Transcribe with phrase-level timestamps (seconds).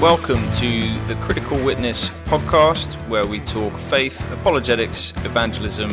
[0.00, 5.90] Welcome to the Critical Witness podcast, where we talk faith, apologetics, evangelism,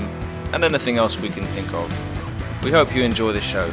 [0.54, 2.64] and anything else we can think of.
[2.64, 3.70] We hope you enjoy the show.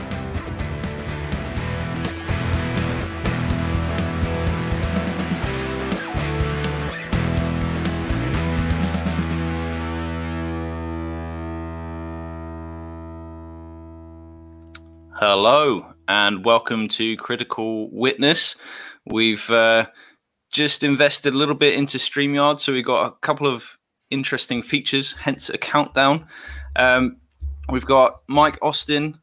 [15.49, 18.57] Hello, and welcome to Critical Witness.
[19.05, 19.87] We've uh,
[20.51, 23.79] just invested a little bit into StreamYard, so we've got a couple of
[24.11, 26.27] interesting features, hence a countdown.
[26.75, 27.19] Um,
[27.71, 29.21] we've got Mike Austin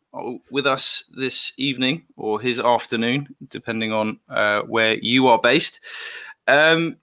[0.50, 5.82] with us this evening or his afternoon, depending on uh, where you are based.
[6.48, 7.00] Um,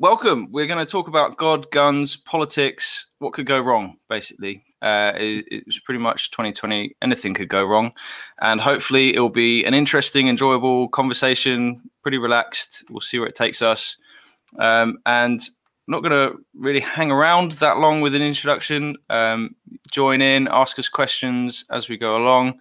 [0.00, 0.50] welcome.
[0.50, 4.63] We're going to talk about God, guns, politics, what could go wrong, basically.
[4.82, 6.94] Uh, it, pretty much 2020.
[7.00, 7.92] Anything could go wrong,
[8.40, 11.80] and hopefully, it will be an interesting, enjoyable conversation.
[12.02, 12.84] Pretty relaxed.
[12.90, 13.96] We'll see where it takes us.
[14.58, 18.96] Um, and I'm not going to really hang around that long with an introduction.
[19.10, 19.54] Um,
[19.90, 22.60] join in, ask us questions as we go along.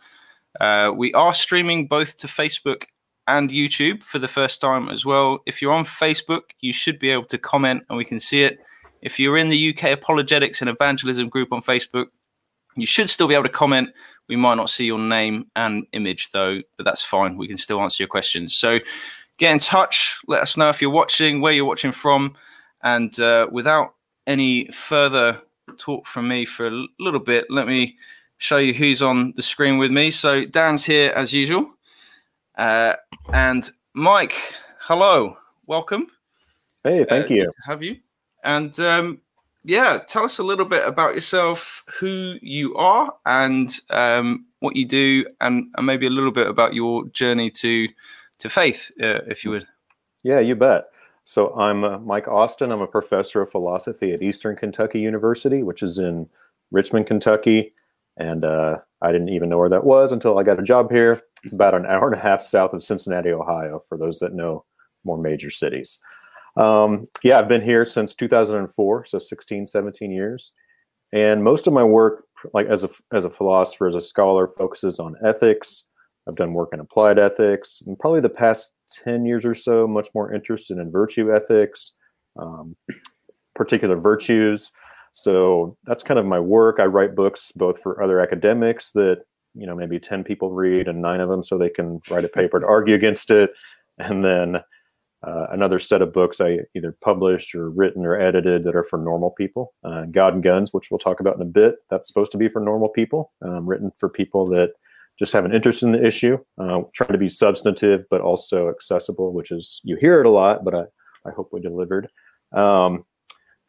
[0.59, 2.83] Uh, we are streaming both to Facebook
[3.27, 5.39] and YouTube for the first time as well.
[5.45, 8.59] If you're on Facebook, you should be able to comment and we can see it.
[9.03, 12.07] If you're in the UK Apologetics and Evangelism group on Facebook,
[12.75, 13.89] you should still be able to comment.
[14.29, 17.37] We might not see your name and image though, but that's fine.
[17.37, 18.55] We can still answer your questions.
[18.55, 18.79] So
[19.37, 20.19] get in touch.
[20.27, 22.35] Let us know if you're watching, where you're watching from.
[22.81, 25.41] And uh, without any further
[25.77, 27.97] talk from me for a little bit, let me
[28.37, 30.11] show you who's on the screen with me.
[30.11, 31.69] So Dan's here as usual.
[32.57, 32.93] Uh,
[33.33, 34.35] and Mike,
[34.79, 35.35] hello,
[35.67, 36.07] welcome.
[36.85, 37.51] Hey, thank uh, you.
[37.65, 37.97] have you?
[38.44, 39.22] And um,
[39.63, 44.86] yeah, tell us a little bit about yourself, who you are, and um, what you
[44.86, 47.88] do, and, and, maybe a little bit about your journey to
[48.39, 49.65] to faith, uh, if you would.
[50.23, 50.86] Yeah, you bet.
[51.26, 52.71] So I'm uh, Mike Austin.
[52.71, 56.27] I'm a professor of philosophy at Eastern Kentucky University, which is in
[56.71, 57.73] Richmond, Kentucky,
[58.17, 61.21] and uh, I didn't even know where that was until I got a job here.
[61.43, 64.65] It's about an hour and a half south of Cincinnati, Ohio, for those that know
[65.04, 65.99] more major cities.
[66.55, 70.53] Um, yeah, I've been here since 2004, so 16, 17 years.
[71.11, 74.99] And most of my work, like as a, as a philosopher, as a scholar, focuses
[74.99, 75.83] on ethics.
[76.27, 78.71] I've done work in applied ethics, and probably the past
[79.03, 81.93] 10 years or so, much more interested in virtue ethics,
[82.39, 82.75] um,
[83.55, 84.71] particular virtues.
[85.13, 86.80] So that's kind of my work.
[86.80, 91.02] I write books both for other academics that, you know, maybe 10 people read and
[91.02, 93.52] nine of them so they can write a paper to argue against it.
[93.99, 94.61] And then
[95.26, 99.00] uh, another set of books I either published or written or edited that are for
[99.00, 99.73] normal people.
[99.84, 102.50] Uh, God and Guns, which we'll talk about in a bit, that's supposed to be
[102.50, 104.72] for normal people, um, written for people that
[105.17, 109.32] just have an interest in the issue, uh, trying to be substantive but also accessible,
[109.32, 110.84] which is, you hear it a lot, but I,
[111.26, 112.10] I hope we delivered.
[112.52, 113.05] Um,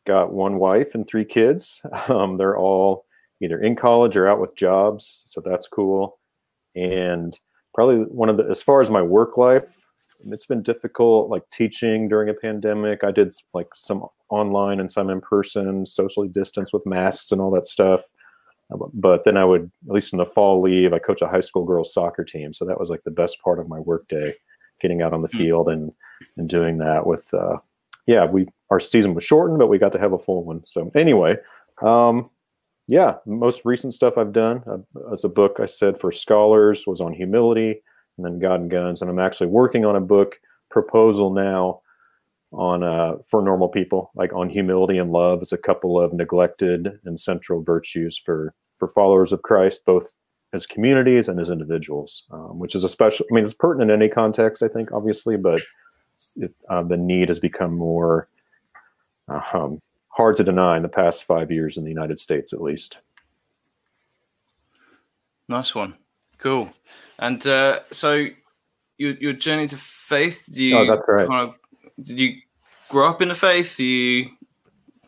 [0.06, 1.80] got one wife and three kids.
[2.08, 3.06] Um, they're all
[3.40, 6.18] either in college or out with jobs, so that's cool.
[6.74, 7.38] And
[7.74, 9.83] probably one of the, as far as my work life,
[10.26, 13.04] it's been difficult like teaching during a pandemic.
[13.04, 17.50] I did like some online and some in person socially distanced with masks and all
[17.52, 18.00] that stuff.
[18.72, 21.40] Uh, but then i would at least in the fall leave i coach a high
[21.40, 22.52] school girls soccer team.
[22.52, 24.34] So that was like the best part of my workday
[24.80, 25.38] getting out on the hmm.
[25.38, 25.92] field and
[26.36, 27.58] and doing that with uh
[28.06, 30.64] yeah we our season was shortened but we got to have a full one.
[30.64, 31.36] So anyway
[31.82, 32.30] um
[32.86, 37.00] yeah most recent stuff i've done uh, as a book i said for scholars was
[37.00, 37.82] on humility
[38.16, 39.00] and then God and Guns.
[39.00, 40.36] And I'm actually working on a book
[40.70, 41.80] proposal now
[42.52, 47.00] on uh, for normal people, like on humility and love as a couple of neglected
[47.04, 50.12] and central virtues for for followers of Christ, both
[50.52, 53.26] as communities and as individuals, um, which is especially.
[53.30, 55.60] I mean, it's pertinent in any context, I think, obviously, but
[56.36, 58.28] it, uh, the need has become more
[59.28, 62.62] uh, um, hard to deny in the past five years in the United States, at
[62.62, 62.98] least.
[65.48, 65.94] Nice one.
[66.38, 66.72] Cool.
[67.18, 68.26] And uh, so
[68.98, 71.28] your your journey to faith, did you oh, that's right.
[71.28, 71.56] kind of
[72.02, 72.36] did you
[72.88, 73.78] grow up in the faith?
[73.78, 74.30] you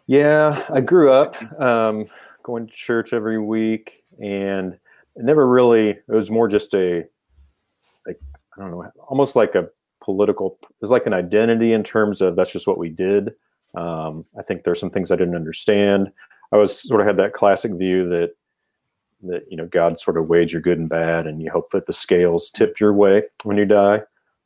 [0.07, 2.07] Yeah, I grew up um,
[2.43, 4.75] going to church every week and
[5.17, 7.05] it never really it was more just a
[8.07, 8.21] like
[8.57, 9.69] I don't know, almost like a
[10.01, 13.35] political it was like an identity in terms of that's just what we did.
[13.77, 16.11] Um, I think there's some things I didn't understand.
[16.53, 18.31] I was sort of had that classic view that
[19.23, 21.87] that you know God sort of weighed your good and bad, and you hope that
[21.87, 24.03] the scales tipped your way when you die.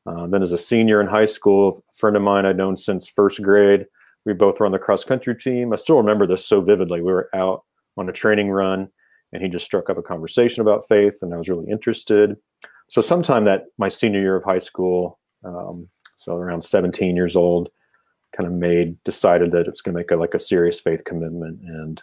[0.06, 3.08] Uh, then, as a senior in high school, a friend of mine I'd known since
[3.08, 3.86] first grade,
[4.24, 5.72] we both were on the cross country team.
[5.72, 7.00] I still remember this so vividly.
[7.00, 7.64] We were out
[7.96, 8.88] on a training run,
[9.32, 12.36] and he just struck up a conversation about faith, and I was really interested.
[12.88, 17.68] So sometime that my senior year of high school, um, so around 17 years old,
[18.36, 21.60] kind of made decided that it's going to make a, like a serious faith commitment,
[21.62, 22.02] and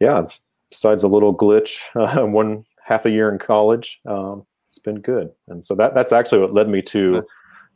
[0.00, 0.26] yeah,
[0.70, 5.30] besides a little glitch, uh, one half a year in college, um, it's been good.
[5.48, 7.24] And so that that's actually what led me to nice.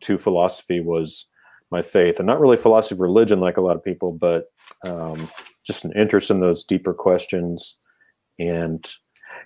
[0.02, 1.26] to philosophy was
[1.70, 4.46] my faith, and not really philosophy of religion like a lot of people, but
[4.86, 5.28] um,
[5.64, 7.76] just an interest in those deeper questions.
[8.38, 8.86] And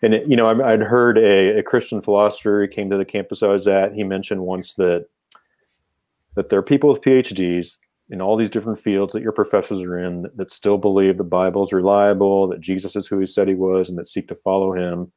[0.03, 3.05] and it, you know, I, would heard a, a Christian philosopher who came to the
[3.05, 3.95] campus I was at.
[3.95, 5.07] He mentioned once that
[6.35, 7.79] that there are people with PhDs
[8.11, 11.65] in all these different fields that your professors are in that, still believe the Bible
[11.65, 14.73] is reliable, that Jesus is who he said he was, and that seek to follow
[14.75, 15.13] him.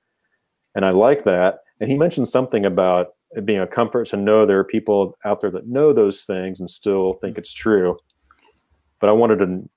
[0.76, 1.60] And I like that.
[1.80, 5.40] And he mentioned something about it being a comfort to know there are people out
[5.40, 7.98] there that know those things and still think it's true.
[9.00, 9.70] But I wanted to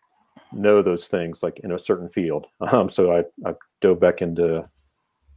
[0.53, 2.47] know those things like in a certain field.
[2.73, 4.65] Um, so I, I, dove back into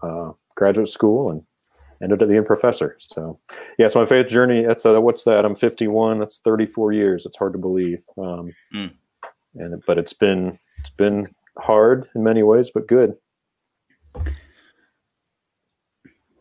[0.03, 1.41] uh, graduate school and
[2.01, 2.97] ended up being a professor.
[3.13, 3.39] So,
[3.77, 4.65] yeah, so my faith journey.
[4.65, 5.45] That's uh, what's that?
[5.45, 6.19] I'm 51.
[6.19, 7.25] That's 34 years.
[7.25, 7.99] It's hard to believe.
[8.17, 8.91] Um, mm.
[9.55, 13.15] And but it's been it's been hard in many ways, but good.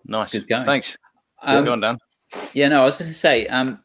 [0.06, 0.32] Nice.
[0.32, 0.66] Good going.
[0.66, 0.98] Thanks.
[1.42, 1.98] Um, Go on, Dan.
[2.52, 3.80] Yeah, no, I was just going to say, um,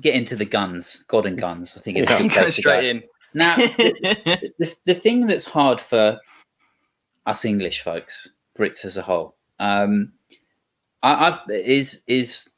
[0.00, 1.76] get into the guns, God and guns.
[1.76, 2.28] I think it's yeah.
[2.34, 3.02] go straight in.
[3.34, 6.18] Now, the, the, the, thing that's hard for
[7.26, 10.12] us English folks, Brits as a whole, um,
[11.02, 12.48] I, I, is is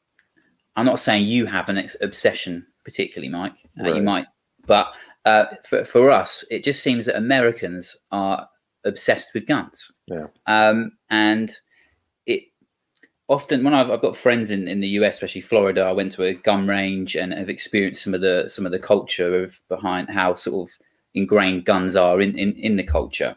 [0.77, 3.55] I'm not saying you have an ex- obsession particularly, Mike.
[3.79, 3.97] Uh, right.
[3.97, 4.27] You might,
[4.67, 4.93] but
[5.25, 8.49] uh, for for us, it just seems that Americans are
[8.85, 9.93] obsessed with guns.
[10.07, 10.27] Yeah.
[10.47, 11.55] Um, and
[12.27, 12.45] it
[13.29, 16.25] often when I've, I've got friends in, in the US, especially Florida, I went to
[16.25, 20.11] a gun range and have experienced some of the some of the culture of behind
[20.11, 20.77] how sort of
[21.15, 23.37] ingrained guns are in, in, in the culture.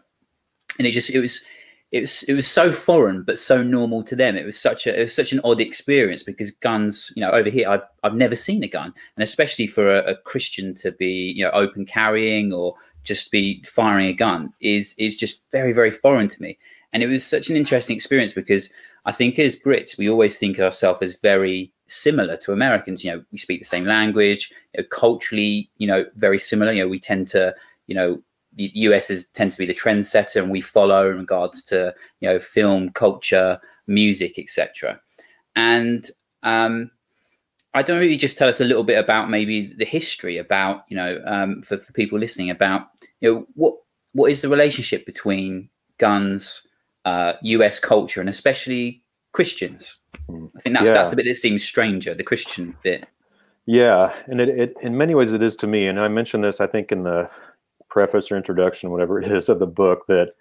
[0.77, 1.45] And it just it was
[1.91, 4.35] it was it was so foreign but so normal to them.
[4.35, 7.49] It was such a it was such an odd experience because guns, you know, over
[7.49, 11.33] here I've I've never seen a gun, and especially for a, a Christian to be
[11.35, 15.91] you know open carrying or just be firing a gun is is just very very
[15.91, 16.57] foreign to me.
[16.91, 18.71] And it was such an interesting experience because
[19.05, 23.03] I think as Brits we always think of ourselves as very similar to Americans.
[23.03, 26.71] You know, we speak the same language, you know, culturally, you know, very similar.
[26.71, 27.55] You know, we tend to
[27.87, 28.21] you know
[28.55, 32.29] the US is tends to be the trendsetter, and we follow in regards to you
[32.29, 34.99] know film, culture, music, etc.
[35.55, 36.09] And
[36.43, 36.91] um,
[37.73, 40.95] I don't really just tell us a little bit about maybe the history about you
[40.95, 42.87] know um, for, for people listening about
[43.19, 43.75] you know what
[44.13, 46.65] what is the relationship between guns,
[47.03, 47.79] uh, U.S.
[47.79, 49.03] culture, and especially
[49.33, 49.99] Christians.
[50.29, 50.93] I think that's yeah.
[50.93, 53.07] that's the bit that seems stranger, the Christian bit.
[53.65, 55.87] Yeah, and it, it in many ways it is to me.
[55.87, 57.29] And I mentioned this, I think, in the
[57.95, 60.33] preface or introduction, whatever it is, of the book that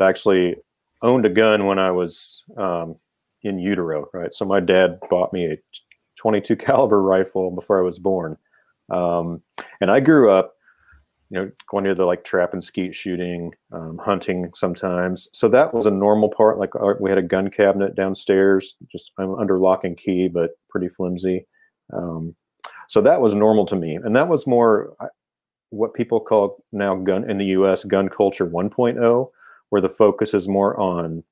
[0.00, 0.56] I actually
[1.02, 2.96] owned a gun when I was um,
[3.42, 4.32] in utero, right?
[4.32, 5.56] So my dad bought me a
[6.16, 8.38] 22 caliber rifle before I was born,
[8.88, 9.42] um,
[9.82, 10.54] and I grew up,
[11.28, 15.28] you know, going to the like trap and skeet shooting, um, hunting sometimes.
[15.34, 16.58] So that was a normal part.
[16.58, 20.88] Like our, we had a gun cabinet downstairs, just under lock and key, but pretty
[20.88, 21.46] flimsy.
[21.92, 22.34] Um,
[22.88, 24.96] so that was normal to me, and that was more
[25.74, 29.30] what people call now gun in the US gun culture 1.0,
[29.70, 31.22] where the focus is more on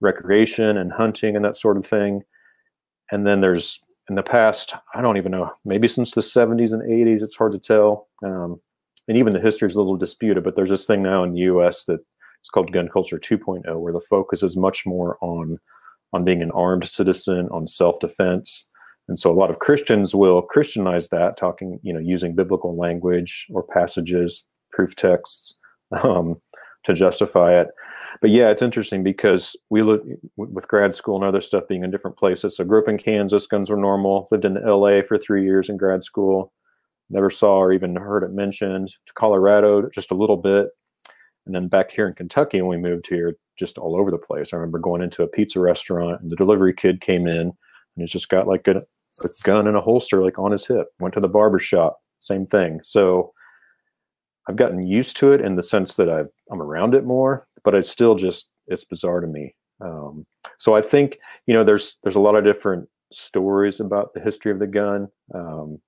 [0.00, 2.22] recreation and hunting and that sort of thing.
[3.10, 6.82] And then there's in the past, I don't even know, maybe since the 70s and
[6.82, 8.08] 80s, it's hard to tell.
[8.24, 8.60] Um,
[9.08, 11.40] and even the history is a little disputed, but there's this thing now in the
[11.40, 12.00] US that
[12.40, 15.58] it's called gun culture 2.0, where the focus is much more on
[16.12, 18.68] on being an armed citizen, on self-defense,
[19.08, 23.46] and so a lot of Christians will Christianize that, talking, you know, using biblical language
[23.52, 25.54] or passages, proof texts
[26.02, 26.40] um,
[26.84, 27.68] to justify it.
[28.20, 30.02] But yeah, it's interesting because we look
[30.36, 32.56] with grad school and other stuff being in different places.
[32.56, 34.28] So grew up in Kansas, guns were normal.
[34.30, 36.52] Lived in LA for three years in grad school.
[37.10, 38.88] Never saw or even heard it mentioned.
[38.88, 40.68] To Colorado, just a little bit.
[41.44, 44.52] And then back here in Kentucky, when we moved here, just all over the place.
[44.52, 47.52] I remember going into a pizza restaurant and the delivery kid came in
[47.96, 48.80] and he's just got like a
[49.24, 50.88] a gun in a holster like on his hip.
[50.98, 52.80] Went to the barber shop, same thing.
[52.82, 53.32] So
[54.48, 56.20] I've gotten used to it in the sense that i
[56.52, 59.54] am around it more, but it's still just it's bizarre to me.
[59.80, 60.26] Um,
[60.58, 64.52] so I think you know there's there's a lot of different stories about the history
[64.52, 65.08] of the gun.
[65.34, 65.80] Um,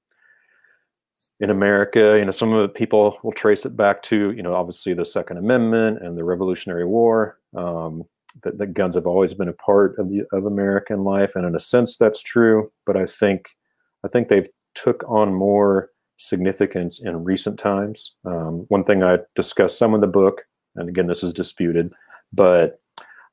[1.41, 4.55] in America, you know, some of the people will trace it back to, you know,
[4.55, 7.39] obviously the Second Amendment and the Revolutionary War.
[7.57, 8.05] Um,
[8.43, 11.55] that, that guns have always been a part of the of American life, and in
[11.55, 12.71] a sense, that's true.
[12.87, 13.49] But I think
[14.05, 18.15] I think they've took on more significance in recent times.
[18.25, 20.43] Um, one thing I discussed some in the book,
[20.77, 21.93] and again, this is disputed,
[22.33, 22.81] but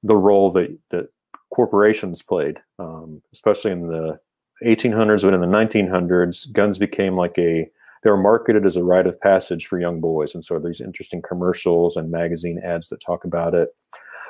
[0.04, 1.10] the role that that
[1.54, 4.20] corporations played, um, especially in the
[4.64, 7.70] 1800s, but in the 1900s, guns became like a
[8.04, 11.24] they were marketed as a rite of passage for young boys, and so these interesting
[11.28, 13.70] commercials and magazine ads that talk about it.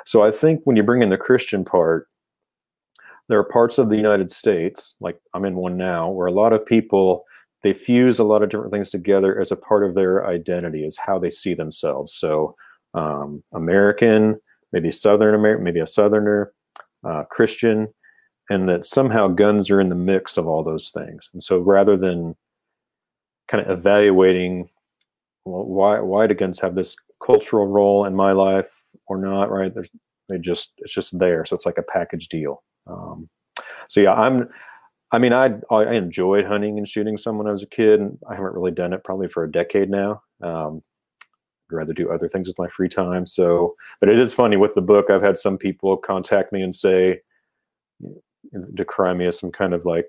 [0.04, 2.08] So I think when you bring in the Christian part,
[3.28, 6.52] there are parts of the United States, like I'm in one now, where a lot
[6.52, 7.24] of people
[7.62, 10.96] they fuse a lot of different things together as a part of their identity, as
[10.96, 12.14] how they see themselves.
[12.14, 12.54] So
[12.94, 14.36] um, American,
[14.72, 16.52] maybe Southern American, maybe a Southerner,
[17.04, 17.88] uh, Christian,
[18.50, 21.28] and that somehow guns are in the mix of all those things.
[21.32, 22.36] And so rather than
[23.48, 24.68] kind of evaluating
[25.44, 28.75] well, why why do guns have this cultural role in my life
[29.08, 29.72] or not, right?
[29.72, 29.90] There's
[30.28, 31.44] they just it's just there.
[31.44, 32.62] So it's like a package deal.
[32.86, 33.28] Um,
[33.88, 34.48] so yeah, I'm.
[35.12, 38.00] I mean, I I enjoyed hunting and shooting some when I was a kid.
[38.00, 40.22] And I haven't really done it probably for a decade now.
[40.42, 40.82] Um,
[41.70, 43.26] I'd rather do other things with my free time.
[43.26, 45.10] So, but it is funny with the book.
[45.10, 47.20] I've had some people contact me and say,
[48.74, 50.08] decry me as some kind of like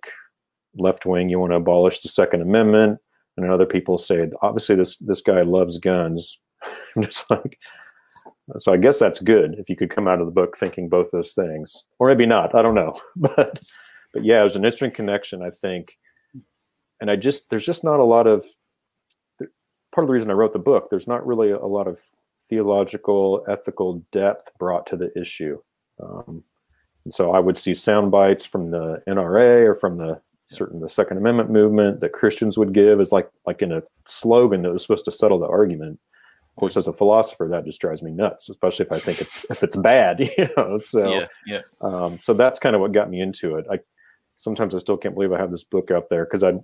[0.75, 1.29] left wing.
[1.29, 2.99] You want to abolish the Second Amendment,
[3.37, 6.39] and other people say, obviously this this guy loves guns.
[6.95, 7.57] I'm just like,
[8.57, 11.11] so I guess that's good if you could come out of the book thinking both
[11.11, 12.55] those things, or maybe not.
[12.55, 13.61] I don't know, but
[14.13, 15.97] but yeah, it was an interesting connection, I think.
[16.99, 18.45] And I just there's just not a lot of
[19.93, 20.89] part of the reason I wrote the book.
[20.89, 21.99] There's not really a lot of
[22.49, 25.59] theological, ethical depth brought to the issue.
[26.01, 26.43] Um,
[27.03, 30.89] and so I would see sound bites from the NRA or from the certain the
[30.89, 34.81] Second Amendment movement that Christians would give as like like in a slogan that was
[34.81, 35.99] supposed to settle the argument
[36.57, 39.63] course, as a philosopher, that just drives me nuts, especially if I think it, if
[39.63, 40.79] it's bad, you know.
[40.79, 41.61] So, yeah, yeah.
[41.81, 43.65] Um, so that's kind of what got me into it.
[43.71, 43.79] I
[44.35, 46.59] sometimes I still can't believe I have this book out there because I'd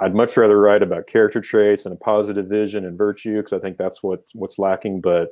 [0.00, 3.60] I'd much rather write about character traits and a positive vision and virtue because I
[3.60, 5.00] think that's what what's lacking.
[5.00, 5.28] But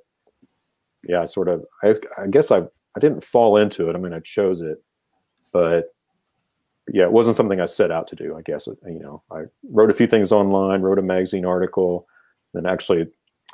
[1.02, 1.64] yeah, I sort of.
[1.82, 3.96] I, I guess I I didn't fall into it.
[3.96, 4.82] I mean, I chose it,
[5.52, 5.94] but
[6.92, 8.36] yeah, it wasn't something I set out to do.
[8.36, 12.06] I guess you know, I wrote a few things online, wrote a magazine article,
[12.52, 13.06] then actually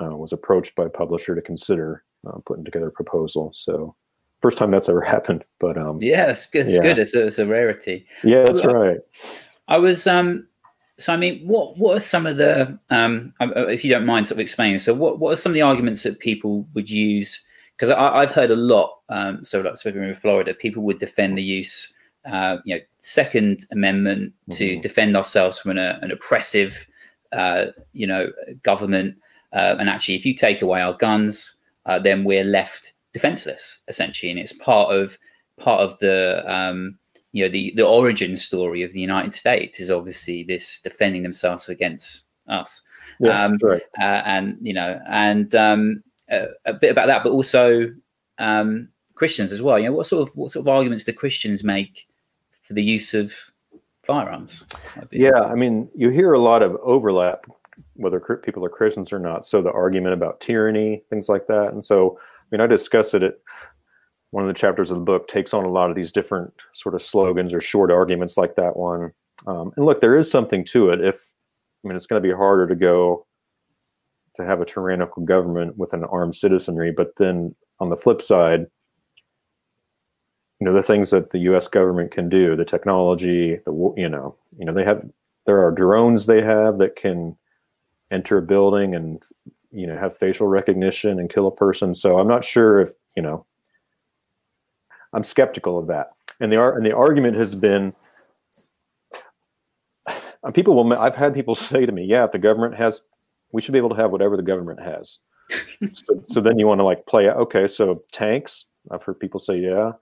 [0.03, 3.51] uh, was approached by a publisher to consider uh, putting together a proposal.
[3.55, 3.95] So
[4.41, 5.45] first time that's ever happened.
[5.59, 6.67] But um, yeah, it's good.
[6.67, 6.83] It's yeah.
[6.83, 6.99] good.
[6.99, 8.07] It's a, it's a rarity.
[8.23, 8.99] Yeah, that's right.
[9.69, 10.47] I was um,
[10.99, 14.27] so I mean, what what are some of the um, uh, if you don't mind
[14.27, 14.79] sort of explaining?
[14.79, 17.43] So what what are some of the arguments that people would use?
[17.77, 19.01] Because I've heard a lot.
[19.11, 21.93] Um, so like speaking in Florida, people would defend the use.
[22.25, 24.81] Uh, you know, Second Amendment to mm-hmm.
[24.81, 26.85] defend ourselves from an, an oppressive,
[27.33, 28.33] uh, you know,
[28.65, 29.15] government
[29.53, 31.55] uh, and actually, if you take away our guns,
[31.87, 34.31] uh, then we're left defenseless, essentially.
[34.31, 35.19] And it's part of
[35.59, 36.99] part of the um,
[37.33, 41.69] you know the the origin story of the United States is obviously this defending themselves
[41.69, 42.83] against us.
[43.21, 43.83] Yes, um, right.
[43.99, 47.93] uh, and you know, and um, a, a, bit about that, but also
[48.39, 49.79] um, Christians as well.
[49.79, 52.07] You know, what sort of what sort of arguments do Christians make
[52.63, 53.35] for the use of
[54.03, 54.65] firearms?
[55.11, 57.47] Yeah, I mean, you hear a lot of overlap
[57.97, 59.47] whether people are Christians or not.
[59.47, 61.73] So the argument about tyranny, things like that.
[61.73, 63.35] And so, I mean, I discuss it at
[64.31, 66.95] one of the chapters of the book takes on a lot of these different sort
[66.95, 69.13] of slogans or short arguments like that one.
[69.47, 71.01] Um, and look, there is something to it.
[71.01, 71.33] If
[71.85, 73.27] I mean, it's going to be harder to go
[74.35, 78.67] to have a tyrannical government with an armed citizenry, but then on the flip side,
[80.61, 81.69] you know, the things that the U.S.
[81.69, 85.05] government can do, the technology, the you know, you know, they have
[85.47, 87.37] there are drones they have that can
[88.11, 89.23] enter a building and
[89.71, 91.95] you know have facial recognition and kill a person.
[91.95, 93.47] So I'm not sure if you know.
[95.13, 96.11] I'm skeptical of that,
[96.41, 97.95] and the and the argument has been.
[100.55, 100.93] People will.
[100.93, 103.03] I've had people say to me, "Yeah, if the government has,
[103.53, 105.19] we should be able to have whatever the government has."
[105.93, 107.29] so, so then you want to like play.
[107.29, 108.67] Okay, so tanks.
[108.91, 109.93] I've heard people say, "Yeah."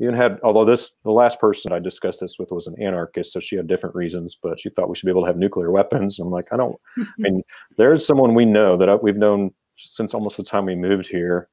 [0.00, 3.40] Even had although this the last person i discussed this with was an anarchist so
[3.40, 6.18] she had different reasons but she thought we should be able to have nuclear weapons.
[6.18, 7.42] I'm like i don't i mean
[7.78, 11.48] there's someone we know that we've known since almost the time we moved here.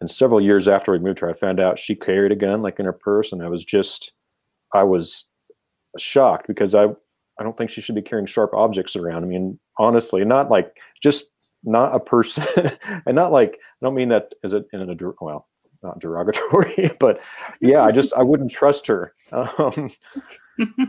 [0.00, 2.78] And several years after we moved here i found out she carried a gun like
[2.78, 4.12] in her purse and i was just
[4.74, 5.26] i was
[5.98, 9.24] shocked because i i don't think she should be carrying sharp objects around.
[9.24, 11.26] I mean honestly not like just
[11.64, 12.44] not a person
[13.06, 15.46] and not like i don't mean that as a in a well
[15.82, 17.20] not derogatory, but
[17.60, 19.90] yeah, I just I wouldn't trust her um,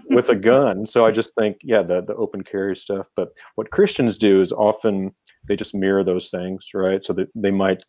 [0.09, 0.85] with a gun.
[0.85, 3.07] So I just think, yeah, the the open carry stuff.
[3.15, 5.13] But what Christians do is often
[5.47, 7.03] they just mirror those things, right?
[7.03, 7.83] So that they might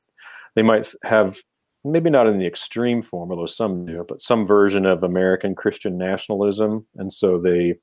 [0.54, 1.38] they might have
[1.84, 5.98] maybe not in the extreme form, although some do, but some version of American Christian
[5.98, 7.74] nationalism, and so they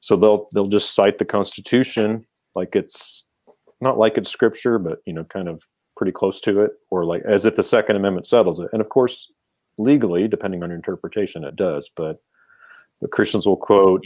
[0.00, 3.24] so they'll they'll just cite the Constitution like it's
[3.80, 5.62] not like it's scripture, but you know, kind of
[6.00, 8.70] pretty close to it, or like as if the Second Amendment settles it.
[8.72, 9.30] And of course,
[9.76, 11.90] legally, depending on your interpretation, it does.
[11.94, 12.22] But
[13.02, 14.02] the Christians will quote.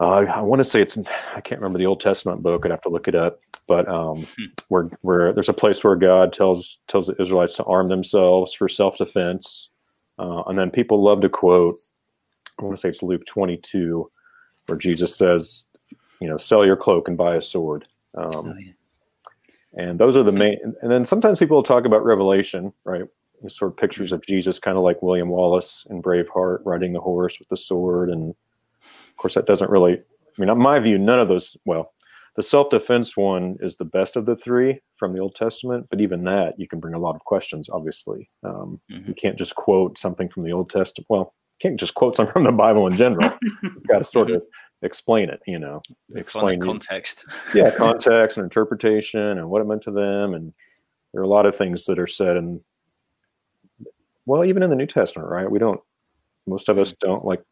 [0.00, 2.64] Uh, I want to say it's I can't remember the Old Testament book.
[2.64, 3.38] I'd have to look it up.
[3.68, 4.46] But um, hmm.
[4.66, 8.68] where where there's a place where God tells tells the Israelites to arm themselves for
[8.68, 9.68] self defense,
[10.18, 11.76] uh, and then people love to quote.
[12.58, 14.10] I want to say it's Luke 22,
[14.66, 15.66] where Jesus says,
[16.20, 18.72] "You know, sell your cloak and buy a sword." Um, oh, yeah.
[19.74, 20.58] And those are the main.
[20.82, 23.04] And then sometimes people will talk about Revelation, right?
[23.48, 27.38] Sort of pictures of Jesus, kind of like William Wallace in Braveheart, riding the horse
[27.38, 28.10] with the sword.
[28.10, 28.34] And
[28.82, 29.94] of course, that doesn't really.
[29.94, 31.56] I mean, in my view, none of those.
[31.64, 31.92] Well,
[32.36, 36.24] the self-defense one is the best of the three from the Old Testament, but even
[36.24, 37.68] that you can bring a lot of questions.
[37.70, 39.08] Obviously, um, mm-hmm.
[39.08, 41.06] you can't just quote something from the Old Testament.
[41.08, 43.32] Well, you can't just quote something from the Bible in general.
[43.62, 44.42] You've got to sort of
[44.82, 45.82] explain it, you know,
[46.14, 47.24] explain context.
[47.54, 50.34] yeah, context and interpretation and what it meant to them.
[50.34, 50.52] And
[51.12, 52.60] there are a lot of things that are said and
[54.26, 55.50] well, even in the New Testament, right?
[55.50, 55.80] We don't
[56.46, 57.42] most of us don't like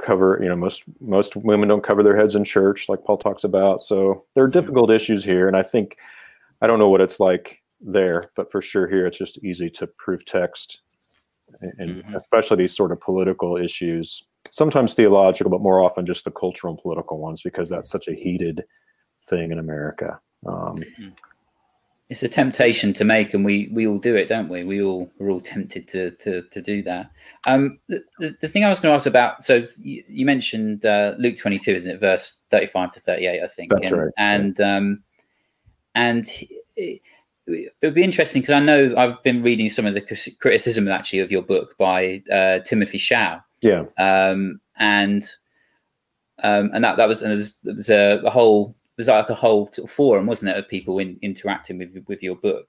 [0.00, 3.44] cover, you know, most most women don't cover their heads in church like Paul talks
[3.44, 3.80] about.
[3.80, 5.48] So there are difficult issues here.
[5.48, 5.96] And I think
[6.60, 9.86] I don't know what it's like there, but for sure here it's just easy to
[9.86, 10.82] prove text
[11.78, 12.14] and mm-hmm.
[12.14, 16.80] especially these sort of political issues sometimes theological, but more often just the cultural and
[16.80, 18.62] political ones because that's such a heated
[19.22, 20.20] thing in America.
[20.46, 21.08] Um, mm-hmm.
[22.08, 24.62] it's a temptation to make, and we we all do it, don't we?
[24.62, 27.10] We all we're all tempted to to to do that.
[27.46, 30.84] Um, the, the, the thing I was going to ask about, so you, you mentioned
[30.84, 32.00] uh, Luke twenty two, isn't it?
[32.00, 33.70] Verse thirty five to thirty eight, I think.
[33.70, 34.12] That's and, right.
[34.16, 35.02] And um,
[35.94, 36.30] and.
[36.76, 37.00] It,
[37.44, 40.00] it would be interesting because I know I've been reading some of the
[40.40, 43.84] criticism actually of your book by uh, Timothy Shao, yeah.
[43.98, 45.28] Um, and
[46.42, 49.08] um, and that that was and there was, there was a, a, whole it was
[49.08, 52.36] like a whole sort of forum, wasn't it, of people in, interacting with with your
[52.36, 52.68] book.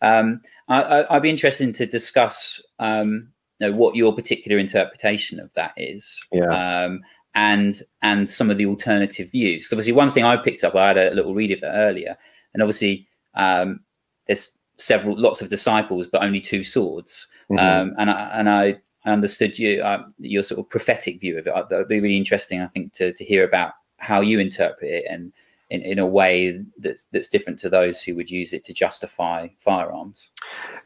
[0.00, 3.28] Um, I, would be interested to discuss um,
[3.58, 6.24] you know, what your particular interpretation of that is.
[6.32, 6.84] Yeah.
[6.84, 7.02] Um,
[7.34, 9.62] and and some of the alternative views.
[9.62, 12.16] Because obviously, one thing I picked up, I had a little read of it earlier,
[12.54, 13.80] and obviously, um,
[14.26, 17.26] there's several, lots of disciples, but only two swords.
[17.50, 17.58] Mm-hmm.
[17.58, 21.46] Um, and I and I I understood you uh, your sort of prophetic view of
[21.46, 21.54] it.
[21.54, 25.04] That would be really interesting, I think, to to hear about how you interpret it
[25.08, 25.32] and
[25.70, 29.48] in, in a way that's that's different to those who would use it to justify
[29.58, 30.30] firearms.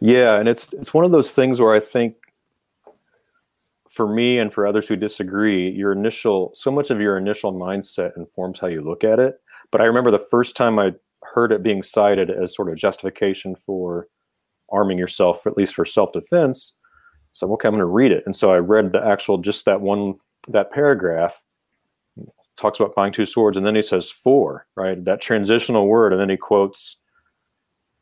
[0.01, 2.17] Yeah, and it's it's one of those things where I think
[3.91, 8.17] for me and for others who disagree, your initial so much of your initial mindset
[8.17, 9.41] informs how you look at it.
[9.71, 13.55] But I remember the first time I heard it being cited as sort of justification
[13.55, 14.09] for
[14.71, 16.75] arming yourself, at least for self-defense,
[17.33, 18.23] so okay, I'm going to read it.
[18.27, 20.15] And so I read the actual, just that one,
[20.49, 21.43] that paragraph
[22.57, 23.57] talks about buying two swords.
[23.57, 25.03] And then he says for, right?
[25.05, 26.13] That transitional word.
[26.13, 26.97] And then he quotes,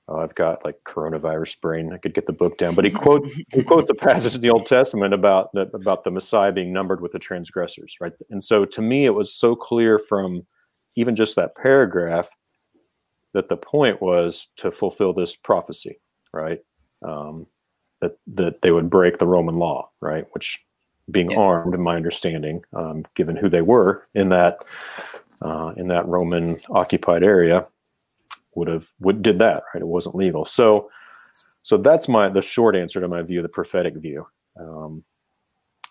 [0.09, 1.93] oh, I've got like coronavirus brain.
[1.93, 4.51] I could get the book down, but he quotes, he quotes the passage in the
[4.51, 8.13] Old Testament about the, about the Messiah being numbered with the transgressors, right?
[8.31, 10.45] And so to me, it was so clear from
[10.97, 12.29] even just that paragraph
[13.33, 16.01] that the point was to fulfill this prophecy,
[16.33, 16.59] right?
[17.07, 17.47] Um,
[18.01, 20.27] that that they would break the Roman law, right?
[20.33, 20.65] Which
[21.11, 21.39] being yeah.
[21.39, 24.59] armed, in my understanding, um, given who they were in that
[25.43, 27.67] uh, in that Roman occupied area,
[28.55, 29.83] would have would did that, right?
[29.83, 30.45] It wasn't legal.
[30.45, 30.91] So
[31.63, 34.27] so that's my the short answer to my view, the prophetic view.
[34.59, 35.05] Um,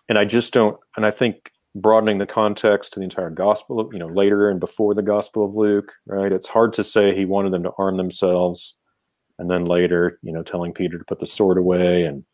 [0.08, 3.92] and I just don't, and I think broadening the context to the entire gospel of,
[3.92, 6.32] you know, later and before the gospel of Luke, right?
[6.32, 8.74] It's hard to say he wanted them to arm themselves
[9.40, 12.24] and then later, you know, telling Peter to put the sword away and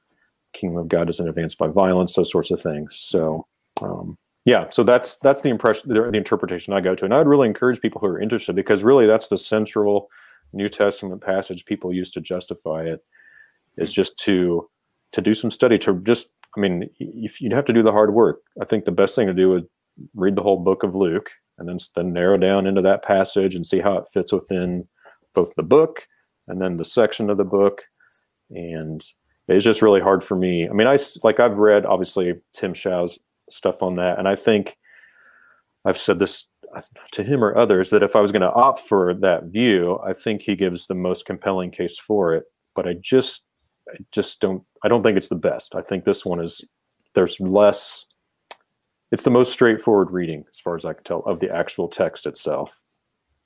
[0.53, 2.91] kingdom of God doesn't advance by violence, those sorts of things.
[2.97, 3.47] So,
[3.81, 7.19] um, yeah, so that's that's the impression, the, the interpretation I go to, and I
[7.19, 10.09] would really encourage people who are interested because really that's the central
[10.53, 13.05] New Testament passage people use to justify it
[13.79, 14.69] is just to
[15.13, 18.41] to do some study to just I mean you'd have to do the hard work.
[18.61, 19.63] I think the best thing to do is
[20.15, 23.65] read the whole book of Luke and then then narrow down into that passage and
[23.65, 24.89] see how it fits within
[25.35, 26.07] both the book
[26.49, 27.83] and then the section of the book.
[28.51, 29.05] And
[29.49, 30.69] it's just really hard for me.
[30.69, 34.77] I mean i like i've read obviously tim shao's stuff on that and i think
[35.85, 36.81] i've said this uh,
[37.13, 40.13] to him or others that if i was going to opt for that view i
[40.13, 42.45] think he gives the most compelling case for it.
[42.75, 43.43] But i just
[43.89, 45.75] i just don't i don't think it's the best.
[45.75, 46.65] I think this one is
[47.15, 48.05] there's less
[49.13, 52.27] it's the most straightforward reading as far as i can tell of the actual text
[52.27, 52.77] itself.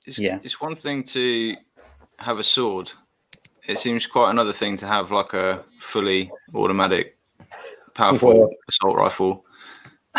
[0.05, 0.39] It's, yeah.
[0.41, 1.55] it's one thing to
[2.21, 2.91] have a sword.
[3.67, 7.17] It seems quite another thing to have like a fully automatic,
[7.93, 9.45] powerful well, assault rifle.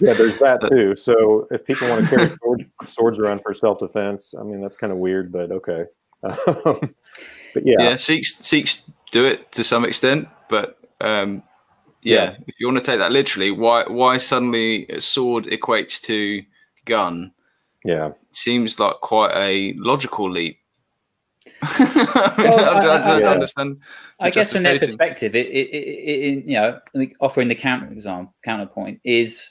[0.00, 0.96] yeah, there's that too.
[0.96, 4.76] So if people want to carry sword, swords around for self defense, I mean that's
[4.76, 5.84] kind of weird, but okay.
[6.22, 11.42] but yeah, yeah, Sikhs Sikhs do it to some extent, but um,
[12.02, 12.36] yeah, Yeah.
[12.46, 16.42] if you want to take that literally, why why suddenly a sword equates to
[16.84, 17.32] gun
[17.84, 20.59] yeah, seems like quite a logical leap.
[21.62, 23.80] I, mean, Well, I, I don't I- understand.
[24.20, 26.78] I guess from their perspective, it, it, it, it you know,
[27.20, 29.50] offering the counter example, counterpoint is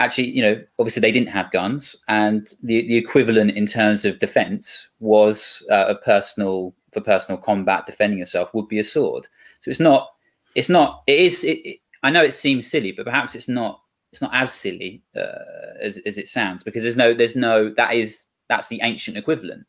[0.00, 4.18] actually, you know, obviously they didn't have guns, and the the equivalent in terms of
[4.18, 9.28] defense was uh, a personal for personal combat, defending yourself would be a sword.
[9.60, 10.08] So it's not,
[10.54, 11.44] it's not, it is.
[11.44, 13.80] It, I know it seems silly, but perhaps it's not.
[14.10, 17.72] It's not as silly uh, as as it sounds because there's no, there's no.
[17.76, 19.66] That is that's the ancient equivalent.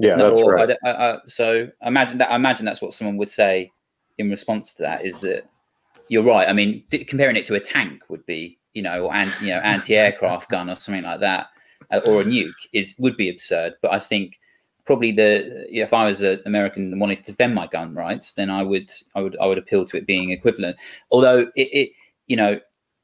[0.00, 0.76] Yeah, that's I right.
[0.84, 3.70] I- I- so I imagine that I imagine that's what someone would say
[4.18, 5.44] in response to that is that
[6.08, 6.48] you're right.
[6.48, 9.48] I mean, d- comparing it to a tank would be, you know, or an, you
[9.48, 11.46] know, anti-aircraft gun or something like that,
[11.92, 13.74] uh, or a nuke is would be absurd.
[13.82, 14.38] But I think
[14.84, 17.94] probably the you know, if I was an American and wanted to defend my gun
[17.94, 20.76] rights, then I would I would I would appeal to it being equivalent.
[21.10, 21.90] Although it, it
[22.26, 22.58] you know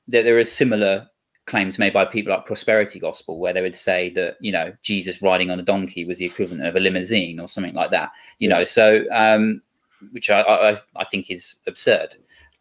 [0.08, 1.08] there, there are similar
[1.46, 5.22] claims made by people like prosperity gospel where they would say that you know jesus
[5.22, 8.48] riding on a donkey was the equivalent of a limousine or something like that you
[8.48, 9.62] know so um
[10.10, 12.16] which i i, I think is absurd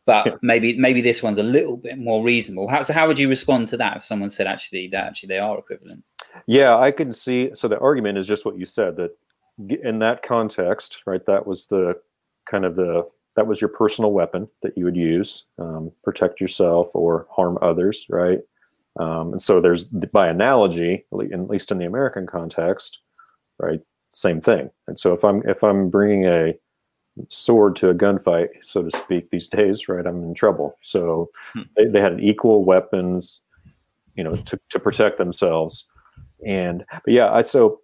[0.05, 0.33] but Yeah.
[0.43, 3.67] maybe maybe this one's a little bit more reasonable how so how would you respond
[3.69, 6.03] to that if someone said actually that actually they are equivalent
[6.47, 7.51] Yeah, I can see.
[7.55, 9.11] So the argument is just what you said that
[9.83, 11.25] in that context, right?
[11.25, 11.95] That was the
[12.45, 16.89] kind of the that was your personal weapon that you would use um, protect yourself
[16.93, 18.39] or harm others, right?
[18.99, 22.99] Um, and so there's by analogy, at least in the American context,
[23.59, 23.81] right?
[24.11, 24.69] Same thing.
[24.87, 26.53] And so if I'm if I'm bringing a
[27.29, 30.05] sword to a gunfight, so to speak, these days, right?
[30.05, 30.77] I'm in trouble.
[30.81, 31.61] So Hmm.
[31.75, 33.41] they, they had equal weapons,
[34.15, 35.85] you know, to, to protect themselves.
[36.45, 37.81] And but yeah, I so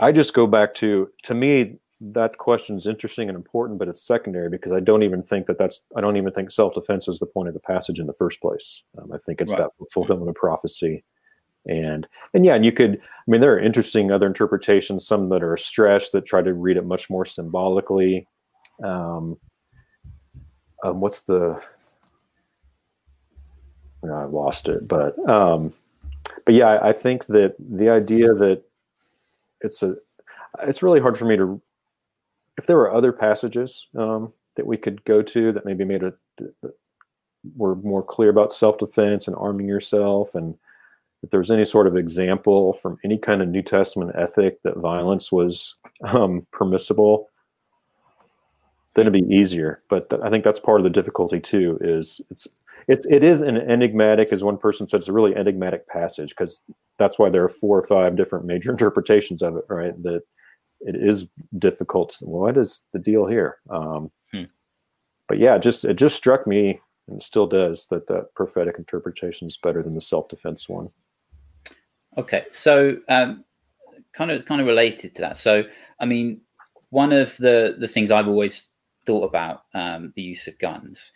[0.00, 4.06] I just go back to to me that question is interesting and important, but it's
[4.06, 7.18] secondary because I don't even think that that's I don't even think self defense is
[7.18, 8.82] the point of the passage in the first place.
[8.98, 9.62] Um, I think it's Right.
[9.62, 11.04] that fulfillment of prophecy,
[11.66, 15.42] and and yeah, and you could I mean there are interesting other interpretations, some that
[15.42, 18.28] are stretched that try to read it much more symbolically.
[18.84, 19.38] Um,
[20.84, 21.60] um, what's the
[24.02, 25.72] no, I lost it, but um,
[26.44, 28.62] but yeah, I, I think that the idea that
[29.62, 29.96] it's a
[30.62, 31.60] it's really hard for me to
[32.58, 36.18] if there were other passages um, that we could go to that maybe made it
[36.38, 36.74] that
[37.56, 40.56] were more clear about self-defense and arming yourself and
[41.22, 44.76] if there was any sort of example from any kind of new testament ethic that
[44.76, 47.28] violence was um, permissible
[48.96, 49.82] then it'd be easier.
[49.88, 52.48] But th- i think that's part of the difficulty too is it's
[52.88, 56.62] it's it is an enigmatic as one person said it's a really enigmatic passage because
[56.98, 60.02] that's why there are four or five different major interpretations of it right?
[60.02, 60.22] That
[60.80, 61.26] it is
[61.58, 64.44] difficult to, well, what is the deal here um, Hmm.
[65.28, 69.56] but yeah just it just struck me and still does that that prophetic interpretation is
[69.56, 70.90] better than the self-defense one
[72.18, 73.44] Okay, so um,
[74.12, 75.36] kind of kind of related to that.
[75.36, 75.64] So,
[76.00, 76.40] I mean,
[76.90, 78.70] one of the the things I've always
[79.04, 81.12] thought about um, the use of guns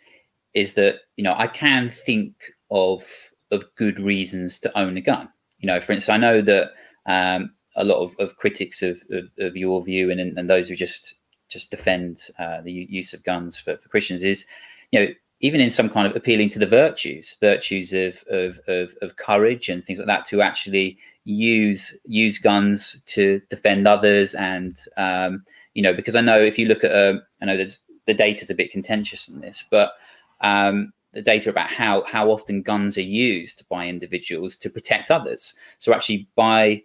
[0.53, 2.35] is that you know I can think
[2.69, 3.03] of
[3.51, 5.29] of good reasons to own a gun.
[5.57, 6.71] You know, for instance, I know that
[7.07, 10.75] um, a lot of, of critics of, of, of your view and and those who
[10.75, 11.15] just
[11.51, 14.47] just defend uh, the use of guns for, for Christians is,
[14.91, 15.07] you know,
[15.41, 19.67] even in some kind of appealing to the virtues, virtues of, of, of, of courage
[19.69, 24.33] and things like that, to actually use use guns to defend others.
[24.33, 27.79] And um, you know, because I know if you look at, uh, I know there's
[28.07, 29.93] the data is a bit contentious in this, but
[30.41, 35.53] um, the data about how how often guns are used by individuals to protect others.
[35.79, 36.83] So actually, by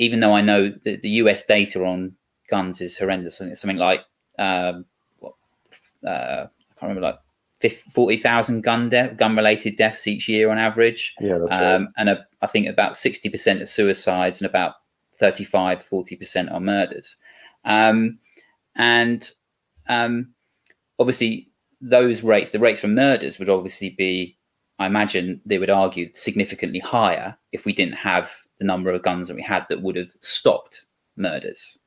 [0.00, 2.16] even though I know that the US data on
[2.48, 4.00] guns is horrendous, and it's something like
[4.38, 4.86] um,
[5.18, 5.34] what,
[6.04, 7.02] uh, I can't remember,
[7.62, 11.14] like 40,000 gun death, gun related deaths each year on average.
[11.20, 11.74] yeah that's right.
[11.74, 14.76] Um, and a, I think about 60% are suicides and about
[15.16, 17.16] 35, 40% are murders.
[17.66, 18.18] Um,
[18.74, 19.30] and
[19.86, 20.32] um,
[20.98, 21.50] obviously,
[21.82, 24.38] those rates, the rates for murders would obviously be,
[24.80, 29.28] I imagine they would argue, significantly higher if we didn't have the number of guns
[29.28, 31.78] that we had that would have stopped murders.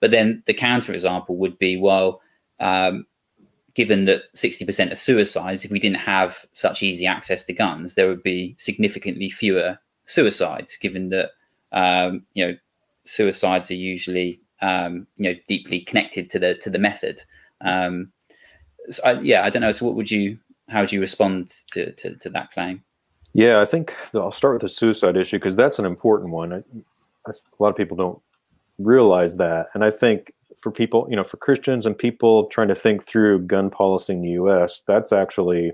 [0.00, 2.20] But then the counter example would be, well,
[2.60, 3.06] um,
[3.74, 8.06] given that 60% of suicides, if we didn't have such easy access to guns, there
[8.06, 11.30] would be significantly fewer suicides, given that,
[11.72, 12.56] um, you know,
[13.04, 17.22] suicides are usually, um, you know, deeply connected to the, to the method.
[17.62, 18.12] Um,
[18.90, 19.72] so I, yeah, I don't know.
[19.72, 20.38] So what would you,
[20.72, 22.82] how do you respond to, to, to that claim?
[23.34, 26.52] Yeah, I think I'll start with the suicide issue because that's an important one.
[26.52, 26.56] I,
[27.26, 28.18] I, a lot of people don't
[28.78, 30.32] realize that, and I think
[30.62, 34.22] for people, you know, for Christians and people trying to think through gun policy in
[34.22, 35.72] the U.S., that's actually,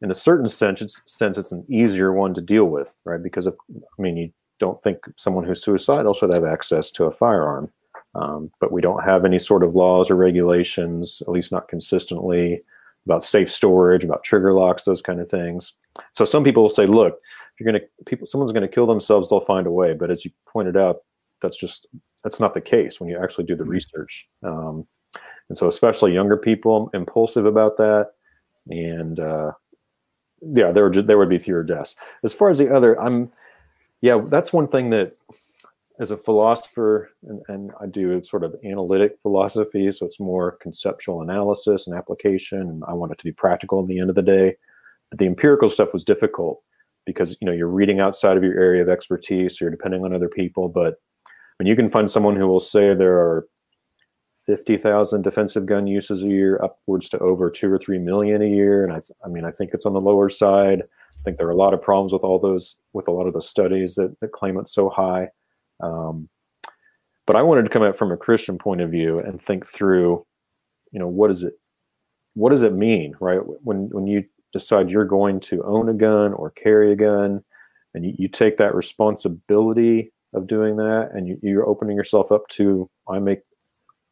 [0.00, 3.22] in a certain sense, it's, sense, it's an easier one to deal with, right?
[3.22, 7.10] Because of, I mean, you don't think someone who's suicidal should have access to a
[7.10, 7.72] firearm,
[8.14, 12.62] um, but we don't have any sort of laws or regulations, at least not consistently,
[13.06, 15.74] about safe storage, about trigger locks, those kind of things.
[16.12, 17.14] So some people will say, look,
[17.54, 19.94] if you're going to people, someone's going to kill themselves, they'll find a way.
[19.94, 20.98] But as you pointed out,
[21.40, 21.86] that's just
[22.22, 23.72] that's not the case when you actually do the mm-hmm.
[23.72, 24.28] research.
[24.42, 24.86] Um,
[25.48, 28.12] and so, especially younger people, impulsive about that,
[28.68, 29.52] and uh,
[30.40, 31.96] yeah, there would just, there would be fewer deaths.
[32.24, 33.30] As far as the other, I'm
[34.00, 35.14] yeah, that's one thing that
[36.00, 41.22] as a philosopher, and, and I do sort of analytic philosophy, so it's more conceptual
[41.22, 44.22] analysis and application, and I want it to be practical in the end of the
[44.22, 44.56] day.
[45.10, 46.64] But the empirical stuff was difficult
[47.06, 50.28] because you know you're reading outside of your area of expertise, you're depending on other
[50.28, 50.98] people, but
[51.64, 53.46] mean, you can find someone who will say there are
[54.46, 58.84] 50,000 defensive gun uses a year, upwards to over two or three million a year.
[58.84, 60.82] And I, I mean, I think it's on the lower side.
[60.82, 63.32] I think there are a lot of problems with all those, with a lot of
[63.32, 65.28] the studies that, that claim it's so high.
[65.80, 66.28] Um,
[67.26, 70.26] but I wanted to come at from a Christian point of view and think through,
[70.92, 71.54] you know, what is it,
[72.34, 73.40] what does it mean, right?
[73.62, 77.42] When when you decide you're going to own a gun or carry a gun,
[77.94, 82.46] and you, you take that responsibility of doing that and you, you're opening yourself up
[82.48, 83.38] to i make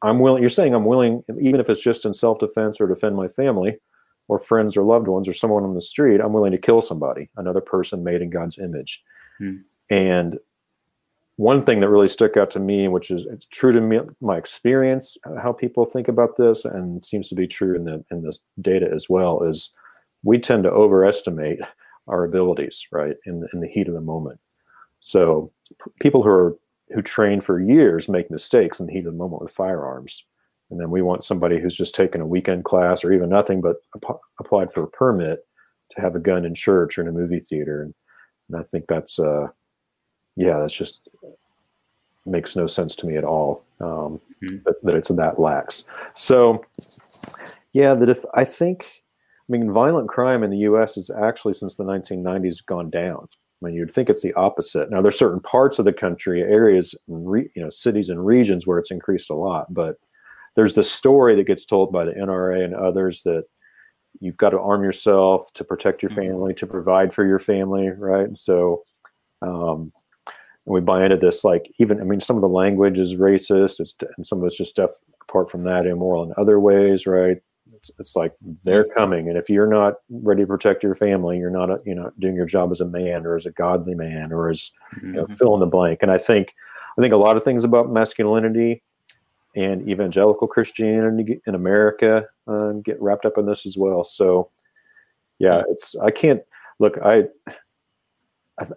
[0.02, 3.28] i'm willing you're saying i'm willing even if it's just in self-defense or defend my
[3.28, 3.76] family
[4.28, 7.28] or friends or loved ones or someone on the street i'm willing to kill somebody
[7.36, 9.02] another person made in god's image
[9.38, 9.56] hmm.
[9.90, 10.38] and
[11.36, 14.36] one thing that really stuck out to me which is it's true to me my
[14.36, 18.40] experience how people think about this and seems to be true in the in this
[18.60, 19.70] data as well is
[20.22, 21.58] we tend to overestimate
[22.08, 24.38] our abilities right in the, in the heat of the moment
[25.00, 25.50] so
[26.00, 26.56] people who are
[26.92, 30.24] who train for years make mistakes in the heat of the moment with firearms.
[30.70, 33.76] And then we want somebody who's just taken a weekend class or even nothing but
[33.96, 35.46] ap- applied for a permit
[35.92, 37.82] to have a gun in church or in a movie theater.
[37.82, 37.94] And,
[38.48, 39.48] and I think that's, uh,
[40.36, 41.08] yeah, that's just
[42.24, 44.58] makes no sense to me at all um, mm-hmm.
[44.64, 45.84] that, that, it's that lax.
[46.14, 46.64] So,
[47.72, 48.86] yeah, that if I think,
[49.48, 50.94] I mean, violent crime in the U.S.
[50.94, 53.28] has actually since the 1990s gone down.
[53.62, 54.90] I mean, you'd think it's the opposite.
[54.90, 58.78] Now, there's certain parts of the country, areas, re, you know, cities and regions where
[58.78, 59.72] it's increased a lot.
[59.72, 59.96] But
[60.56, 63.44] there's the story that gets told by the NRA and others that
[64.20, 66.28] you've got to arm yourself to protect your mm-hmm.
[66.28, 68.26] family, to provide for your family, right?
[68.26, 68.82] And so,
[69.42, 69.92] um,
[70.66, 71.44] and we buy into this.
[71.44, 74.56] Like, even I mean, some of the language is racist, it's, and some of it's
[74.56, 74.90] just stuff
[75.22, 77.38] apart from that immoral in other ways, right?
[77.74, 78.32] It's, it's like
[78.64, 78.98] they're mm-hmm.
[78.98, 82.36] coming, and if you're not ready to protect your family, you're not, you know, doing
[82.36, 84.70] your job as a man or as a godly man or as
[85.02, 85.34] you know, mm-hmm.
[85.34, 85.98] fill in the blank.
[86.02, 86.54] And I think,
[86.96, 88.82] I think a lot of things about masculinity
[89.56, 94.04] and evangelical Christianity in America uh, get wrapped up in this as well.
[94.04, 94.50] So,
[95.38, 96.40] yeah, it's I can't
[96.78, 96.98] look.
[97.04, 97.24] I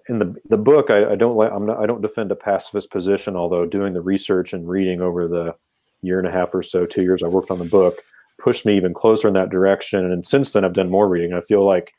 [0.10, 2.90] in the the book I, I don't like I'm not I don't defend a pacifist
[2.90, 3.36] position.
[3.36, 5.56] Although doing the research and reading over the
[6.02, 7.98] year and a half or so, two years I worked on the book,
[8.40, 10.12] pushed me even closer in that direction.
[10.12, 11.34] And since then, I've done more reading.
[11.34, 11.94] I feel like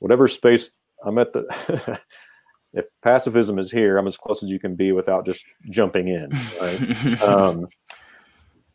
[0.00, 0.70] whatever space
[1.04, 2.00] I'm at the,
[2.72, 6.30] if pacifism is here, I'm as close as you can be without just jumping in.
[6.60, 6.80] Right?
[7.22, 7.68] um,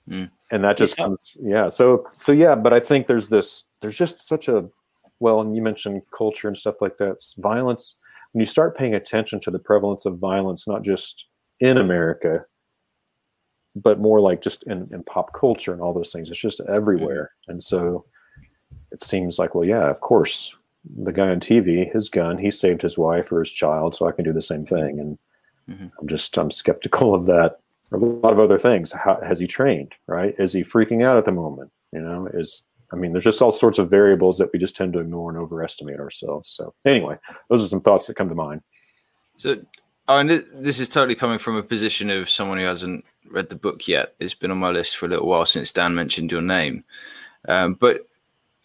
[0.10, 0.30] mm.
[0.52, 1.06] And that just yeah.
[1.06, 1.68] comes, yeah.
[1.68, 2.56] So, so yeah.
[2.56, 3.66] But I think there's this.
[3.82, 4.70] There's just such a
[5.20, 7.12] well, and you mentioned culture and stuff like that.
[7.12, 7.96] It's violence.
[8.34, 11.28] When you start paying attention to the prevalence of violence, not just
[11.60, 12.46] in America,
[13.76, 16.30] but more like just in, in pop culture and all those things.
[16.30, 17.32] It's just everywhere.
[17.44, 17.52] Mm-hmm.
[17.52, 18.06] And so
[18.92, 20.54] it seems like, well, yeah, of course,
[20.86, 24.12] the guy on TV, his gun, he saved his wife or his child, so I
[24.12, 25.00] can do the same thing.
[25.00, 25.18] And
[25.70, 25.88] mm-hmm.
[26.00, 27.60] I'm just, I'm skeptical of that.
[27.92, 28.92] A lot of other things.
[28.92, 29.94] How has he trained?
[30.08, 30.36] Right?
[30.38, 31.72] Is he freaking out at the moment?
[31.92, 32.64] You know, is
[32.94, 35.40] I mean, there's just all sorts of variables that we just tend to ignore and
[35.40, 36.50] overestimate ourselves.
[36.50, 37.18] So anyway,
[37.50, 38.62] those are some thoughts that come to mind.
[39.38, 39.58] So,
[40.08, 43.56] oh, and this is totally coming from a position of someone who hasn't read the
[43.56, 44.14] book yet.
[44.20, 46.84] It's been on my list for a little while since Dan mentioned your name.
[47.48, 48.02] Um, but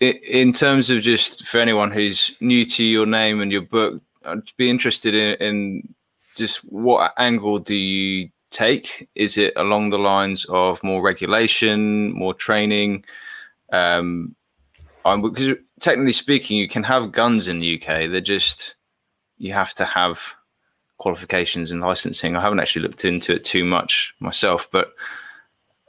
[0.00, 4.54] in terms of just for anyone who's new to your name and your book, I'd
[4.58, 5.94] be interested in, in
[6.36, 9.08] just what angle do you take?
[9.14, 13.04] Is it along the lines of more regulation, more training?
[13.72, 14.34] Um,
[15.04, 18.10] I'm, because technically speaking, you can have guns in the UK.
[18.10, 18.76] They're just
[19.38, 20.34] you have to have
[20.98, 22.36] qualifications and licensing.
[22.36, 24.92] I haven't actually looked into it too much myself, but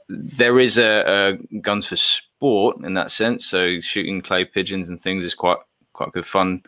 [0.08, 3.46] there is a, a, guns for sport in that sense.
[3.46, 5.58] So shooting clay pigeons and things is quite
[5.92, 6.62] quite good fun,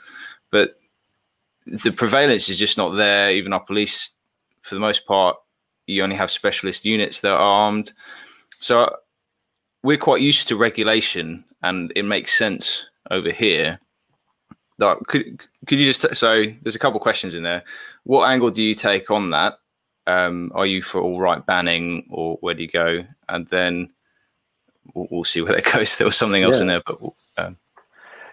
[0.51, 0.77] but
[1.66, 3.31] the prevalence is just not there.
[3.31, 4.11] Even our police,
[4.62, 5.37] for the most part,
[5.87, 7.92] you only have specialist units that are armed.
[8.61, 8.94] So
[9.83, 13.81] we're quite used to regulation, and it makes sense over here.
[15.07, 17.62] Could could you just so there's a couple of questions in there.
[18.05, 19.55] What angle do you take on that?
[20.07, 23.05] Um, are you for all right banning, or where do you go?
[23.29, 23.88] And then
[24.95, 25.97] we'll, we'll see where that goes.
[25.97, 26.62] There was something else yeah.
[26.62, 26.99] in there, but
[27.38, 27.57] um,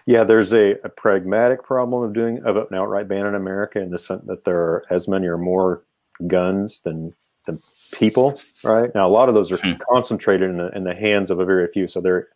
[0.06, 3.90] yeah, there's a, a, pragmatic problem of doing of an outright ban in America in
[3.90, 5.82] the sense that there are as many or more
[6.26, 7.14] guns than
[7.46, 7.58] than
[7.92, 8.40] people.
[8.64, 9.72] Right now, a lot of those are hmm.
[9.90, 11.86] concentrated in the, in the hands of a very few.
[11.86, 12.28] So they're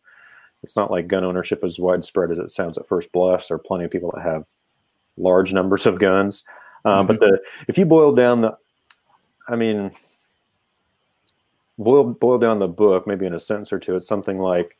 [0.63, 3.49] it's not like gun ownership is widespread as it sounds at first blush.
[3.49, 4.47] There are plenty of people that have
[5.19, 6.43] large numbers of guns.
[6.85, 7.07] Uh, mm-hmm.
[7.07, 7.39] But the
[7.69, 8.57] if you boil down the,
[9.49, 9.93] I mean,
[11.79, 13.95] boil boil down the book maybe in a sentence or two.
[13.97, 14.77] It's something like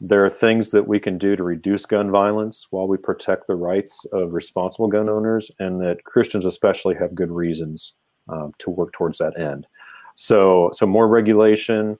[0.00, 3.54] there are things that we can do to reduce gun violence while we protect the
[3.54, 7.94] rights of responsible gun owners, and that Christians especially have good reasons
[8.28, 9.66] um, to work towards that end.
[10.14, 11.98] So, so more regulation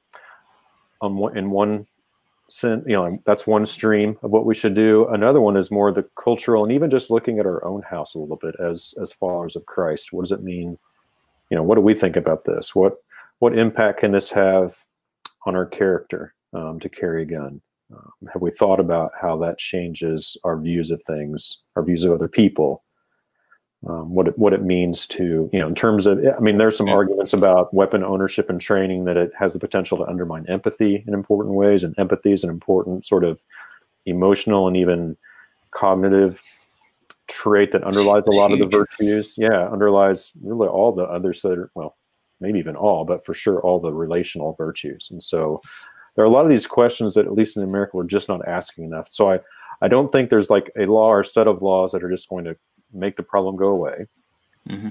[1.01, 1.87] on one, in one
[2.63, 5.07] you know that's one stream of what we should do.
[5.09, 8.19] Another one is more the cultural and even just looking at our own house a
[8.19, 10.13] little bit as as followers of christ.
[10.13, 10.79] What does it mean?
[11.51, 12.75] You know what do we think about this?
[12.75, 12.97] What
[13.39, 14.77] what impact can this have
[15.47, 17.61] on our character um, to carry a gun?
[17.93, 22.13] Um, have we thought about how that changes our views of things our views of
[22.13, 22.83] other people
[23.89, 26.77] um, what it, what it means to you know in terms of I mean there's
[26.77, 26.95] some yeah.
[26.95, 31.15] arguments about weapon ownership and training that it has the potential to undermine empathy in
[31.15, 33.41] important ways and empathy is an important sort of
[34.07, 35.17] emotional and even
[35.73, 36.43] cognitive
[37.29, 39.35] trait that underlies a lot of the virtues.
[39.37, 41.97] Yeah underlies really all the others that are well
[42.41, 45.09] maybe even all but for sure all the relational virtues.
[45.11, 45.61] And so
[46.15, 48.47] there are a lot of these questions that at least in America we're just not
[48.47, 49.09] asking enough.
[49.11, 49.41] So I
[49.81, 52.45] I don't think there's like a law or set of laws that are just going
[52.45, 52.57] to
[52.93, 54.07] make the problem go away.
[54.69, 54.91] Mm-hmm.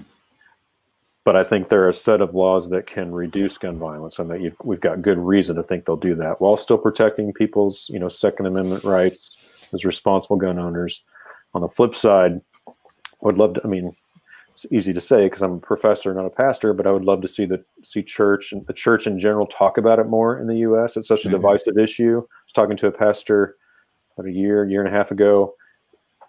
[1.24, 4.30] But I think there are a set of laws that can reduce gun violence, and
[4.32, 8.00] that we've got good reason to think they'll do that while still protecting people's, you
[8.00, 11.04] know, Second Amendment rights as responsible gun owners.
[11.54, 12.72] On the flip side, I
[13.22, 13.62] would love to.
[13.64, 13.94] I mean,
[14.52, 17.22] it's easy to say because I'm a professor, not a pastor, but I would love
[17.22, 20.48] to see the see church and the church in general talk about it more in
[20.48, 20.98] the U.S.
[20.98, 21.38] It's such a mm-hmm.
[21.38, 22.18] divisive issue.
[22.18, 23.58] I was talking to a pastor
[24.18, 25.54] about a year, year and a half ago,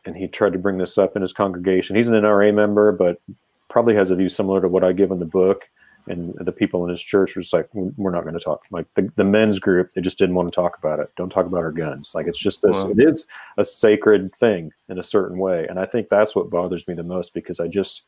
[0.05, 1.97] and he tried to bring this up in his congregation.
[1.97, 3.21] He's an NRA member, but
[3.69, 5.69] probably has a view similar to what I give in the book.
[6.09, 8.65] And the people in his church were just like, we're not going to talk.
[8.73, 11.13] Like the, the men's group, they just didn't want to talk about it.
[11.17, 12.13] Don't talk about our guns.
[12.13, 12.91] Like it's just this, wow.
[12.91, 13.25] it is
[13.57, 15.67] a sacred thing in a certain way.
[15.69, 18.03] And I think that's what bothers me the most because I just,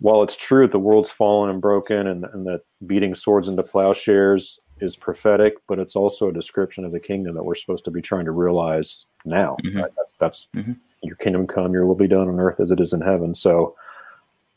[0.00, 3.62] while it's true that the world's fallen and broken and, and that beating swords into
[3.62, 7.90] plowshares is prophetic, but it's also a description of the kingdom that we're supposed to
[7.90, 9.56] be trying to realize now.
[9.64, 9.78] Mm-hmm.
[9.78, 9.92] Right?
[9.96, 10.72] That's, that's mm-hmm.
[11.02, 13.34] your kingdom come, your will be done on earth as it is in heaven.
[13.34, 13.76] So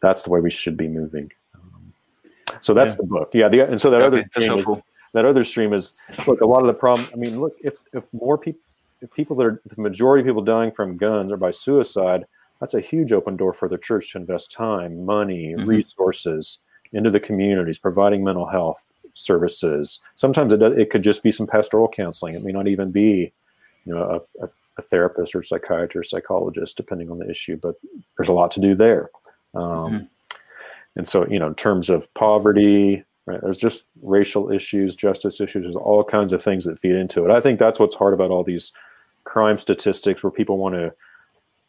[0.02, 1.32] that's the way we should be moving.
[1.54, 1.94] Um,
[2.60, 2.98] so that's yeah.
[2.98, 3.30] the book.
[3.34, 3.50] Yeah.
[3.50, 4.66] The, and so that okay, other stream is,
[5.14, 6.42] that other stream is look.
[6.42, 7.08] A lot of the problem.
[7.14, 8.62] I mean, look if if more people,
[9.02, 12.26] if people that are the majority of people dying from guns or by suicide,
[12.60, 15.70] that's a huge open door for the church to invest time, money, mm-hmm.
[15.70, 16.60] resources
[16.92, 20.00] into the communities, providing mental health services.
[20.14, 22.36] Sometimes it, it could just be some pastoral counseling.
[22.36, 23.34] It may not even be
[23.86, 27.58] you know a, a, a therapist or psychiatrist, psychologist, depending on the issue.
[27.58, 27.76] But
[28.18, 29.10] there's a lot to do there.
[29.54, 30.06] Um, mm-hmm.
[30.96, 35.64] And so, you know, in terms of poverty, right, there's just racial issues, justice issues,
[35.64, 37.32] there's all kinds of things that feed into it.
[37.32, 38.72] I think that's what's hard about all these
[39.26, 40.94] crime statistics where people want to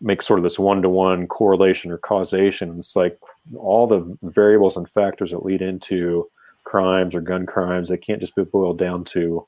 [0.01, 2.79] make sort of this one-to-one correlation or causation.
[2.79, 3.19] It's like
[3.57, 6.31] all the variables and factors that lead into
[6.67, 9.47] crimes or gun crimes, they can't just be boiled down to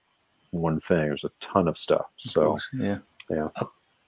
[0.52, 1.06] one thing.
[1.06, 2.06] There's a ton of stuff.
[2.16, 3.48] So course, yeah, yeah.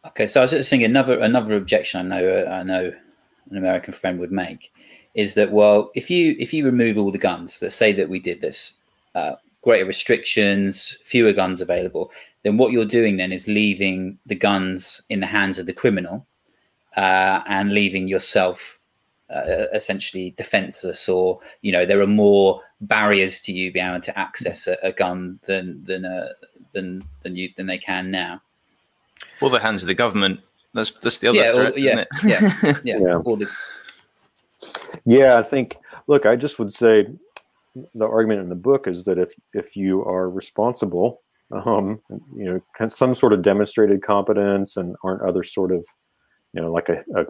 [0.06, 2.92] Okay, so I was just thinking another another objection I know uh, I know
[3.50, 4.72] an American friend would make
[5.14, 8.20] is that well, if you if you remove all the guns, let's say that we
[8.20, 8.78] did this,
[9.14, 12.10] uh, greater restrictions, fewer guns available,
[12.44, 16.26] then what you're doing then is leaving the guns in the hands of the criminal
[16.96, 18.79] uh, and leaving yourself
[19.34, 24.18] uh, essentially defenseless or you know there are more barriers to you being able to
[24.18, 26.28] access a, a gun than than uh,
[26.72, 28.40] than than you than they can now.
[29.40, 30.40] Well the hands of the government
[30.74, 32.08] that's that's the other yeah, threat, yeah, isn't it?
[32.24, 32.80] yeah yeah.
[32.84, 33.18] Yeah.
[33.24, 33.50] The...
[35.04, 35.76] yeah i think
[36.06, 37.06] look i just would say
[37.94, 42.00] the argument in the book is that if if you are responsible um,
[42.36, 45.84] you know some sort of demonstrated competence and aren't other sort of
[46.52, 47.26] you know like a, a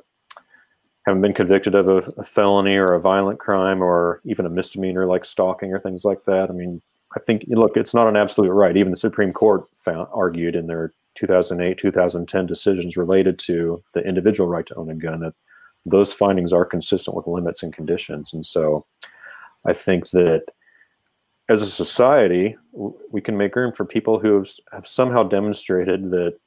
[1.06, 5.06] haven't been convicted of a, a, felony or a violent crime or even a misdemeanor
[5.06, 6.50] like stalking or things like that.
[6.50, 6.82] I mean,
[7.16, 8.76] I think look, it's not an absolute right.
[8.76, 14.48] Even the Supreme Court found argued in their 2008 2010 decisions related to the individual
[14.48, 15.34] right to own a gun that
[15.86, 18.32] those findings are consistent with limits and conditions.
[18.32, 18.86] And so,
[19.64, 20.44] I think that
[21.48, 26.38] as a society, we can make room for people who have, have somehow demonstrated that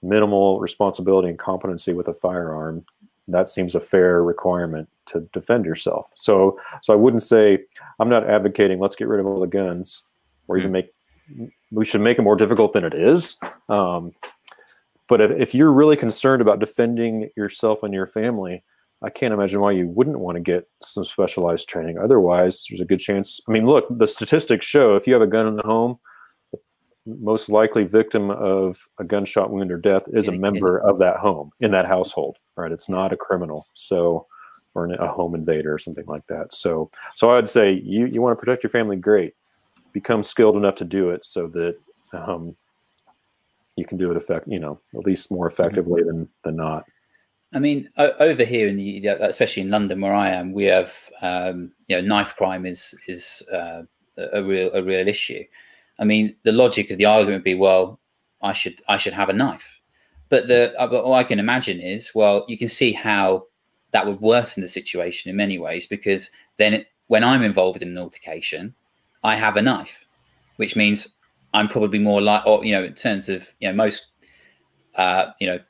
[0.00, 2.84] minimal responsibility and competency with a firearm
[3.28, 7.58] that seems a fair requirement to defend yourself so so i wouldn't say
[8.00, 10.02] i'm not advocating let's get rid of all the guns
[10.48, 10.72] or even hmm.
[10.72, 10.92] make
[11.70, 13.36] we should make it more difficult than it is
[13.68, 14.12] um,
[15.08, 18.62] but if, if you're really concerned about defending yourself and your family
[19.02, 21.98] I can't imagine why you wouldn't want to get some specialized training.
[21.98, 23.40] Otherwise, there's a good chance.
[23.48, 25.98] I mean, look, the statistics show if you have a gun in the home,
[27.06, 31.50] most likely victim of a gunshot wound or death is a member of that home
[31.60, 32.36] in that household.
[32.56, 32.72] Right?
[32.72, 33.66] It's not a criminal.
[33.74, 34.26] So,
[34.74, 36.54] or a home invader or something like that.
[36.54, 38.96] So, so I'd say you you want to protect your family.
[38.96, 39.34] Great,
[39.92, 41.76] become skilled enough to do it so that
[42.12, 42.56] um,
[43.76, 44.48] you can do it effect.
[44.48, 46.18] You know, at least more effectively mm-hmm.
[46.18, 46.86] than than not.
[47.54, 51.72] I mean, over here in the, especially in London, where I am, we have um,
[51.86, 53.82] you know knife crime is is uh,
[54.16, 55.44] a real a real issue.
[56.02, 58.00] I mean, the logic of the argument would be, well,
[58.42, 59.80] I should I should have a knife,
[60.30, 63.46] but the uh, but all I can imagine is, well, you can see how
[63.92, 67.88] that would worsen the situation in many ways because then it, when I'm involved in
[67.88, 68.74] an altercation,
[69.22, 70.04] I have a knife,
[70.56, 71.14] which means
[71.54, 74.08] I'm probably more like, or you know, in terms of you know most
[74.96, 75.60] uh, you know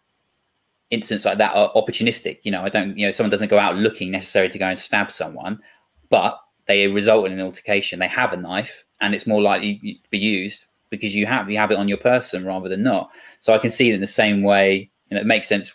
[0.88, 2.38] incidents like that are opportunistic.
[2.42, 4.78] You know, I don't, you know, someone doesn't go out looking necessarily to go and
[4.78, 5.60] stab someone,
[6.08, 6.38] but
[6.72, 7.98] they result in an altercation.
[7.98, 11.58] They have a knife, and it's more likely to be used because you have you
[11.58, 13.10] have it on your person rather than not.
[13.40, 15.74] So I can see it in the same way, and it makes sense.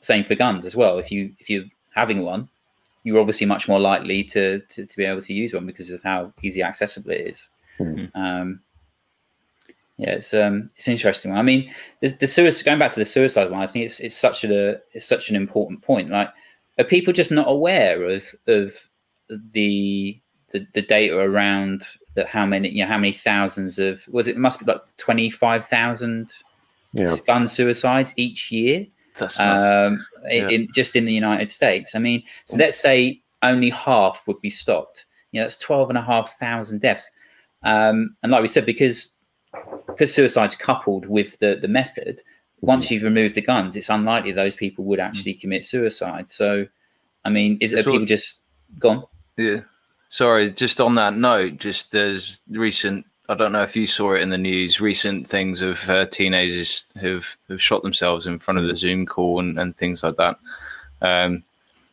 [0.00, 0.98] Same for guns as well.
[0.98, 2.48] If you if you're having one,
[3.02, 6.02] you're obviously much more likely to to, to be able to use one because of
[6.02, 7.48] how easy accessible it is.
[7.78, 8.20] Mm-hmm.
[8.20, 8.60] Um,
[9.98, 11.32] yeah, it's um, it's interesting.
[11.32, 11.70] I mean,
[12.00, 12.64] the, the suicide.
[12.64, 15.36] Going back to the suicide one, I think it's it's such a it's such an
[15.36, 16.08] important point.
[16.10, 16.30] Like,
[16.78, 18.88] are people just not aware of of
[19.28, 20.20] the
[20.50, 21.84] the, the data around
[22.14, 22.26] that?
[22.26, 24.36] How many you know how many thousands of was it?
[24.36, 26.32] it must be like twenty five thousand
[26.92, 27.14] yeah.
[27.26, 28.86] gun suicides each year.
[29.16, 30.48] That's um, yeah.
[30.48, 31.94] in, just in the United States.
[31.94, 35.06] I mean, so let's say only half would be stopped.
[35.32, 37.10] You know, that's twelve and a half thousand deaths.
[37.64, 39.14] Um, and like we said, because
[39.86, 42.22] because suicide's coupled with the the method.
[42.60, 42.94] Once mm-hmm.
[42.94, 45.40] you've removed the guns, it's unlikely those people would actually mm.
[45.40, 46.28] commit suicide.
[46.28, 46.66] So,
[47.24, 48.42] I mean, is it people just
[48.80, 49.04] gone?
[49.36, 49.60] Yeah.
[50.08, 53.04] Sorry, just on that note, just there's recent.
[53.28, 54.80] I don't know if you saw it in the news.
[54.80, 59.40] Recent things of uh, teenagers who've who've shot themselves in front of the Zoom call
[59.40, 60.36] and, and things like that.
[61.02, 61.44] Um,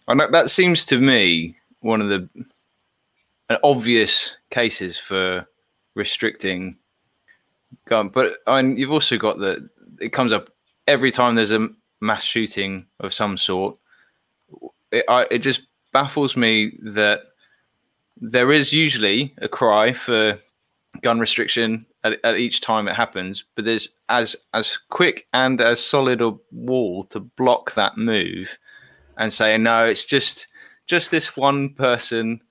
[0.07, 2.29] and that, seems to me one of the
[3.63, 5.45] obvious cases for
[5.93, 6.77] restricting
[7.85, 8.09] gun.
[8.09, 9.67] But I mean, you've also got that
[9.99, 10.49] it comes up
[10.87, 11.67] every time there's a
[12.01, 13.77] mass shooting of some sort.
[14.91, 17.23] It, I, it just baffles me that
[18.31, 20.39] there is usually a cry for
[21.01, 25.83] gun restriction at, at, each time it happens, but there's as as quick and as
[25.83, 28.57] solid a wall to block that move
[29.17, 30.47] and say no, it's just
[30.87, 32.41] just this one person,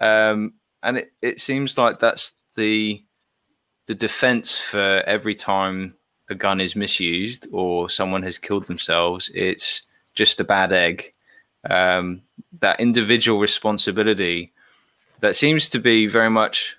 [0.00, 3.02] um, and it, it seems like that's the
[3.86, 5.94] the defense for every time
[6.30, 11.12] a gun is misused or someone has killed themselves, it's just a bad egg.
[11.68, 12.22] Um,
[12.60, 14.52] that individual responsibility
[15.24, 16.76] that seems to be very much,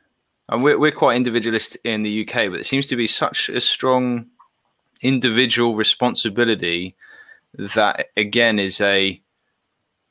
[0.50, 3.60] and we're, we're quite individualist in the UK, but it seems to be such a
[3.60, 4.28] strong
[5.02, 6.96] individual responsibility
[7.58, 9.20] that again is a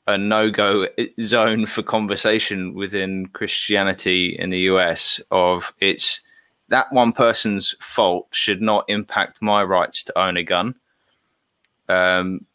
[0.09, 0.89] a no go
[1.21, 6.21] zone for conversation within Christianity in the US of it's
[6.71, 10.75] that one person's fault should not impact my rights to own a gun.
[11.89, 12.47] Um,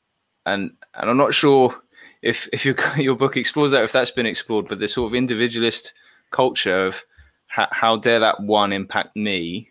[0.46, 1.74] and and I'm not sure
[2.22, 5.16] if if your your book explores that, if that's been explored, but the sort of
[5.16, 5.94] individualist
[6.32, 7.04] culture of
[7.48, 9.70] how, how dare that one impact me,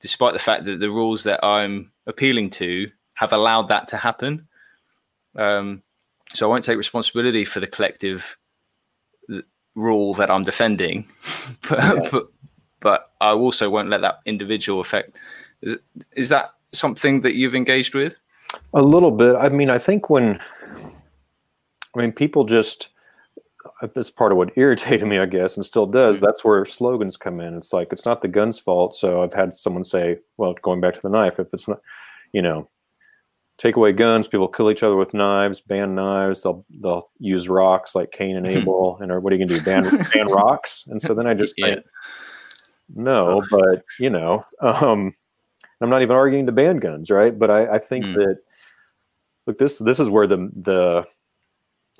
[0.00, 4.48] despite the fact that the rules that I'm appealing to have allowed that to happen.
[5.36, 5.82] Um,
[6.32, 8.38] so I won't take responsibility for the collective
[9.74, 11.08] rule that I'm defending,
[11.68, 12.08] but, yeah.
[12.10, 12.28] but
[12.80, 15.20] but I also won't let that individual affect.
[15.62, 15.76] Is,
[16.12, 18.16] is that something that you've engaged with?
[18.74, 19.36] A little bit.
[19.36, 20.40] I mean, I think when,
[21.94, 22.88] I mean, people just,
[23.94, 26.16] that's part of what irritated me, I guess, and still does.
[26.16, 26.24] Mm-hmm.
[26.24, 27.54] That's where slogans come in.
[27.54, 28.96] It's like, it's not the gun's fault.
[28.96, 31.80] So I've had someone say, well, going back to the knife, if it's not,
[32.32, 32.68] you know,
[33.60, 37.94] take away guns, people kill each other with knives, ban knives, they'll they'll use rocks
[37.94, 39.64] like Cain and Abel, and or what are you gonna do?
[39.64, 39.82] Ban
[40.14, 40.84] ban rocks?
[40.88, 41.84] And so then I just think,
[42.94, 45.12] no, but you know, um,
[45.80, 47.38] I'm not even arguing the ban guns, right?
[47.38, 48.14] But I, I think mm.
[48.14, 48.38] that
[49.46, 51.04] look this this is where the the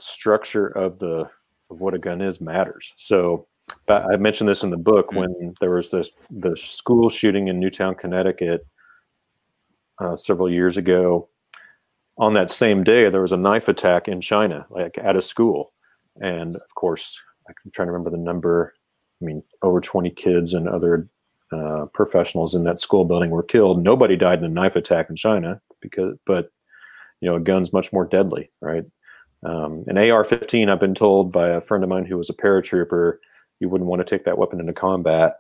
[0.01, 1.29] structure of the
[1.71, 2.93] of what a gun is matters.
[2.97, 3.47] So
[3.89, 5.19] I mentioned this in the book mm-hmm.
[5.19, 8.67] when there was this the school shooting in Newtown, Connecticut,
[10.01, 11.29] uh, several years ago.
[12.19, 15.73] On that same day, there was a knife attack in China, like at a school,
[16.21, 18.75] and of course, I'm trying to remember the number.
[19.23, 21.09] I mean, over 20 kids and other
[21.53, 23.83] uh, professionals in that school building were killed.
[23.83, 26.51] Nobody died in the knife attack in China because, but
[27.21, 28.85] you know, a gun's much more deadly, right?
[29.43, 33.19] Um, an AR-15, I've been told by a friend of mine who was a paratrooper,
[33.59, 35.35] you wouldn't want to take that weapon into combat.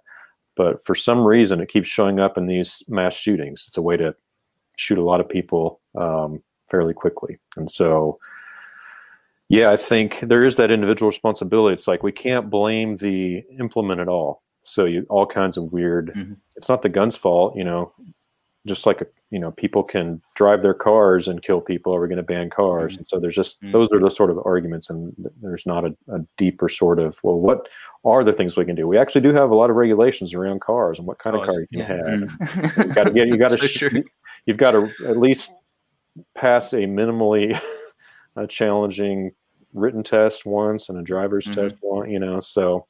[0.57, 3.65] But for some reason, it keeps showing up in these mass shootings.
[3.67, 4.15] It's a way to
[4.77, 8.19] shoot a lot of people um, fairly quickly, and so
[9.51, 11.75] yeah, I think there is that individual responsibility.
[11.75, 14.45] It's like we can't blame the implement at all.
[14.63, 16.13] So you all kinds of weird.
[16.15, 16.35] Mm-hmm.
[16.55, 17.93] It's not the gun's fault, you know.
[18.67, 21.95] Just like a, you know, people can drive their cars and kill people.
[21.95, 22.93] Are we going to ban cars?
[22.93, 22.99] Mm-hmm.
[23.01, 23.73] And so there's just mm-hmm.
[23.73, 27.39] those are the sort of arguments, and there's not a, a, deeper sort of well,
[27.39, 27.69] what
[28.05, 28.87] are the things we can do?
[28.87, 31.49] We actually do have a lot of regulations around cars and what kind oh, of
[31.49, 31.87] car you can yeah.
[31.87, 32.05] have.
[32.05, 32.81] Mm-hmm.
[32.83, 33.89] you got to get you got to so
[34.47, 35.53] you've got to at least
[36.37, 37.59] pass a minimally
[38.37, 39.33] a challenging
[39.73, 41.69] written test once and a driver's mm-hmm.
[41.69, 42.11] test one.
[42.11, 42.87] You know, so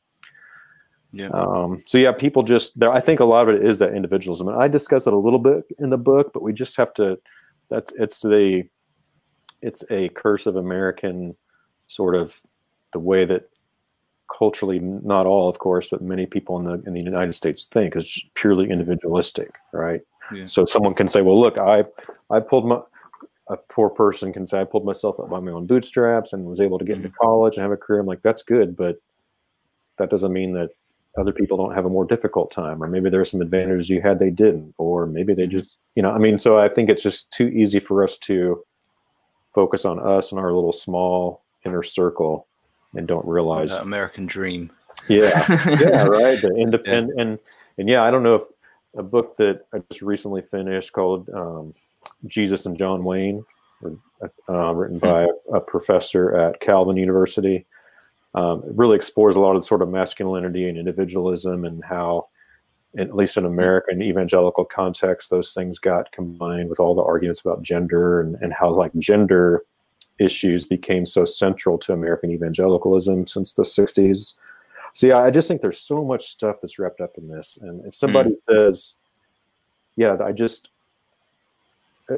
[1.13, 1.29] yeah.
[1.29, 2.93] Um, so yeah, people just there.
[2.93, 5.39] I think a lot of it is that individualism, and I discuss it a little
[5.39, 7.19] bit in the book, but we just have to.
[7.69, 8.65] That's it's the,
[9.63, 11.37] it's a curse of American,
[11.87, 12.41] sort of,
[12.93, 13.49] the way that
[14.37, 17.97] culturally, not all, of course, but many people in the in the United States think
[17.97, 20.01] is purely individualistic, right?
[20.33, 20.47] Yeah.
[20.47, 21.85] So someone can say, well, look, I
[22.31, 22.81] I pulled my
[23.49, 26.61] a poor person can say I pulled myself up by my own bootstraps and was
[26.61, 27.07] able to get mm-hmm.
[27.07, 27.99] into college and have a career.
[27.99, 29.01] I'm like, that's good, but
[29.99, 30.71] that doesn't mean that
[31.19, 34.01] other people don't have a more difficult time or maybe there are some advantages you
[34.01, 37.03] had they didn't or maybe they just you know i mean so i think it's
[37.03, 38.63] just too easy for us to
[39.53, 42.47] focus on us and our little small inner circle
[42.95, 44.71] and don't realize that american dream
[45.09, 45.45] yeah
[45.81, 47.23] yeah right the independent yeah.
[47.23, 47.39] and
[47.79, 48.43] and yeah i don't know if
[48.97, 51.75] a book that i just recently finished called um,
[52.27, 53.45] jesus and john wayne
[54.49, 55.07] uh, written hmm.
[55.07, 57.67] by a, a professor at calvin university
[58.35, 62.29] um, it really explores a lot of sort of masculinity and individualism and how,
[62.97, 67.63] at least in American evangelical context, those things got combined with all the arguments about
[67.63, 69.65] gender and, and how like gender
[70.19, 74.35] issues became so central to American evangelicalism since the 60s.
[74.93, 77.59] So yeah, I just think there's so much stuff that's wrapped up in this.
[77.61, 78.37] And if somebody mm.
[78.49, 78.97] says,
[79.97, 80.69] yeah, I just
[82.11, 82.17] uh,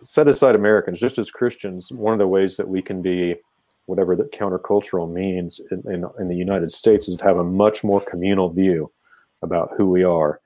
[0.00, 3.36] set aside Americans, just as Christians, one of the ways that we can be
[3.88, 7.82] whatever that countercultural means in, in, in, the United States is to have a much
[7.82, 8.92] more communal view
[9.40, 10.40] about who we are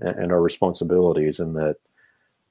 [0.00, 1.76] and, and, our responsibilities, and that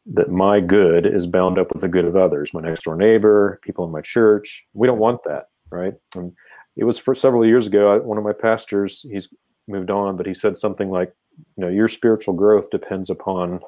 [0.06, 3.60] that my good is bound up with the good of others, my next door neighbor,
[3.62, 4.66] people in my church.
[4.74, 5.96] We don't want that, right?
[6.16, 6.32] And
[6.78, 8.00] it was for several years ago.
[8.00, 9.28] One of my pastors, he's
[9.68, 11.14] moved on, but he said something like,
[11.58, 13.60] "You know, your spiritual growth depends upon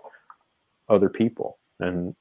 [0.88, 2.16] other people," and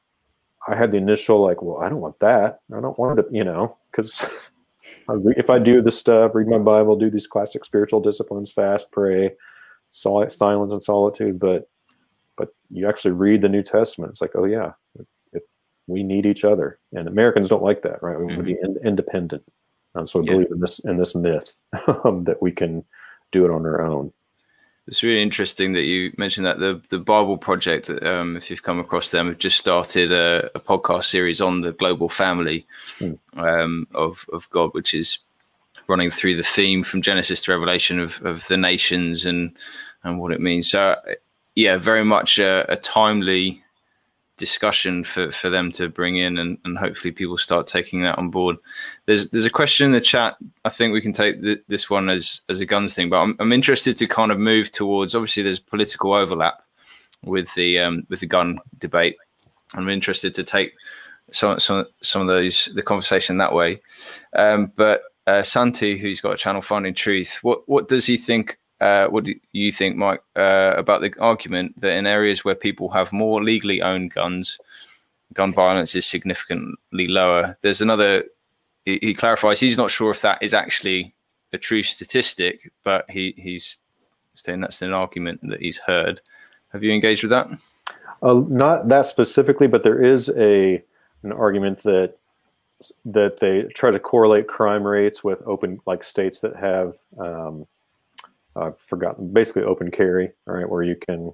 [0.67, 2.61] I had the initial like, well, I don't want that.
[2.75, 4.21] I don't want to, you know, because
[5.09, 9.33] if I do this stuff, read my Bible, do these classic spiritual disciplines, fast, pray,
[9.89, 11.69] silence and solitude, but
[12.37, 15.49] but you actually read the New Testament, it's like, oh yeah, it, it,
[15.87, 18.19] we need each other, and Americans don't like that, right?
[18.19, 18.37] We mm-hmm.
[18.37, 19.43] want to be in, independent,
[19.95, 20.33] and so I yeah.
[20.33, 22.85] believe in this in this myth that we can
[23.33, 24.13] do it on our own.
[24.89, 27.91] It's really interesting that you mentioned that the the Bible Project.
[28.03, 31.73] Um, if you've come across them, have just started a, a podcast series on the
[31.73, 32.67] global family
[32.99, 33.19] mm.
[33.37, 35.19] um, of of God, which is
[35.89, 39.55] running through the theme from Genesis to Revelation of of the nations and
[40.05, 40.71] and what it means.
[40.71, 40.97] So,
[41.55, 43.63] yeah, very much a, a timely
[44.39, 48.31] discussion for, for them to bring in and, and hopefully people start taking that on
[48.31, 48.57] board.
[49.07, 50.37] There's there's a question in the chat.
[50.65, 53.37] I think we can take th- this one as as a guns thing, but I'm,
[53.39, 56.63] I'm interested to kind of move towards obviously there's political overlap
[57.25, 59.17] with the um, with the gun debate.
[59.75, 60.75] I'm interested to take
[61.33, 63.79] some some some of those the conversation that way.
[64.35, 68.59] Um, but uh, Santi, who's got a channel Finding Truth, what what does he think
[68.81, 72.89] uh, what do you think, Mike, uh, about the argument that in areas where people
[72.91, 74.59] have more legally owned guns,
[75.33, 77.57] gun violence is significantly lower?
[77.63, 78.25] There's another.
[78.85, 81.15] He, he clarifies he's not sure if that is actually
[81.53, 83.79] a true statistic, but he, he's
[84.35, 86.21] saying that's an argument that he's heard.
[86.73, 87.49] Have you engaged with that?
[88.23, 90.83] Uh, not that specifically, but there is a
[91.25, 92.15] an argument that
[93.05, 97.65] that they try to correlate crime rates with open like states that have um,
[98.59, 101.33] I've forgotten, basically open carry, right, where you can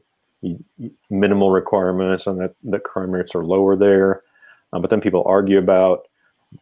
[1.10, 4.22] minimal requirements and that, that crime rates are lower there.
[4.72, 6.06] Um, but then people argue about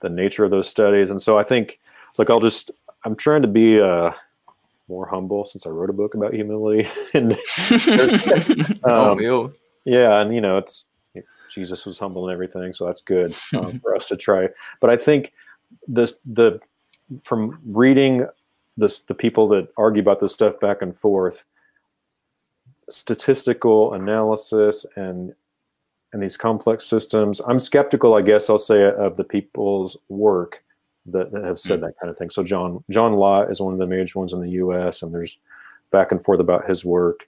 [0.01, 1.11] the nature of those studies.
[1.11, 1.79] And so I think,
[2.19, 2.71] look, I'll just,
[3.05, 4.13] I'm trying to be uh,
[4.89, 6.89] more humble since I wrote a book about humility.
[7.15, 7.37] and
[8.85, 9.55] oh, um,
[9.85, 10.85] yeah, and you know, it's
[11.53, 14.49] Jesus was humble and everything, so that's good um, for us to try.
[14.81, 15.33] But I think
[15.87, 16.61] the the
[17.25, 18.27] from reading
[18.77, 21.45] this the people that argue about this stuff back and forth,
[22.89, 25.35] statistical analysis and
[26.13, 27.41] and these complex systems.
[27.47, 30.63] I'm skeptical, I guess I'll say, of the people's work
[31.07, 32.31] that, that have said mm that kind of thing.
[32.31, 35.03] So John John Lott is one of the major ones in the U.S.
[35.03, 35.39] and there's
[35.91, 37.21] back and forth about his work.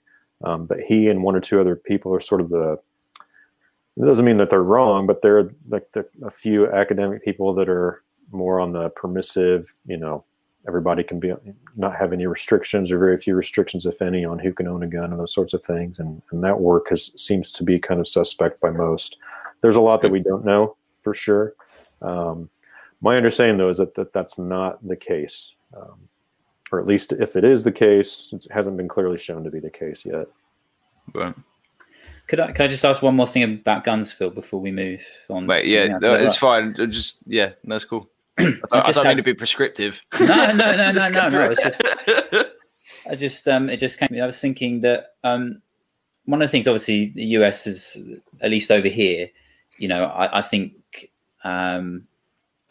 [0.43, 2.77] Um, but he and one or two other people are sort of the.
[3.97, 8.03] It doesn't mean that they're wrong, but they're like a few academic people that are
[8.31, 10.25] more on the permissive, you know,
[10.67, 11.33] everybody can be
[11.75, 14.87] not have any restrictions or very few restrictions if any on who can own a
[14.87, 17.99] gun and those sorts of things and, and that work has seems to be kind
[17.99, 19.17] of suspect by most
[19.61, 21.53] there's a lot that we don't know for sure
[22.01, 22.49] um,
[23.01, 25.99] my understanding though is that, that that's not the case um,
[26.71, 29.59] or at least if it is the case it hasn't been clearly shown to be
[29.59, 30.27] the case yet
[31.13, 31.35] right
[32.27, 35.05] could I, could I just ask one more thing about guns, Phil, before we move
[35.29, 35.45] on?
[35.45, 36.75] Wait, yeah, no, it's fine.
[36.89, 38.09] Just yeah, that's cool.
[38.37, 40.01] I, don't mean to be prescriptive.
[40.19, 41.51] No, no, no, no, no, no.
[41.51, 41.81] It's just,
[43.09, 44.07] I just, um, it just came.
[44.07, 44.21] To me.
[44.21, 45.61] I was thinking that um,
[46.25, 47.97] one of the things, obviously, the US is
[48.41, 49.29] at least over here.
[49.77, 50.73] You know, I, I think,
[51.43, 52.07] um,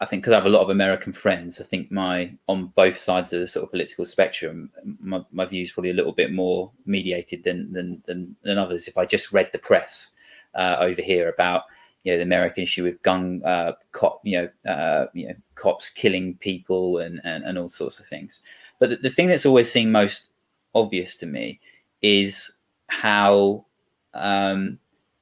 [0.01, 2.97] I think because I have a lot of American friends, I think my on both
[2.97, 6.71] sides of the sort of political spectrum, my, my views probably a little bit more
[6.85, 8.87] mediated than than than, than others.
[8.87, 10.11] If I just read the press
[10.53, 11.63] uh, over here about
[12.05, 15.89] you know the American issue with gun uh, cop, you know, uh, you know, cops
[15.89, 18.41] killing people and, and and all sorts of things.
[18.79, 20.29] But the, the thing that's always seemed most
[20.75, 21.59] obvious to me
[22.03, 22.51] is
[22.87, 23.65] how,
[24.13, 24.77] um,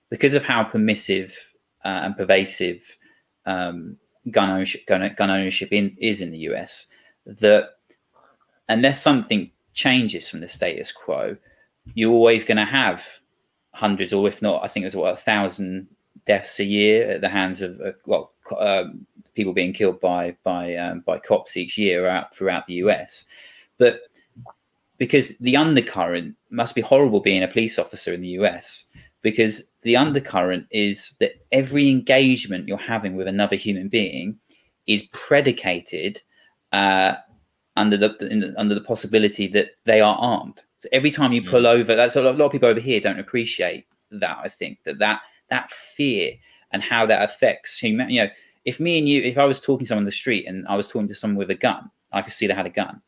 [0.09, 1.53] because of how permissive
[1.85, 2.97] uh, and pervasive
[3.45, 3.97] um,
[4.29, 6.87] gun ownership gun, gun ownership in, is in the US,
[7.25, 7.77] that
[8.67, 11.37] unless something changes from the status quo,
[11.93, 13.07] you're always going to have
[13.71, 15.87] hundreds, or if not, I think it was what a thousand
[16.25, 19.05] deaths a year at the hands of uh, well um,
[19.35, 23.25] people being killed by by um, by cops each year out throughout the US,
[23.77, 24.01] but
[24.97, 28.85] because the undercurrent must be horrible being a police officer in the US
[29.23, 34.37] because the undercurrent is that every engagement you're having with another human being
[34.85, 36.21] is predicated
[36.73, 37.15] uh,
[37.75, 40.61] under the, the, under the possibility that they are armed.
[40.77, 41.79] So every time you pull mm.
[41.79, 44.37] over, that's a lot of people over here don't appreciate that.
[44.43, 45.21] I think that that
[45.53, 46.33] that fear
[46.71, 48.09] and how that affects human.
[48.09, 48.29] You know,
[48.65, 50.75] if me and you, if I was talking to someone on the street and I
[50.75, 53.01] was talking to someone with a gun, I could see they had a gun,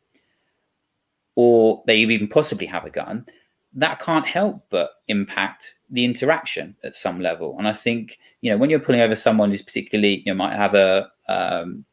[1.36, 3.26] or they even possibly have a gun.
[3.74, 7.56] That can't help but impact the interaction at some level.
[7.58, 10.56] And I think you know when you're pulling over someone who's particularly you know might
[10.56, 11.84] have a um,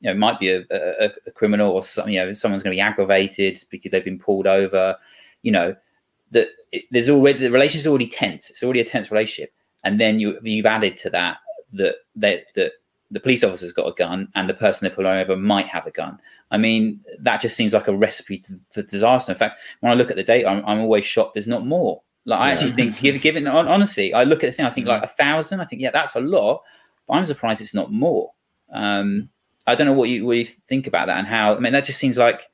[0.00, 2.76] you know might be a, a, a criminal or some, you know someone's going to
[2.76, 4.96] be aggravated because they've been pulled over.
[5.42, 5.76] You know
[6.30, 6.48] that
[6.92, 8.50] there's already the relationship's already tense.
[8.50, 9.52] It's already a tense relationship
[9.84, 11.38] and then you you've added to that
[11.72, 12.72] that that that
[13.10, 15.90] the police officer's got a gun and the person they're pulling over might have a
[15.90, 16.18] gun.
[16.52, 19.32] I mean, that just seems like a recipe to, for disaster.
[19.32, 22.02] In fact, when I look at the data, I'm, I'm always shocked there's not more.
[22.24, 25.02] Like, I actually think, give, given honestly, I look at the thing, I think like
[25.02, 25.60] a thousand.
[25.60, 26.62] I think, yeah, that's a lot,
[27.08, 28.32] but I'm surprised it's not more.
[28.72, 29.28] Um,
[29.66, 31.54] I don't know what you what you think about that and how.
[31.54, 32.48] I mean, that just seems like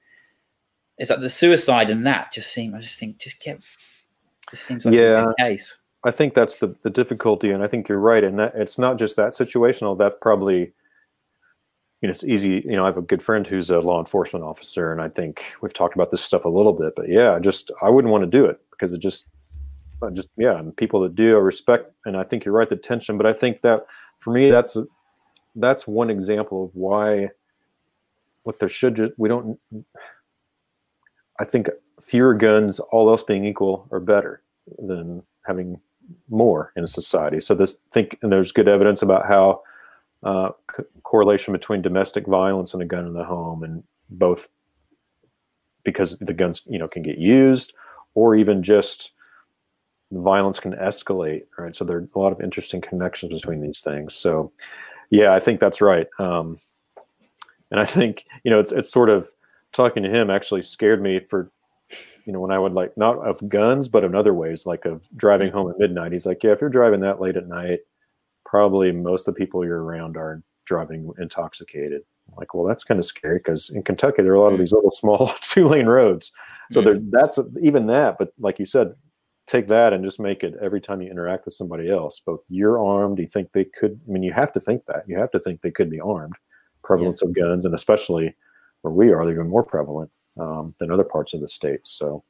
[0.99, 2.75] it's like the suicide and that just seem.
[2.75, 3.61] I just think just get.
[4.51, 5.31] Just seems like yeah.
[5.31, 5.79] a case.
[6.07, 8.23] I think that's the, the difficulty, and I think you're right.
[8.23, 9.99] And that it's not just that situational.
[9.99, 12.63] That probably, you know, it's easy.
[12.65, 15.43] You know, I have a good friend who's a law enforcement officer, and I think
[15.63, 16.93] we've talked about this stuff a little bit.
[16.95, 19.27] But yeah, I just I wouldn't want to do it because it just,
[20.13, 23.17] just yeah, and people that do, I respect, and I think you're right, the tension.
[23.17, 23.87] But I think that
[24.19, 24.77] for me, that's
[25.57, 27.31] that's one example of why.
[28.45, 29.59] What there should just we don't.
[31.41, 31.69] I think
[32.01, 34.41] fewer guns, all else being equal, are better
[34.79, 35.81] than having
[36.29, 37.41] more in society.
[37.41, 39.63] So this think, and there's good evidence about how
[40.23, 40.51] uh,
[41.03, 44.49] correlation between domestic violence and a gun in the home, and both
[45.85, 47.75] because the guns, you know, can get used,
[48.15, 49.13] or even just
[50.13, 51.43] violence can escalate.
[51.59, 51.75] Right.
[51.75, 54.15] So there are a lot of interesting connections between these things.
[54.15, 54.53] So,
[55.11, 56.07] yeah, I think that's right.
[56.19, 56.59] Um,
[57.71, 59.31] and I think you know, it's it's sort of
[59.73, 61.51] talking to him actually scared me for
[62.25, 65.09] you know, when I would like not of guns, but in other ways, like of
[65.17, 66.13] driving home at midnight.
[66.13, 67.81] He's like, yeah, if you're driving that late at night,
[68.45, 72.03] probably most of the people you're around are driving intoxicated.
[72.29, 74.59] I'm like, well, that's kind of scary because in Kentucky there are a lot of
[74.59, 74.63] mm.
[74.63, 76.33] these little small two lane roads.
[76.73, 77.11] So mm-hmm.
[77.11, 78.95] there's that's even that, but like you said,
[79.47, 82.21] take that and just make it every time you interact with somebody else.
[82.21, 84.01] Both you're armed, you think they could.
[84.09, 86.35] I mean, you have to think that you have to think they could be armed.
[86.83, 87.29] Prevalence yeah.
[87.29, 88.35] of guns, and especially
[88.83, 91.81] where we are, they're even more prevalent um, than other parts of the state.
[91.87, 92.25] So,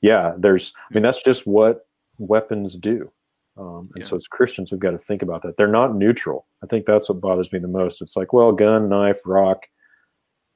[0.00, 1.86] yeah, there's, I mean, that's just what
[2.18, 3.10] weapons do.
[3.56, 4.08] Um, and yeah.
[4.08, 5.56] so as Christians, we've got to think about that.
[5.56, 6.46] They're not neutral.
[6.62, 8.00] I think that's what bothers me the most.
[8.00, 9.66] It's like, well, gun, knife, rock.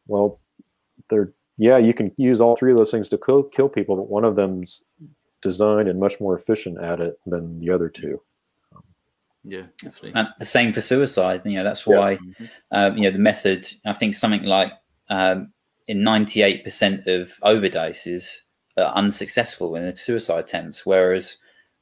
[0.07, 0.41] Well,
[1.11, 4.09] they're yeah, you can use all three of those things to kill, kill people, but
[4.09, 4.81] one of them's
[5.41, 8.21] designed and much more efficient at it than the other two.
[9.45, 10.13] Yeah, definitely.
[10.15, 11.43] And the same for suicide.
[11.45, 12.47] You know, that's why, yeah.
[12.73, 14.73] um, you know, the method, I think something like
[15.11, 15.53] um,
[15.89, 18.39] in 98% of overdoses
[18.77, 20.85] are unsuccessful in a suicide attempts.
[20.85, 21.37] Whereas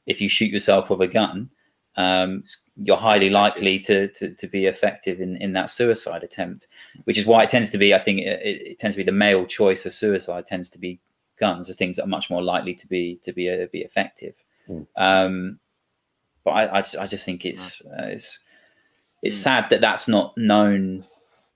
[0.05, 1.49] if you shoot yourself with a gun,
[1.95, 2.43] um,
[2.75, 6.67] you're highly likely to, to, to, be effective in, in that suicide attempt,
[7.03, 9.11] which is why it tends to be, I think it, it tends to be the
[9.11, 10.99] male choice of suicide tends to be
[11.39, 14.33] guns, the things that are much more likely to be, to be, uh, be effective.
[14.67, 14.87] Mm.
[14.97, 15.59] Um,
[16.43, 18.39] but I, I just, I, just, think it's, uh, it's,
[19.21, 19.43] it's mm.
[19.43, 21.05] sad that that's not known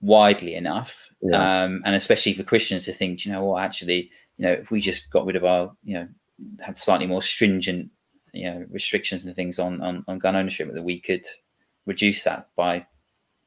[0.00, 1.10] widely enough.
[1.22, 1.62] Yeah.
[1.64, 4.80] Um, and especially for Christians to think, you know what, actually, you know, if we
[4.80, 6.08] just got rid of our, you know,
[6.60, 7.90] had slightly more stringent
[8.32, 11.26] you know restrictions and things on, on, on gun ownership that we could
[11.86, 12.84] reduce that by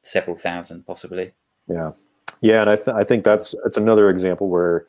[0.02, 1.32] several thousand possibly
[1.68, 1.92] yeah
[2.40, 4.86] yeah and i, th- I think that's it's another example where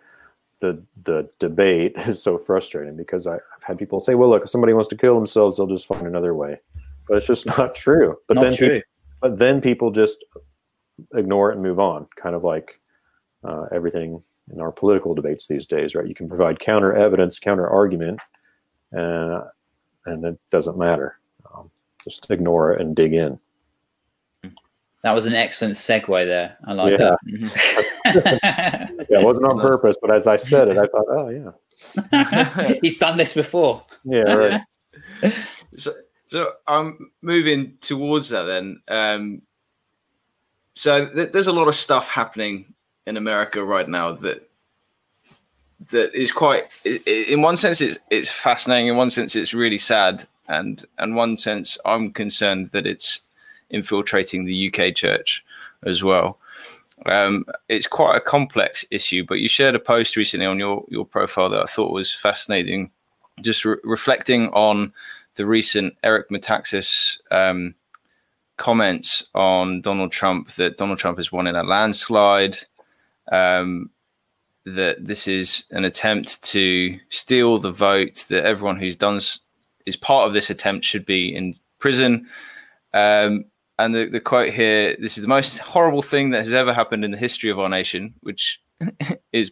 [0.60, 4.50] the the debate is so frustrating because I, have had people say well look if
[4.50, 6.60] somebody wants to kill themselves they'll just find another way
[7.08, 8.82] but it's just not true but not then true.
[9.22, 10.26] But then people just
[11.16, 12.80] ignore it and move on kind of like
[13.44, 14.22] uh, everything
[14.54, 18.20] in our political debates these days right you can provide counter evidence counter argument
[18.96, 19.42] uh,
[20.06, 21.18] and it doesn't matter.
[21.54, 21.70] Um,
[22.04, 23.40] just ignore it and dig in.
[25.04, 26.58] That was an excellent segue there.
[26.66, 27.16] I like yeah.
[27.26, 28.98] that.
[29.10, 32.74] yeah, it wasn't on purpose, but as I said it, I thought, oh yeah.
[32.82, 33.84] He's done this before.
[34.06, 34.62] Yeah,
[35.22, 35.34] right.
[35.76, 35.92] so,
[36.28, 38.82] so I'm moving towards that then.
[38.88, 39.42] Um,
[40.76, 42.74] so th- there's a lot of stuff happening
[43.06, 44.50] in America right now that
[45.92, 46.64] that is quite
[47.06, 51.36] in one sense it's it's fascinating in one sense it's really sad and and one
[51.36, 53.22] sense i'm concerned that it's
[53.70, 55.44] infiltrating the uk church
[55.86, 56.38] as well.
[57.06, 61.06] Um, it's quite a complex issue but you shared a post recently on your your
[61.06, 62.92] profile that i thought was fascinating.
[63.42, 64.94] Just re- reflecting on
[65.36, 67.76] the recent eric metaxas um,
[68.58, 72.58] comments on donald trump that donald trump has won in a landslide
[73.32, 73.90] um,
[74.66, 79.20] that this is an attempt to steal the vote, that everyone who's done
[79.86, 82.28] is part of this attempt should be in prison.
[82.94, 83.46] Um,
[83.80, 87.04] and the, the quote here this is the most horrible thing that has ever happened
[87.04, 88.62] in the history of our nation, which
[89.34, 89.52] is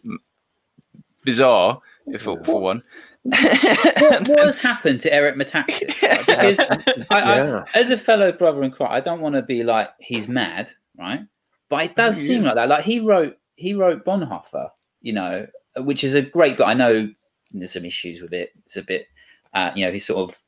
[1.24, 1.80] bizarre
[2.18, 2.82] for, for one.
[3.24, 6.18] What, what, has happened to Eric Metaxas?
[6.32, 6.60] Because
[7.10, 7.64] I, yeah.
[7.74, 10.72] I, as a fellow brother in Christ, I don't want to be like he's mad,
[10.98, 11.20] right?
[11.68, 12.68] But it does seem like that.
[12.68, 14.70] Like he wrote, he wrote Bonhoeffer,
[15.02, 15.46] you know,
[15.76, 17.08] which is a great but I know
[17.52, 18.50] there's some issues with it.
[18.66, 19.06] It's a bit,
[19.54, 20.42] uh, you know, his sort of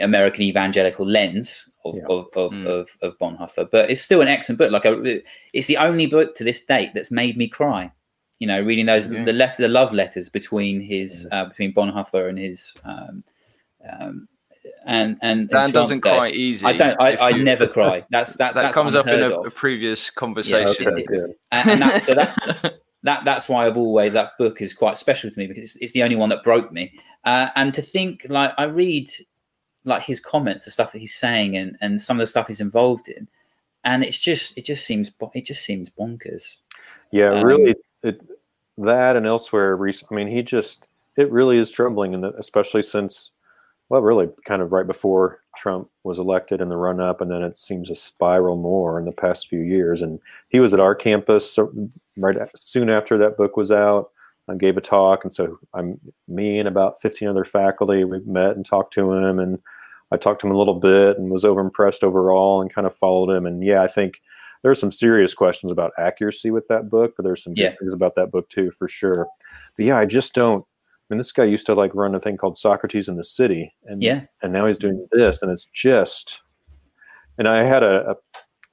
[0.00, 2.04] American evangelical lens of yeah.
[2.08, 2.66] of, of, mm.
[2.66, 4.72] of, of, Bonhoeffer, but it's still an excellent book.
[4.72, 5.20] Like a,
[5.52, 7.92] it's the only book to this date that's made me cry.
[8.38, 9.24] You know, reading those yeah.
[9.24, 11.42] the letter, the love letters between his yeah.
[11.42, 13.24] uh, between Bonhoeffer and his um,
[13.88, 14.28] um,
[14.86, 16.66] and and Dan doesn't cry easy.
[16.66, 17.00] I don't.
[17.00, 18.04] I, I never cry.
[18.10, 20.84] That's that's that that's comes up in a, a, previous conversation.
[20.98, 24.72] Yeah, okay, and, and that, so that that that's why I've always that book is
[24.72, 26.92] quite special to me because it's, it's the only one that broke me.
[27.24, 29.10] Uh, and to think like I read
[29.84, 32.60] like his comments, the stuff that he's saying, and and some of the stuff he's
[32.60, 33.28] involved in,
[33.84, 36.58] and it's just it just seems it just seems bonkers.
[37.10, 38.20] Yeah, um, really, it,
[38.78, 39.78] that and elsewhere.
[39.78, 40.86] I mean, he just
[41.16, 43.32] it really is troubling, and especially since
[43.88, 47.42] well, really, kind of right before Trump was elected in the run up, and then
[47.42, 50.02] it seems to spiral more in the past few years.
[50.02, 51.58] And he was at our campus
[52.18, 54.10] right soon after that book was out.
[54.46, 58.04] I gave a talk, and so I'm me and about 15 other faculty.
[58.04, 59.58] We've met and talked to him, and
[60.10, 62.94] I talked to him a little bit and was over impressed overall, and kind of
[62.94, 63.46] followed him.
[63.46, 64.20] And yeah, I think
[64.62, 67.74] there's some serious questions about accuracy with that book, but there's some yeah.
[67.78, 69.26] things about that book too, for sure.
[69.76, 70.64] But yeah, I just don't
[71.08, 73.74] I mean, this guy used to like run a thing called Socrates in the City,
[73.84, 76.40] and yeah, and now he's doing this, and it's just.
[77.38, 78.16] And I had a a,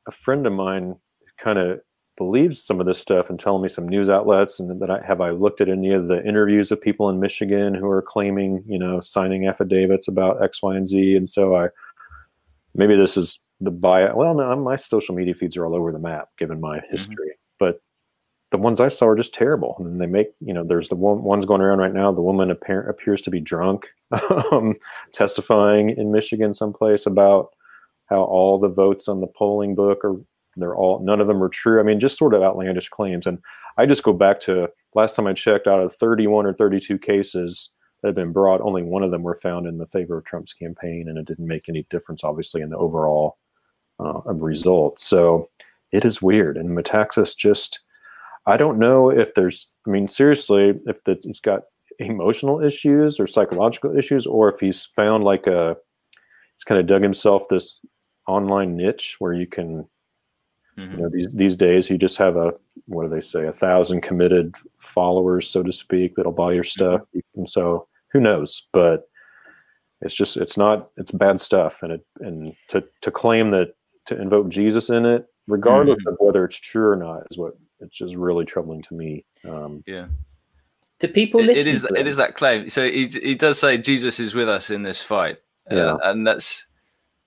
[0.08, 0.96] a friend of mine
[1.38, 1.80] kind of
[2.18, 5.22] believes some of this stuff and telling me some news outlets, and that I have
[5.22, 8.80] I looked at any of the interviews of people in Michigan who are claiming, you
[8.80, 11.70] know, signing affidavits about X, Y, and Z, and so I
[12.74, 14.14] maybe this is the bias.
[14.16, 16.92] Well, no, my social media feeds are all over the map given my mm-hmm.
[16.92, 17.56] history, mm-hmm.
[17.60, 17.82] but
[18.52, 19.76] the ones I saw are just terrible.
[19.80, 22.12] And they make, you know, there's the one, ones going around right now.
[22.12, 23.88] The woman appear, appears to be drunk,
[24.52, 24.76] um,
[25.14, 27.50] testifying in Michigan someplace about
[28.08, 30.16] how all the votes on the polling book are
[30.58, 31.80] they're all none of them are true.
[31.80, 33.28] I mean, just sort of outlandish claims.
[33.28, 33.40] And
[33.78, 37.72] I just go back to last time I checked, out of 31 or 32 cases
[38.02, 40.54] that have been brought, only one of them were found in the favor of Trump's
[40.54, 43.38] campaign, and it didn't make any difference, obviously, in the overall
[44.00, 45.00] uh, result.
[45.00, 45.50] So
[45.92, 46.58] it is weird.
[46.58, 47.80] And Metaxas just,
[48.46, 51.64] I don't know if there's, I mean, seriously, if he's got
[52.00, 55.76] emotional issues or psychological issues, or if he's found like a,
[56.56, 57.82] he's kind of dug himself this
[58.28, 59.88] online niche where you can
[60.78, 60.98] Mm-hmm.
[60.98, 62.54] You know, these these days you just have a
[62.88, 67.02] what do they say, a thousand committed followers, so to speak, that'll buy your stuff.
[67.02, 67.20] Mm-hmm.
[67.40, 68.68] And so who knows?
[68.74, 69.08] But
[70.02, 71.82] it's just it's not it's bad stuff.
[71.82, 73.76] And it and to to claim that
[74.06, 76.10] to invoke Jesus in it, regardless mm-hmm.
[76.10, 79.26] of whether it's true or not, is what it's just really troubling to me.
[79.48, 80.08] Um, yeah.
[81.00, 81.72] Do people it, listen?
[81.72, 81.84] It is.
[81.84, 82.70] It is that claim.
[82.70, 85.38] So he he does say Jesus is with us in this fight.
[85.70, 85.94] Yeah.
[85.94, 86.66] Uh, and that's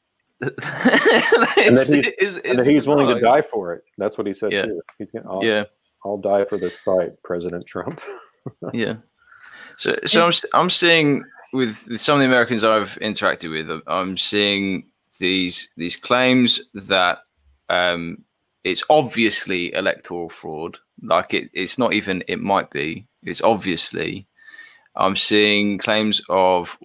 [0.40, 3.82] and that he's, and that he's willing to die for it.
[3.98, 4.66] That's what he said yeah.
[4.66, 4.80] too.
[4.96, 5.64] He's gonna, I'll, yeah,
[6.04, 8.00] I'll die for this fight, President Trump.
[8.72, 8.96] yeah.
[9.76, 14.86] So, so I'm I'm seeing with some of the Americans I've interacted with, I'm seeing
[15.18, 17.18] these these claims that
[17.68, 18.24] um,
[18.64, 20.78] it's obviously electoral fraud.
[21.02, 22.24] Like it, it's not even.
[22.28, 23.06] It might be.
[23.22, 24.26] It's obviously.
[24.96, 26.76] I'm seeing claims of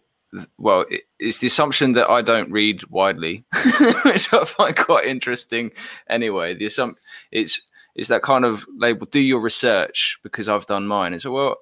[0.57, 0.85] well,
[1.19, 3.45] it's the assumption that I don't read widely,
[4.05, 5.71] which I find quite interesting.
[6.09, 6.95] Anyway, the assump
[7.31, 7.61] it's
[7.95, 9.05] it's that kind of label.
[9.05, 11.13] Do your research because I've done mine.
[11.13, 11.57] It's a well,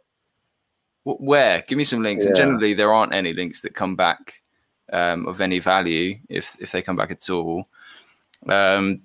[1.03, 1.63] where?
[1.67, 2.23] Give me some links.
[2.23, 2.29] Yeah.
[2.29, 4.40] And generally, there aren't any links that come back
[4.91, 7.67] um, of any value if if they come back at all.
[8.47, 9.01] Um,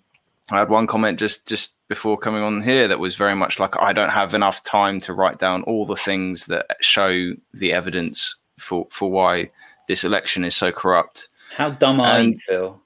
[0.50, 3.76] I had one comment just just before coming on here that was very much like
[3.80, 8.36] I don't have enough time to write down all the things that show the evidence
[8.58, 9.50] for for why
[9.88, 11.28] this election is so corrupt.
[11.56, 12.82] How dumb are and you, Phil?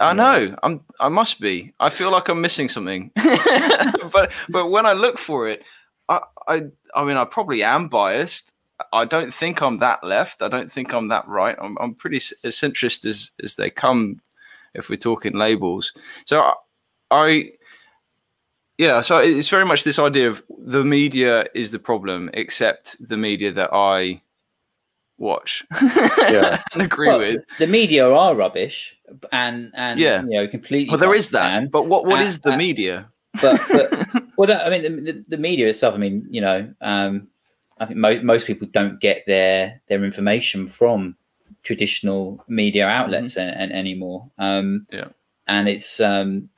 [0.00, 0.56] I know.
[0.62, 0.84] I'm.
[1.00, 1.72] I must be.
[1.80, 3.10] I feel like I'm missing something.
[4.12, 5.62] but but when I look for it,
[6.08, 6.62] I, I
[6.94, 8.52] I mean I probably am biased.
[8.92, 10.42] I don't think I'm that left.
[10.42, 11.56] I don't think I'm that right.
[11.60, 14.20] I'm I'm pretty as centrist as as they come,
[14.74, 15.92] if we're talking labels.
[16.26, 16.54] So I,
[17.10, 17.50] I
[18.76, 19.00] yeah.
[19.00, 23.52] So it's very much this idea of the media is the problem, except the media
[23.52, 24.22] that I
[25.18, 26.62] watch yeah.
[26.72, 27.40] and agree well, with.
[27.58, 28.96] The media are rubbish
[29.32, 30.22] and and yeah.
[30.22, 30.90] you know completely.
[30.90, 33.08] Well, there is that, but what what and, is the and, media?
[33.40, 35.94] But, but well, that, I mean, the, the, media itself.
[35.94, 37.28] I mean, you know, um,
[37.80, 41.16] I think mo- most people don't get their their information from
[41.62, 43.48] traditional media outlets mm-hmm.
[43.48, 44.30] and, and, anymore.
[44.38, 45.08] Um, yeah,
[45.46, 46.48] and it's um,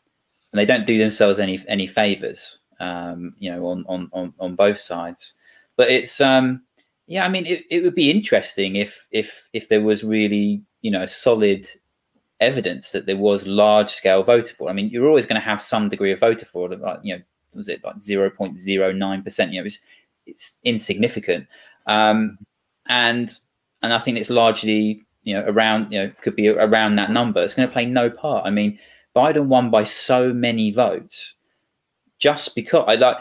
[0.52, 2.58] and they don't do themselves any any favors.
[2.78, 5.34] Um, you know, on on on on both sides.
[5.76, 6.62] But it's um,
[7.06, 10.90] yeah, I mean, it, it would be interesting if if if there was really you
[10.90, 11.68] know solid
[12.40, 14.70] evidence that there was large scale voter fraud.
[14.70, 16.78] I mean, you're always going to have some degree of voter fraud.
[16.80, 17.22] Like you know,
[17.54, 19.52] was it like zero point zero nine percent?
[19.52, 19.80] You know, it's
[20.30, 21.46] it's insignificant,
[21.86, 22.38] um,
[22.88, 23.30] and
[23.82, 27.42] and I think it's largely you know around you know could be around that number.
[27.42, 28.46] It's going to play no part.
[28.46, 28.78] I mean,
[29.14, 31.34] Biden won by so many votes
[32.18, 33.16] just because I like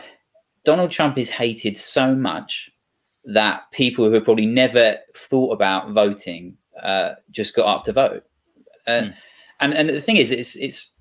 [0.64, 2.70] Donald Trump is hated so much
[3.26, 8.24] that people who have probably never thought about voting uh, just got up to vote.
[8.88, 9.16] Uh, mm.
[9.60, 10.92] And and the thing is, it's it's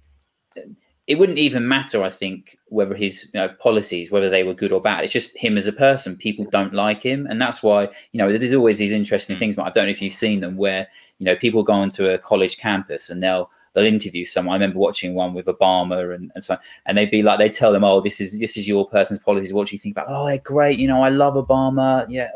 [1.09, 4.73] it wouldn't even matter, I think, whether his you know, policies, whether they were good
[4.73, 5.05] or bad.
[5.05, 6.17] It's just him as a person.
[6.17, 9.39] People don't like him, and that's why you know there's always these interesting mm.
[9.39, 9.57] things.
[9.57, 10.87] But I don't know if you've seen them, where
[11.19, 14.53] you know people go onto a college campus and they'll they'll interview someone.
[14.53, 17.73] I remember watching one with Obama and, and so and they'd be like they tell
[17.73, 19.55] them, Oh, this is this is your person's policies.
[19.55, 20.07] What do you think about?
[20.09, 22.05] Oh, they're great, you know, I love Obama.
[22.09, 22.29] Yeah,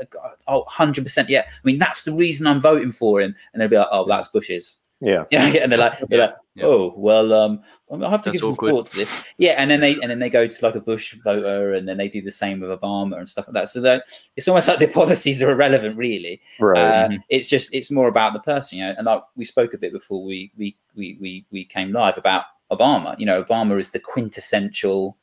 [0.46, 1.40] oh, 100 percent yeah.
[1.40, 3.34] I mean, that's the reason I'm voting for him.
[3.52, 4.78] And they'd be like, Oh, that's Bush's.
[5.02, 5.24] Yeah.
[5.30, 5.46] Yeah.
[5.62, 6.64] And they're like, they're like yeah.
[6.64, 9.24] oh, well, um, I have to That's give some thought to this.
[9.38, 9.52] Yeah.
[9.52, 12.08] And then they, and then they go to like a Bush voter and then they
[12.08, 13.68] do the same with Obama and stuff like that.
[13.68, 14.04] So that
[14.36, 16.40] it's almost like the policies are irrelevant, really.
[16.60, 16.80] Right.
[16.80, 17.16] Uh, mm-hmm.
[17.28, 19.92] It's just, it's more about the person, you know, and like we spoke a bit
[19.92, 24.00] before we, we, we, we, we came live about Obama, you know, Obama is the
[24.00, 25.16] quintessential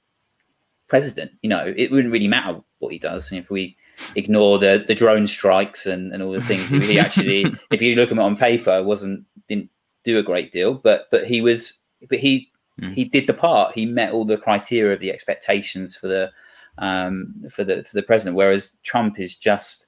[0.87, 3.31] president, you know, it wouldn't really matter what he does.
[3.31, 3.77] And if we,
[4.15, 8.11] ignore the the drone strikes and, and all the things he actually if you look
[8.11, 9.69] at it on paper wasn't didn't
[10.03, 12.93] do a great deal, but but he was but he mm.
[12.93, 13.73] he did the part.
[13.75, 16.31] He met all the criteria of the expectations for the
[16.77, 18.37] um, for the for the president.
[18.37, 19.87] Whereas Trump is just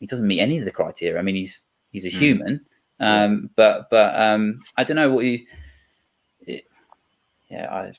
[0.00, 1.18] he doesn't meet any of the criteria.
[1.18, 2.18] I mean, he's he's a mm.
[2.18, 2.60] human,
[2.98, 5.46] um, but but um, I don't know what you.
[6.40, 6.64] It,
[7.48, 7.92] yeah, I.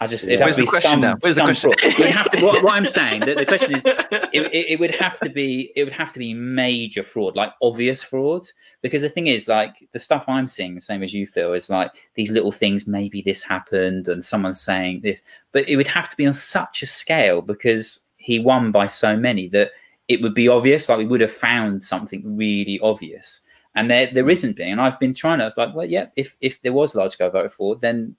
[0.00, 1.16] I just it'd Where's to the be question some, now?
[1.20, 1.72] Where's the question?
[1.72, 1.92] fraud.
[1.92, 4.80] It would have to- what, what I'm saying, the, the question is, it, it, it
[4.80, 8.46] would have to be it would have to be major fraud, like obvious fraud.
[8.82, 11.70] Because the thing is, like the stuff I'm seeing, the same as you feel, is
[11.70, 12.86] like these little things.
[12.86, 15.22] Maybe this happened, and someone's saying this,
[15.52, 19.16] but it would have to be on such a scale because he won by so
[19.16, 19.70] many that
[20.08, 20.88] it would be obvious.
[20.88, 23.40] Like we would have found something really obvious,
[23.74, 24.72] and there there isn't being.
[24.72, 25.44] And I've been trying to.
[25.44, 28.14] I was like, well, yeah, if if there was large scale voter fraud, then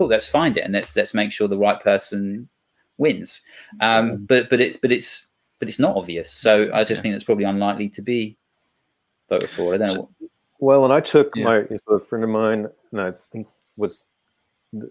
[0.00, 2.48] cool, let's find it and let's let's make sure the right person
[2.96, 3.42] wins.
[3.80, 5.26] Um, but but it's but it's
[5.58, 6.32] but it's not obvious.
[6.32, 7.02] So I just Yeah.
[7.02, 8.38] think it's probably unlikely to be
[9.28, 9.74] voter for.
[9.74, 10.00] I don't know.
[10.18, 11.44] what- Well, and I took Yeah.
[11.44, 13.46] my so a friend of mine, and I think
[13.76, 14.06] was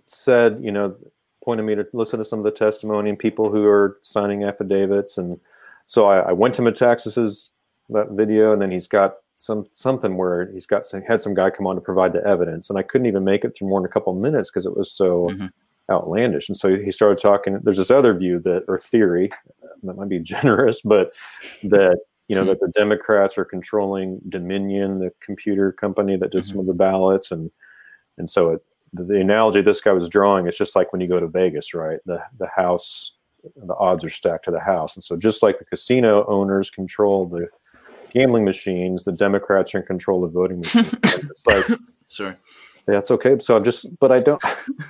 [0.07, 0.95] said, you know,
[1.43, 5.17] pointed me to listen to some of the testimony and people who are signing affidavits,
[5.17, 5.39] and
[5.87, 7.51] so I, I went to Metaxas's
[7.89, 11.49] that video, and then he's got some something where he's got some, had some guy
[11.49, 13.85] come on to provide the evidence, and I couldn't even make it through more than
[13.89, 15.49] a couple of minutes because it was so Mhm.
[15.89, 16.49] outlandish.
[16.49, 17.57] And so he started talking.
[17.63, 19.31] There's this other view that or theory
[19.83, 21.13] that might be generous, but
[21.63, 26.59] that you know that the Democrats are controlling Dominion, the computer company that did some
[26.59, 27.49] of the ballots, and
[28.17, 28.61] and so it,
[28.93, 31.73] the, the analogy this guy was drawing is just like when you go to Vegas,
[31.73, 31.99] right?
[32.05, 33.13] The the house,
[33.55, 37.25] the odds are stacked to the house, and so just like the casino owners control
[37.25, 37.47] the
[38.11, 40.93] gambling machines, the Democrats are in control of voting machines.
[41.45, 41.65] like
[42.07, 42.35] Sorry.
[42.87, 43.37] yeah, it's okay.
[43.39, 44.41] So I'm just, but I don't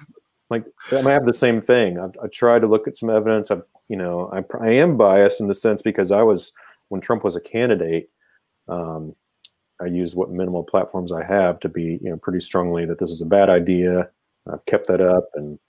[0.50, 0.66] like.
[0.92, 2.00] I have the same thing.
[2.00, 3.52] I, I try to look at some evidence.
[3.52, 6.52] I've, you know, I, I am biased in the sense because I was
[6.90, 8.10] when Trump was a candidate.
[8.68, 9.16] Um,
[9.82, 13.12] I used what minimal platforms I have to be, you know, pretty strongly that this
[13.12, 14.10] is a bad idea.
[14.52, 15.60] I've kept that up, and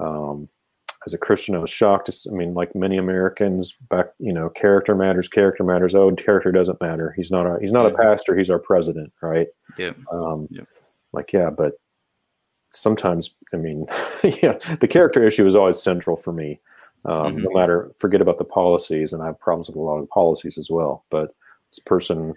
[0.00, 0.48] um,
[1.06, 2.10] as a Christian, I was shocked.
[2.30, 5.28] I mean, like many Americans, back, you know, character matters.
[5.28, 5.94] Character matters.
[5.94, 7.12] Oh, character doesn't matter.
[7.16, 8.36] He's not a he's not a pastor.
[8.36, 9.48] He's our president, right?
[9.78, 9.92] Yeah.
[10.10, 10.68] Um, Yep.
[11.12, 11.74] Like, yeah, but
[12.70, 13.86] sometimes, I mean,
[14.42, 16.60] yeah, the character issue is always central for me.
[17.04, 20.08] Um, No matter, forget about the policies, and I have problems with a lot of
[20.08, 21.04] policies as well.
[21.10, 21.34] But
[21.70, 22.34] this person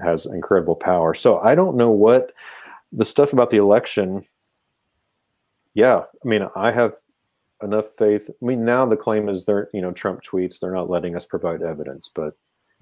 [0.00, 1.14] has incredible power.
[1.14, 2.32] So I don't know what
[2.90, 4.24] the stuff about the election.
[5.74, 6.94] Yeah, I mean, I have
[7.62, 8.28] enough faith.
[8.30, 11.26] I mean, now the claim is they're, you know, Trump tweets, they're not letting us
[11.26, 12.34] provide evidence, but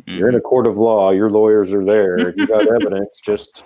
[0.06, 0.46] you're in a mm-hmm.
[0.46, 2.16] court of law, your lawyers are there.
[2.16, 3.64] If you got evidence, just.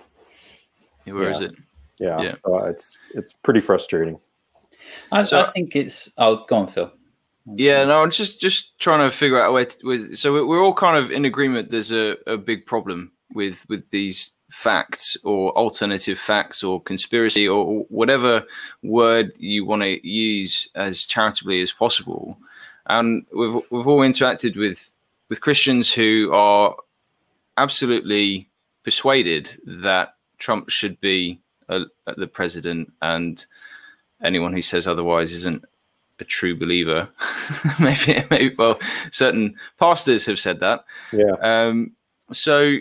[1.04, 1.46] Where is yeah.
[1.46, 1.54] it?
[1.98, 2.34] yeah, Yeah.
[2.44, 4.18] So it's it's pretty frustrating.
[5.12, 6.12] I, So- I think it's.
[6.18, 6.90] Oh, go on, Phil.
[7.56, 9.66] Yeah, no, I'm just just trying to figure out a way.
[9.66, 11.70] To, with, so we're- we're all kind of in agreement.
[11.70, 17.84] There's a, a big problem with with these facts or alternative facts or conspiracy or
[17.88, 18.44] whatever
[18.82, 22.38] word you want to use as charitably as possible.
[22.86, 24.92] And we've we've all interacted with
[25.28, 26.76] with Christians who are
[27.56, 28.48] absolutely
[28.84, 31.80] persuaded that Trump should be a,
[32.16, 33.44] the president, and
[34.22, 35.64] anyone who says otherwise isn't
[36.20, 37.08] a true believer.
[37.80, 38.78] maybe, maybe, well,
[39.10, 40.84] certain pastors have said that.
[41.12, 41.34] Yeah.
[41.42, 41.92] Um,
[42.32, 42.76] so,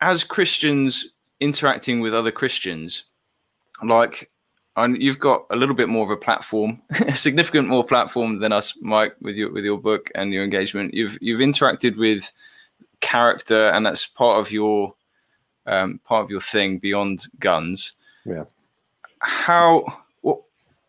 [0.00, 1.06] as Christians
[1.40, 3.04] interacting with other Christians,
[3.82, 4.30] like,
[4.76, 8.52] and you've got a little bit more of a platform, a significant more platform than
[8.52, 10.94] us, Mike, with your with your book and your engagement.
[10.94, 12.30] You've you've interacted with
[13.00, 14.94] character, and that's part of your
[15.66, 17.92] um, part of your thing beyond guns.
[18.24, 18.44] Yeah.
[19.20, 19.84] How
[20.20, 20.40] what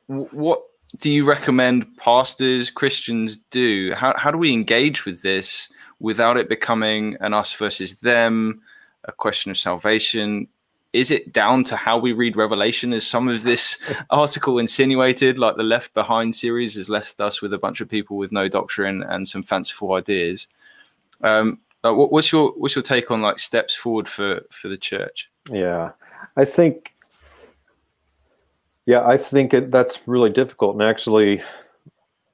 [0.08, 0.64] what
[0.98, 3.94] do you recommend pastors Christians do?
[3.94, 8.62] How how do we engage with this without it becoming an us versus them,
[9.08, 10.48] a question of salvation?
[10.94, 12.94] Is it down to how we read Revelation?
[12.94, 17.54] As some of this article insinuated, like the Left Behind series has left us with
[17.54, 20.48] a bunch of people with no doctrine and some fanciful ideas.
[21.22, 25.28] Um, what, what's your what's your take on like steps forward for for the church?
[25.50, 25.92] Yeah,
[26.36, 26.94] I think.
[28.86, 31.42] Yeah, I think it, that's really difficult, and actually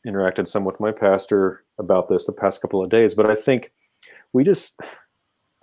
[0.06, 3.14] interacted some with my pastor about this the past couple of days.
[3.14, 3.72] But I think
[4.34, 4.80] we just,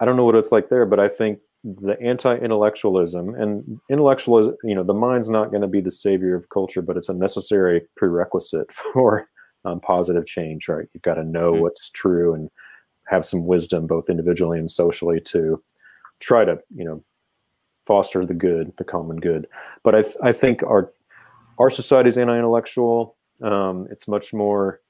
[0.00, 4.74] I don't know what it's like there, but I think the anti-intellectualism and intellectualism, you
[4.74, 7.82] know, the mind's not going to be the savior of culture, but it's a necessary
[7.96, 9.28] prerequisite for
[9.66, 10.68] um, positive change.
[10.68, 10.86] Right?
[10.94, 11.60] You've got to know Mhm.
[11.60, 12.48] what's true and
[13.08, 15.62] have some wisdom, both individually and socially, to
[16.20, 17.04] try to, you know,
[17.86, 19.46] foster the good, the common good.
[19.82, 20.92] But I, th- I think our
[21.58, 23.16] our society is anti-intellectual.
[23.42, 24.80] Um, it's much more.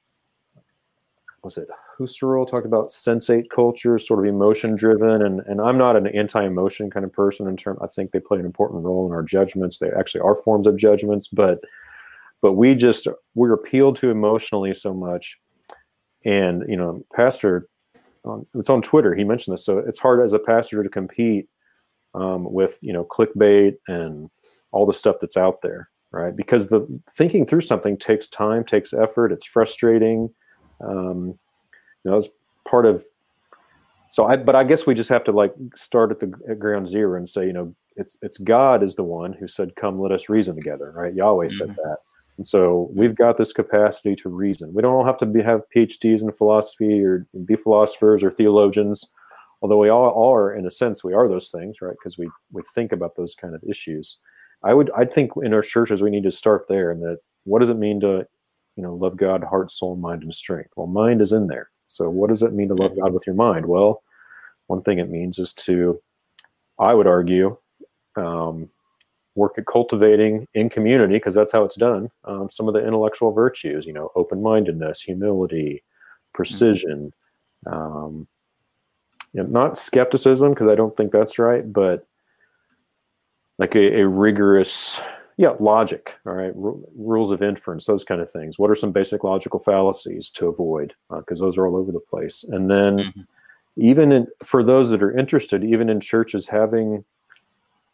[1.42, 1.68] Was it
[2.00, 7.04] Husserl talked about sensate culture, sort of emotion-driven, and and I'm not an anti-emotion kind
[7.04, 7.46] of person.
[7.46, 9.78] In terms, I think they play an important role in our judgments.
[9.78, 11.60] They actually are forms of judgments, but
[12.40, 15.38] but we just we're appealed to emotionally so much.
[16.24, 17.68] And you know, pastor,
[18.54, 19.14] it's on Twitter.
[19.14, 21.48] He mentioned this, so it's hard as a pastor to compete
[22.14, 24.30] um, with you know clickbait and
[24.72, 25.90] all the stuff that's out there.
[26.12, 26.34] right?
[26.34, 29.32] Because the thinking through something takes time, takes effort.
[29.32, 30.30] It's frustrating.
[30.80, 31.36] Um,
[32.04, 32.28] you know, it's
[32.68, 33.04] part of.
[34.08, 36.88] So I, but I guess we just have to like start at the at ground
[36.88, 40.12] zero and say, you know, it's it's God is the one who said, "Come, let
[40.12, 41.14] us reason together." Right?
[41.14, 41.56] Yahweh mm-hmm.
[41.56, 41.96] said that,
[42.38, 44.72] and so we've got this capacity to reason.
[44.72, 49.06] We don't all have to be, have PhDs in philosophy or be philosophers or theologians,
[49.62, 51.94] although we all are, in a sense, we are those things, right?
[52.00, 54.16] Because we we think about those kind of issues.
[54.62, 57.60] I would I think in our churches we need to start there and that what
[57.60, 58.26] does it mean to
[58.76, 62.08] you know love God heart soul mind and strength well mind is in there so
[62.08, 63.66] what does it mean to love God with your mind?
[63.66, 64.02] Well
[64.68, 66.00] one thing it means is to
[66.78, 67.56] I would argue
[68.16, 68.70] um,
[69.34, 73.32] work at cultivating in community because that's how it's done um, some of the intellectual
[73.32, 75.82] virtues you know open-mindedness humility
[76.32, 77.12] precision
[77.66, 78.26] um,
[79.32, 82.06] you know, not skepticism because I don't think that's right but
[83.58, 85.00] like a, a rigorous
[85.40, 88.92] yeah logic all right R- rules of inference those kind of things what are some
[88.92, 92.98] basic logical fallacies to avoid because uh, those are all over the place and then
[92.98, 93.20] mm-hmm.
[93.78, 97.02] even in, for those that are interested even in churches having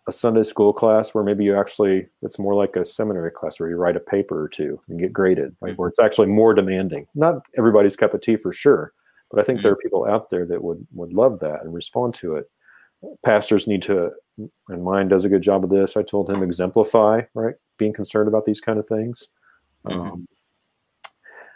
[0.09, 3.68] a sunday school class where maybe you actually it's more like a seminary class where
[3.68, 5.76] you write a paper or two and get graded right mm-hmm.
[5.80, 8.90] where it's actually more demanding not everybody's cup of tea for sure
[9.30, 9.62] but i think mm-hmm.
[9.62, 12.51] there are people out there that would would love that and respond to it
[13.24, 15.97] pastors need to and mine does a good job of this.
[15.97, 17.55] I told him exemplify, right?
[17.78, 19.28] Being concerned about these kind of things.
[19.87, 20.01] Mm-hmm.
[20.01, 20.28] Um,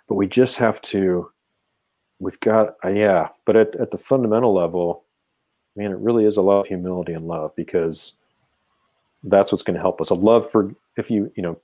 [0.08, 1.30] but we just have to,
[2.18, 5.04] we've got, uh, yeah, but at, at the fundamental level,
[5.76, 8.14] man, it really is a lot of humility and love because
[9.24, 10.10] that's what's going to help us.
[10.10, 11.58] A love for, if you, you know,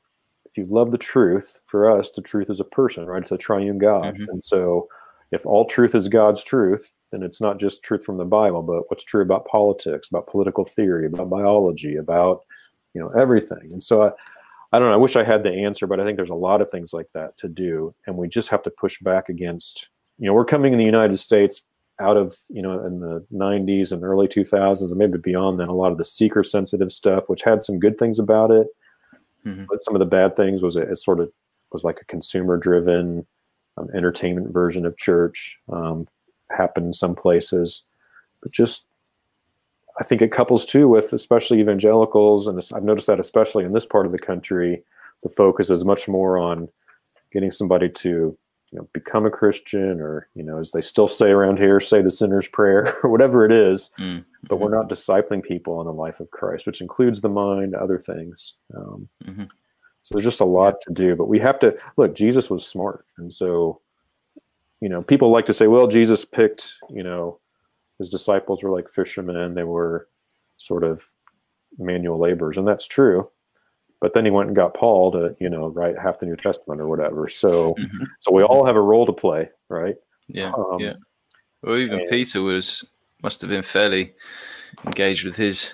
[0.44, 3.22] if you love the truth, for us, the truth is a person, right?
[3.22, 4.14] It's a triune God.
[4.14, 4.30] Mm-hmm.
[4.30, 4.88] And so
[5.32, 8.84] if all truth is God's truth, then it's not just truth from the Bible, but
[8.88, 12.42] what's true about politics, about political theory, about biology, about
[12.94, 13.72] you know everything.
[13.72, 14.10] And so I,
[14.72, 14.94] I don't know.
[14.94, 17.08] I wish I had the answer, but I think there's a lot of things like
[17.14, 19.88] that to do, and we just have to push back against.
[20.18, 21.62] You know, we're coming in the United States
[22.00, 25.74] out of you know in the 90s and early 2000s and maybe beyond then a
[25.74, 28.66] lot of the seeker sensitive stuff which had some good things about it
[29.46, 29.64] mm-hmm.
[29.68, 31.30] but some of the bad things was it, it sort of
[31.72, 33.26] was like a consumer driven
[33.76, 36.06] um, entertainment version of church um,
[36.50, 37.82] happen in some places,
[38.42, 38.86] but just
[39.98, 43.86] I think it couples too with especially evangelicals, and I've noticed that especially in this
[43.86, 44.82] part of the country,
[45.22, 46.68] the focus is much more on
[47.32, 48.36] getting somebody to
[48.72, 52.02] you know become a Christian, or you know as they still say around here, say
[52.02, 53.90] the sinner's prayer or whatever it is.
[53.98, 54.22] Mm-hmm.
[54.48, 57.98] But we're not discipling people in the life of Christ, which includes the mind, other
[57.98, 58.52] things.
[58.76, 59.44] Um, mm-hmm.
[60.06, 62.14] So there's just a lot to do, but we have to look.
[62.14, 63.80] Jesus was smart, and so
[64.80, 67.40] you know, people like to say, well, Jesus picked, you know,
[67.98, 70.08] his disciples were like fishermen, they were
[70.58, 71.10] sort of
[71.76, 73.28] manual laborers, and that's true.
[74.00, 76.80] But then he went and got Paul to, you know, write half the New Testament
[76.80, 77.26] or whatever.
[77.28, 78.04] So, mm-hmm.
[78.20, 79.96] so we all have a role to play, right?
[80.28, 80.94] Yeah, um, yeah.
[81.62, 82.84] Well, even and, Peter was
[83.24, 84.14] must have been fairly
[84.84, 85.72] engaged with his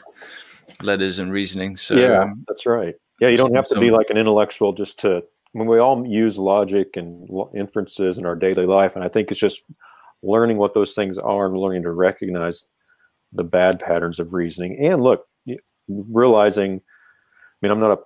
[0.80, 1.76] letters and reasoning.
[1.76, 2.94] So, yeah, um, that's right.
[3.22, 6.38] Yeah, you don't have to be like an intellectual just to when we all use
[6.38, 9.62] logic and inferences in our daily life, and I think it's just
[10.24, 12.64] learning what those things are and learning to recognize
[13.32, 14.76] the bad patterns of reasoning.
[14.84, 15.24] And look,
[15.88, 17.98] realizing, I mean, I'm not a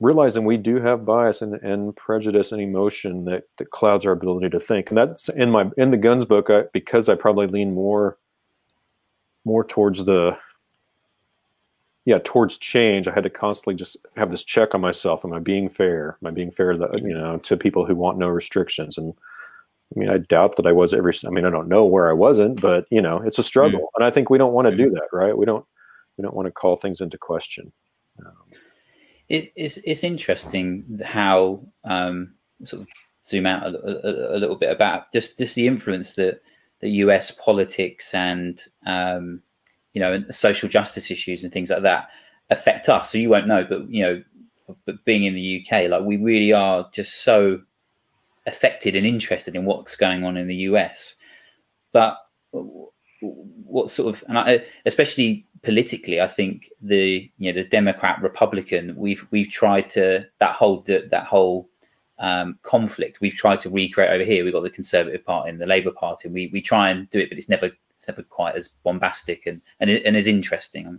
[0.00, 4.50] realizing we do have bias and, and prejudice and emotion that, that clouds our ability
[4.50, 4.88] to think.
[4.88, 8.18] And that's in my in the guns book I, because I probably lean more
[9.44, 10.36] more towards the
[12.04, 15.38] yeah towards change i had to constantly just have this check on myself am i
[15.38, 18.96] being fair am i being fair that you know to people who want no restrictions
[18.98, 19.14] and
[19.94, 22.12] i mean i doubt that i was every i mean i don't know where i
[22.12, 23.96] wasn't but you know it's a struggle mm-hmm.
[23.96, 24.94] and i think we don't want to do mm-hmm.
[24.94, 25.64] that right we don't
[26.16, 27.72] we don't want to call things into question
[28.24, 28.32] um,
[29.28, 32.88] it's it's interesting how um, sort of
[33.26, 36.42] zoom out a, a, a, little bit about just just the influence that
[36.80, 37.30] the U.S.
[37.30, 39.40] politics and um,
[39.94, 42.08] you know, social justice issues and things like that
[42.50, 43.10] affect us.
[43.10, 44.22] So you won't know, but you know,
[44.84, 47.60] but being in the UK, like we really are just so
[48.46, 51.16] affected and interested in what's going on in the US.
[51.92, 52.18] But
[53.20, 58.94] what sort of, and I, especially politically, I think the you know the Democrat Republican,
[58.96, 61.68] we've we've tried to that whole that whole
[62.18, 64.44] um, conflict we've tried to recreate over here.
[64.44, 66.28] We've got the Conservative Party and the Labour Party.
[66.28, 69.60] We we try and do it, but it's never it's never quite as bombastic and
[69.80, 70.98] and, and as interesting.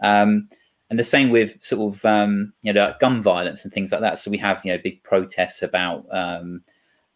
[0.00, 0.48] Um,
[0.90, 4.18] and the same with sort of um, you know gun violence and things like that.
[4.18, 6.62] So we have you know big protests about um,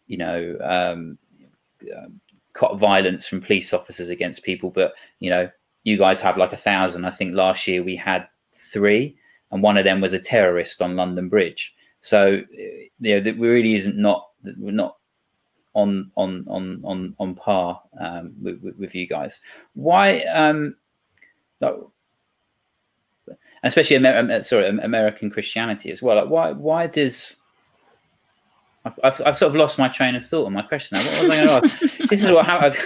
[0.06, 1.18] you know um,
[2.74, 5.50] violence from police officers against people, but you know
[5.84, 7.04] you guys have like a thousand.
[7.04, 9.16] I think last year we had three,
[9.50, 11.74] and one of them was a terrorist on London Bridge.
[12.00, 14.97] So you know, that really isn't not we're not
[15.74, 19.40] on on on on on par um, with, with, you guys.
[19.74, 20.20] Why?
[20.20, 20.76] Um,
[21.60, 21.92] no,
[23.62, 26.16] especially Amer- sorry, American Christianity as well.
[26.16, 26.52] Like, why?
[26.52, 27.36] Why does
[29.02, 30.98] I've, I've, sort of lost my train of thought on my question.
[30.98, 31.04] Now.
[31.04, 31.98] What was I going to ask?
[32.08, 32.80] this is what how I've,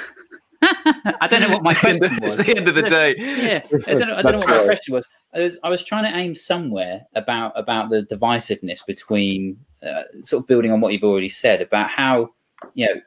[0.62, 2.38] I don't know what my question was.
[2.38, 3.14] It's the end of the day.
[3.18, 4.16] Yeah, I don't know.
[4.16, 5.09] I don't know what my question was.
[5.34, 10.42] I was I was trying to aim somewhere about about the divisiveness between uh, sort
[10.42, 12.30] of building on what you've already said about how
[12.74, 13.01] you know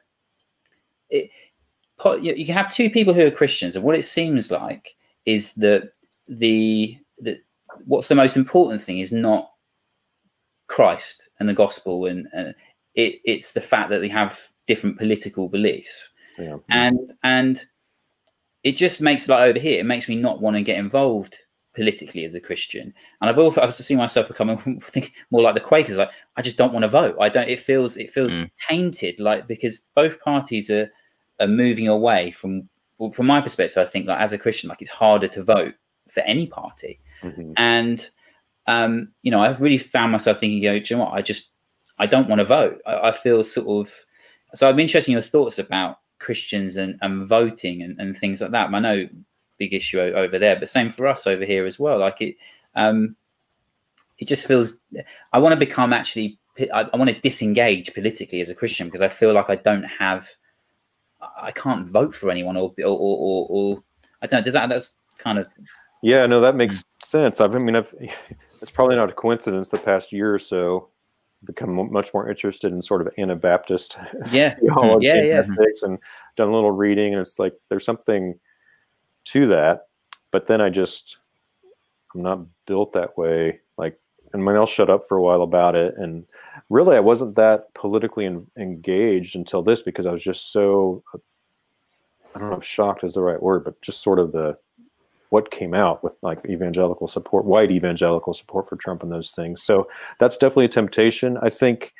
[1.10, 1.30] it,
[2.20, 5.92] you can have two people who are Christians, and what it seems like is that
[6.28, 7.38] the that
[7.84, 9.50] what's the most important thing is not
[10.66, 12.54] Christ and the gospel, and, and
[12.94, 16.56] it, it's the fact that they have different political beliefs, yeah.
[16.68, 17.64] and and
[18.62, 21.38] it just makes like over here, it makes me not want to get involved
[21.76, 22.92] politically as a Christian.
[23.20, 25.98] And I've also I've seen myself becoming think more like the Quakers.
[25.98, 27.16] Like I just don't want to vote.
[27.20, 27.48] I don't.
[27.48, 28.50] It feels it feels mm.
[28.68, 29.20] tainted.
[29.20, 30.90] Like because both parties are
[31.38, 32.68] are moving away from.
[32.98, 35.74] Well, from my perspective, I think like as a Christian, like it's harder to vote
[36.08, 36.98] for any party.
[37.22, 37.52] Mm-hmm.
[37.58, 38.08] And
[38.66, 41.12] um, you know, I've really found myself thinking, you know, you know what?
[41.12, 41.50] I just
[41.98, 42.80] I don't want to vote.
[42.86, 43.94] I, I, feel sort of
[44.54, 44.68] so.
[44.68, 48.72] I'm interested in your thoughts about Christians and, and voting and, and things like that.
[48.72, 49.06] I know
[49.58, 51.98] big issue over there, but same for us over here as well.
[51.98, 52.36] Like it,
[52.74, 53.16] um,
[54.18, 54.80] it just feels.
[55.32, 56.38] I want to become actually.
[56.72, 59.84] I, I want to disengage politically as a Christian because I feel like I don't
[59.84, 60.28] have.
[61.38, 63.82] I can't vote for anyone or or or, or
[64.22, 64.44] I don't.
[64.44, 65.48] Does that that's kind of.
[66.02, 67.40] Yeah, no, that makes sense.
[67.40, 67.92] I mean, I've,
[68.62, 69.68] it's probably not a coincidence.
[69.68, 70.90] The past year or so,
[71.44, 73.96] become much more interested in sort of Anabaptist
[74.30, 74.54] yeah.
[74.54, 75.42] theology yeah, yeah.
[75.82, 75.98] and
[76.36, 78.38] done a little reading, and it's like there's something
[79.26, 79.86] to that.
[80.32, 81.16] But then I just
[82.14, 83.60] I'm not built that way.
[83.76, 83.98] Like,
[84.32, 85.94] and my I'll shut up for a while about it.
[85.96, 86.24] And
[86.70, 88.26] really, I wasn't that politically
[88.58, 91.02] engaged until this because I was just so
[92.34, 94.58] I don't know if shocked is the right word, but just sort of the
[95.30, 99.62] what came out with like evangelical support, white evangelical support for Trump and those things.
[99.62, 99.88] So
[100.20, 101.38] that's definitely a temptation.
[101.42, 101.92] I think,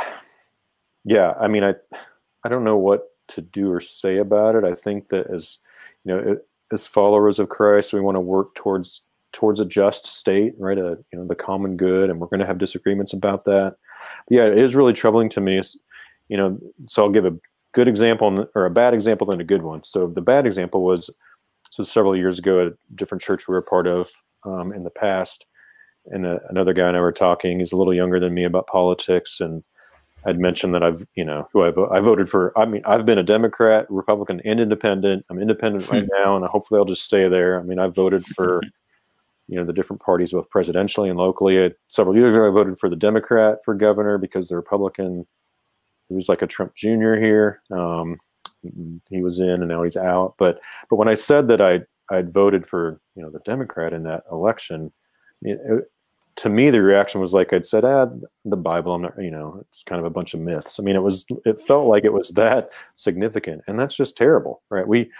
[1.04, 1.74] yeah, I mean, I,
[2.44, 4.64] I don't know what to do or say about it.
[4.64, 5.58] I think that as,
[6.04, 6.36] you know,
[6.72, 9.02] as followers of Christ, we want to work towards
[9.32, 10.78] towards a just state, right?
[10.78, 13.76] A you know the common good, and we're going to have disagreements about that.
[14.26, 15.60] But yeah, it is really troubling to me.
[16.28, 17.36] You know, so I'll give a
[17.74, 19.84] good example or a bad example than a good one.
[19.84, 21.10] So the bad example was
[21.70, 24.08] so several years ago at a different church we were part of
[24.46, 25.46] um, in the past,
[26.06, 27.60] and a, another guy and I were talking.
[27.60, 29.62] He's a little younger than me about politics, and
[30.26, 32.56] I'd mentioned that I've you know who I, I voted for.
[32.58, 35.24] I mean, I've been a Democrat, Republican, and Independent.
[35.30, 36.22] I'm independent right hmm.
[36.22, 37.58] now, and hopefully I'll just stay there.
[37.58, 38.60] I mean, I've voted for
[39.48, 41.72] you know the different parties both presidentially and locally.
[41.88, 45.26] Several years ago, I voted for the Democrat for governor because the Republican
[46.08, 47.14] he was like a Trump Jr.
[47.14, 47.62] here.
[47.70, 48.18] Um,
[49.08, 50.34] he was in and now he's out.
[50.38, 51.80] But but when I said that I
[52.10, 54.92] I'd voted for you know the Democrat in that election,
[55.42, 55.90] it,
[56.38, 58.06] to me the reaction was like I'd said, ah,
[58.44, 58.94] the Bible.
[58.94, 60.78] I'm not you know it's kind of a bunch of myths.
[60.78, 64.62] I mean it was it felt like it was that significant, and that's just terrible,
[64.70, 64.86] right?
[64.86, 65.10] We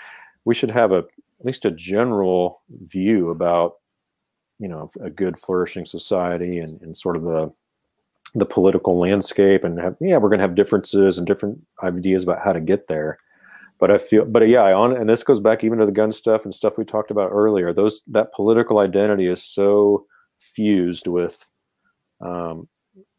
[0.45, 0.99] we should have a
[1.40, 3.74] at least a general view about
[4.59, 7.53] you know a good flourishing society and, and sort of the
[8.35, 12.43] the political landscape and have, yeah we're going to have differences and different ideas about
[12.45, 13.19] how to get there
[13.78, 16.12] but i feel but yeah I on and this goes back even to the gun
[16.12, 20.07] stuff and stuff we talked about earlier those that political identity is so
[20.59, 21.51] fused with
[22.20, 22.68] um,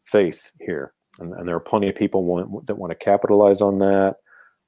[0.04, 3.78] faith here and, and, there are plenty of people want, that want to capitalize on
[3.78, 4.16] that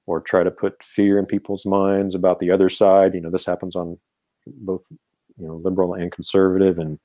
[0.07, 3.47] or try to put fear in people's minds about the other side you know this
[3.47, 3.99] happens on
[4.47, 4.85] both
[5.37, 6.99] you know liberal and conservative and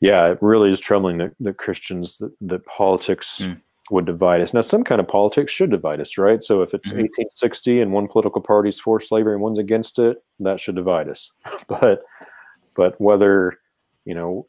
[0.00, 3.60] yeah, it really is troubling that, that Christians, that, that politics mm.
[3.90, 4.52] would divide us.
[4.52, 6.42] Now, some kind of politics should divide us, right?
[6.42, 7.02] So if it's mm-hmm.
[7.02, 11.08] 1860 and one political party is for slavery and one's against it, that should divide
[11.08, 11.30] us.
[11.68, 12.02] but
[12.74, 13.58] but whether
[14.06, 14.46] you know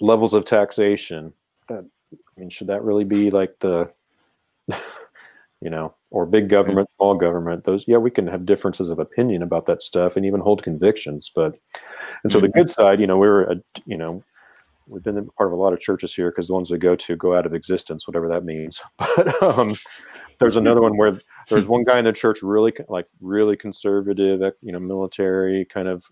[0.00, 1.34] levels of taxation,
[1.68, 3.92] that, I mean, should that really be like the
[5.62, 7.62] you know, or big government, small government.
[7.62, 11.30] Those, yeah, we can have differences of opinion about that stuff and even hold convictions.
[11.32, 11.56] But,
[12.24, 12.46] and so mm-hmm.
[12.46, 13.56] the good side, you know, we're, a,
[13.86, 14.24] you know,
[14.88, 17.16] we've been part of a lot of churches here because the ones we go to
[17.16, 18.82] go out of existence, whatever that means.
[18.98, 19.76] But um,
[20.40, 24.72] there's another one where there's one guy in the church really like really conservative, you
[24.72, 26.04] know, military kind of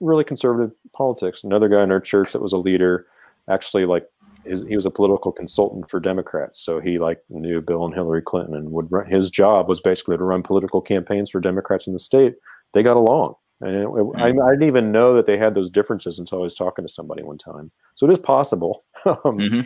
[0.00, 1.44] really conservative politics.
[1.44, 3.06] Another guy in our church that was a leader,
[3.48, 4.08] actually like
[4.44, 6.60] his, he was a political consultant for Democrats.
[6.60, 10.16] So he like knew Bill and Hillary Clinton and would run, his job was basically
[10.16, 12.34] to run political campaigns for Democrats in the state.
[12.72, 15.70] They got along And it, it, I, I, didn't even know that they had those
[15.70, 17.70] differences until I was talking to somebody one time.
[17.94, 19.60] So it is possible, um, mm-hmm.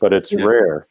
[0.00, 0.44] but it's yeah.
[0.44, 0.86] rare.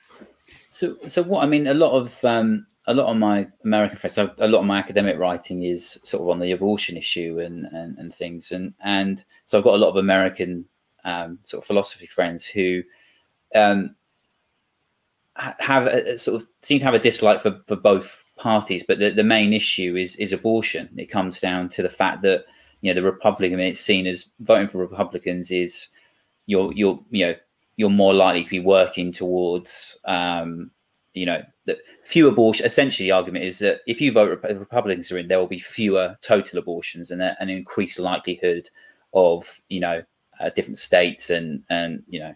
[0.70, 4.14] So, so what I mean, a lot of um, a lot of my American friends,
[4.14, 7.66] so a lot of my academic writing is sort of on the abortion issue and
[7.74, 10.66] and, and things, and and so I've got a lot of American
[11.04, 12.84] um, sort of philosophy friends who
[13.56, 13.96] um,
[15.36, 19.10] have a, sort of seem to have a dislike for, for both parties, but the,
[19.10, 20.90] the main issue is is abortion.
[20.98, 22.46] It comes down to the fact that
[22.82, 25.90] you know the Republican, I mean, it's seen as voting for Republicans is
[26.46, 27.36] you're you're you know
[27.78, 30.72] you're more likely to be working towards um,
[31.14, 32.66] you know that few abortion.
[32.66, 36.18] Essentially, the argument is that if you vote Republicans are in, there will be fewer
[36.22, 38.70] total abortions and an increased likelihood
[39.14, 40.04] of you know
[40.40, 42.34] uh, different states and and you know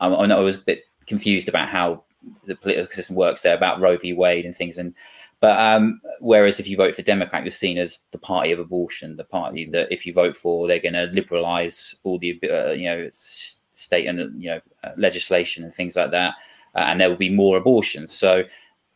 [0.00, 2.04] I, I I was a bit confused about how
[2.46, 4.12] the political system works there about Roe v.
[4.12, 4.94] Wade and things and
[5.42, 9.16] but um, whereas if you vote for Democrat, you're seen as the party of abortion,
[9.16, 12.84] the party that if you vote for, they're going to liberalize all the uh, you
[12.84, 16.34] know state and you know uh, legislation and things like that,
[16.76, 18.12] uh, and there will be more abortions.
[18.12, 18.44] So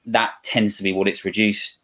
[0.06, 1.80] that tends to be what it's reduced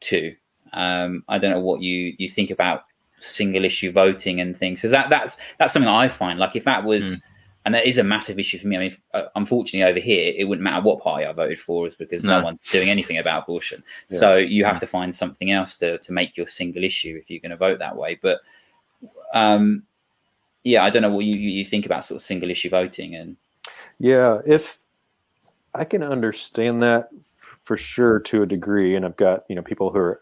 [0.00, 0.34] to.
[0.72, 2.84] Um, I don't know what you you think about
[3.18, 6.84] single issue voting and things, because that that's that's something I find like if that
[6.84, 7.16] was.
[7.16, 7.22] Mm
[7.64, 8.76] and that is a massive issue for me.
[8.76, 11.94] I mean, uh, unfortunately, over here, it wouldn't matter what party I voted for, is
[11.94, 13.82] because no, no one's doing anything about abortion.
[14.10, 14.18] Yeah.
[14.18, 17.40] So you have to find something else to to make your single issue if you're
[17.40, 18.18] going to vote that way.
[18.20, 18.40] But
[19.32, 19.84] um,
[20.62, 23.36] yeah, I don't know what you you think about sort of single issue voting and.
[23.98, 24.78] Yeah, if
[25.74, 27.08] I can understand that
[27.64, 30.20] for sure to a degree, and I've got you know people who are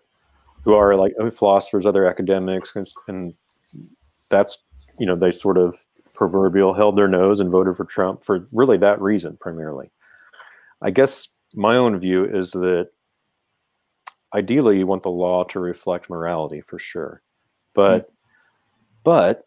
[0.65, 2.73] who are like philosophers, other academics,
[3.09, 3.35] and
[4.31, 4.59] that's
[4.99, 5.77] you know they sort of
[6.15, 9.91] proverbial held their nose and voted for Trump for really that reason primarily.
[10.81, 12.89] I guess my own view is that
[14.35, 17.23] ideally you want the law to reflect morality for sure.
[17.75, 18.13] But mm-hmm.
[19.05, 19.47] but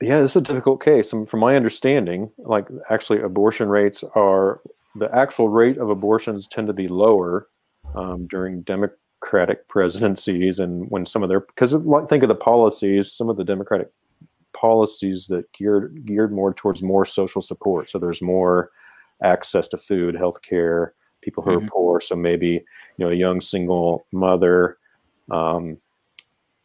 [0.00, 1.12] yeah, this is a difficult case.
[1.12, 4.60] And from my understanding, like actually abortion rates are
[4.96, 7.48] the actual rate of abortions tend to be lower
[7.94, 11.72] um, during Democratic presidencies and when some of their because
[12.08, 13.88] think of the policies, some of the Democratic
[14.52, 17.90] policies that geared geared more towards more social support.
[17.90, 18.70] So there's more
[19.22, 20.90] access to food, healthcare,
[21.22, 21.66] people who mm-hmm.
[21.66, 22.00] are poor.
[22.00, 22.64] So maybe
[22.96, 24.78] you know a young single mother
[25.30, 25.78] um,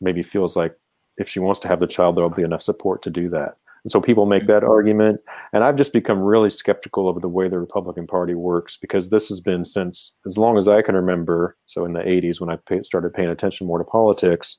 [0.01, 0.75] maybe feels like
[1.17, 3.57] if she wants to have the child, there'll be enough support to do that.
[3.85, 4.71] And so people make that mm-hmm.
[4.71, 5.21] argument.
[5.53, 9.29] And I've just become really skeptical of the way the Republican Party works because this
[9.29, 11.55] has been since as long as I can remember.
[11.67, 14.57] So in the 80s, when I pay, started paying attention more to politics,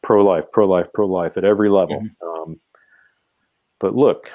[0.00, 2.00] pro life, pro life, pro life at every level.
[2.00, 2.28] Mm-hmm.
[2.28, 2.60] Um,
[3.80, 4.30] but look,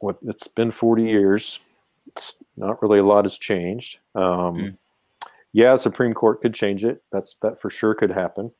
[0.00, 1.60] what it's been 40 years.
[2.08, 3.96] It's not really a lot has changed.
[4.14, 4.76] Um, mm.
[5.54, 7.02] Yeah, Supreme Court could change it.
[7.10, 8.52] That's that for sure could happen.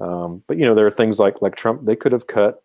[0.00, 1.84] Um, but you know, there are things like like Trump.
[1.84, 2.64] They could have cut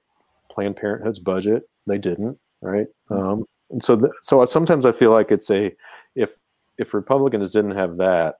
[0.54, 1.70] Planned Parenthood's budget.
[1.88, 2.88] They didn't, right?
[3.10, 3.32] Mm.
[3.34, 5.74] Um, and so, th- so sometimes I feel like it's a
[6.16, 6.32] if
[6.78, 8.36] if Republicans didn't have that,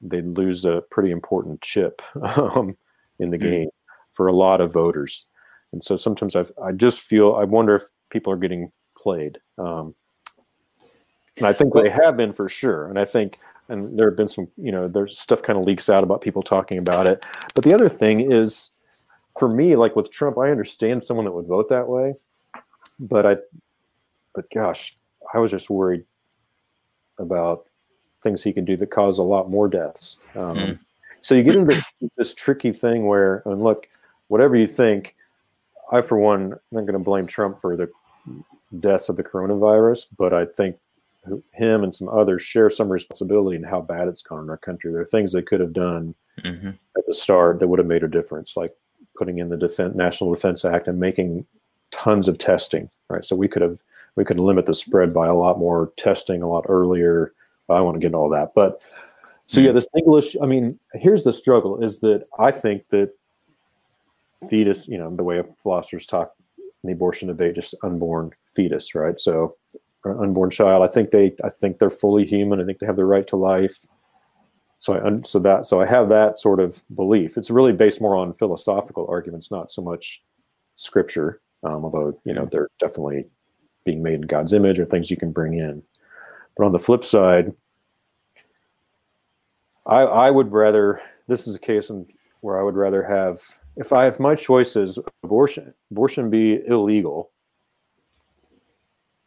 [0.00, 2.02] they'd lose a pretty important chip.
[2.22, 2.76] Um,
[3.18, 3.48] in the mm-hmm.
[3.48, 3.68] game
[4.12, 5.26] for a lot of voters.
[5.72, 9.38] And so sometimes I I just feel I wonder if people are getting played.
[9.58, 9.94] Um,
[11.36, 12.88] and I think they have been for sure.
[12.88, 13.38] And I think
[13.68, 16.42] and there have been some you know there's stuff kind of leaks out about people
[16.42, 17.24] talking about it.
[17.54, 18.70] But the other thing is
[19.38, 22.14] for me like with Trump I understand someone that would vote that way.
[22.98, 23.36] But I
[24.34, 24.94] but gosh,
[25.32, 26.04] I was just worried
[27.18, 27.66] about
[28.22, 30.18] things he could do that cause a lot more deaths.
[30.34, 30.78] Um, mm.
[31.20, 33.88] So you get into this, this tricky thing where, and look,
[34.28, 35.14] whatever you think,
[35.92, 37.90] I for one, I'm not going to blame Trump for the
[38.80, 40.76] deaths of the coronavirus, but I think
[41.52, 44.92] him and some others share some responsibility in how bad it's gone in our country.
[44.92, 46.68] There are things they could have done mm-hmm.
[46.68, 48.74] at the start that would have made a difference, like
[49.16, 51.46] putting in the National Defense Act and making
[51.90, 52.88] tons of testing.
[53.08, 53.82] Right, so we could have
[54.16, 57.32] we could limit the spread by a lot more testing a lot earlier.
[57.68, 58.82] I want to get into all that, but
[59.46, 60.36] so yeah, this English.
[60.42, 63.10] I mean, here's the struggle: is that I think that
[64.48, 69.18] fetus, you know, the way philosophers talk in the abortion debate, just unborn fetus, right?
[69.18, 69.56] So,
[70.04, 70.82] unborn child.
[70.82, 72.60] I think they, I think they're fully human.
[72.60, 73.86] I think they have the right to life.
[74.84, 77.38] So I, so that, so I have that sort of belief.
[77.38, 80.22] It's really based more on philosophical arguments, not so much
[80.74, 81.40] scripture.
[81.62, 83.24] Um, although you know they're definitely
[83.86, 85.82] being made in God's image or things you can bring in.
[86.54, 87.54] But on the flip side,
[89.86, 92.06] I, I would rather this is a case in,
[92.42, 93.40] where I would rather have
[93.76, 97.30] if I have my choices abortion abortion be illegal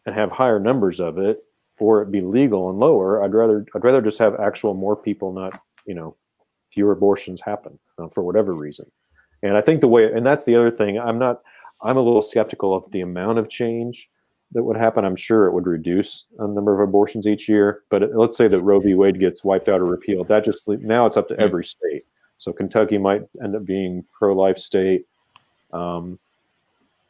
[0.06, 1.44] and have higher numbers of it
[1.80, 5.34] or it be legal and lower I'd rather I'd rather just have actual more people
[5.34, 6.16] not you know
[6.72, 8.90] fewer abortions happen uh, for whatever reason.
[9.44, 11.00] And I think the way, and that's the other thing.
[11.00, 11.42] I'm not.
[11.84, 14.10] I'm a little skeptical of the amount of change
[14.54, 15.06] that would happen.
[15.06, 17.84] I'm sure it would reduce the number of abortions each year.
[17.90, 18.96] But it, let's say that Roe v.
[18.96, 20.28] Wade gets wiped out or repealed.
[20.28, 22.06] That just now it's up to every state.
[22.40, 25.06] So Kentucky might end up being pro-life state.
[25.72, 26.18] Um,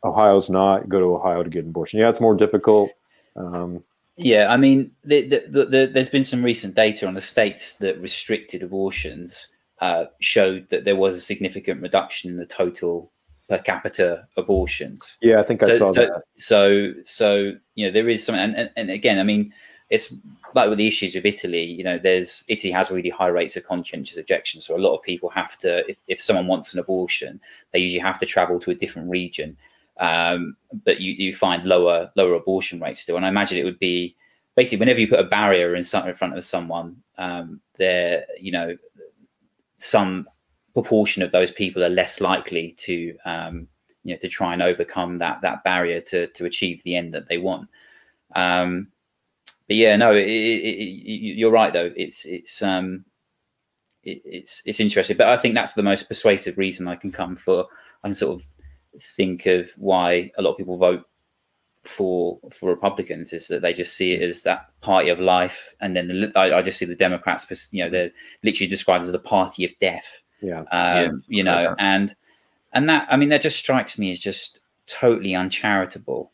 [0.04, 0.90] Ohio's not.
[0.90, 2.00] Go to Ohio to get an abortion.
[2.00, 2.92] Yeah, it's more difficult.
[3.36, 3.82] Um,
[4.18, 8.02] yeah, I mean, the, the, the, there's been some recent data on the states that
[8.02, 9.48] restricted abortions
[9.80, 13.12] uh, showed that there was a significant reduction in the total
[13.48, 15.18] per capita abortions.
[15.22, 16.24] Yeah, I think I so, saw so, that.
[16.36, 19.54] So, so you know, there is some, and, and, and again, I mean,
[19.90, 20.14] it's
[20.54, 21.64] like with the issues of Italy.
[21.64, 25.02] You know, there's Italy has really high rates of conscientious objection, so a lot of
[25.02, 27.40] people have to, if if someone wants an abortion,
[27.72, 29.56] they usually have to travel to a different region.
[30.00, 30.56] Um,
[30.86, 34.16] but you you find lower lower abortion rates still, and I imagine it would be
[34.56, 38.52] basically whenever you put a barrier in, some, in front of someone, um, there, you
[38.52, 38.76] know,
[39.78, 40.28] some
[40.74, 43.68] proportion of those people are less likely to um,
[44.04, 47.28] you know to try and overcome that that barrier to to achieve the end that
[47.28, 47.70] they want.
[48.36, 48.90] Um,
[49.68, 51.92] but yeah, no, it, it, it, you're right though.
[51.96, 53.06] It's it's um,
[54.04, 57.66] it's it's interesting, but I think that's the most persuasive reason I can come for.
[58.04, 58.48] I can sort of
[59.02, 61.04] think of why a lot of people vote
[61.88, 65.96] for for Republicans is that they just see it as that party of life, and
[65.96, 68.12] then the, I, I, just see the Democrats, you know, they're
[68.44, 70.22] literally described as the party of death.
[70.42, 72.16] Yeah, um, yeah you know, and
[72.74, 76.32] and that I mean that just strikes me as just totally uncharitable.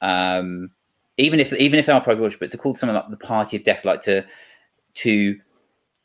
[0.00, 0.70] Um,
[1.16, 3.64] even if even if they are pro-abortion, but to call someone like the party of
[3.64, 4.24] death, like to
[4.94, 5.38] to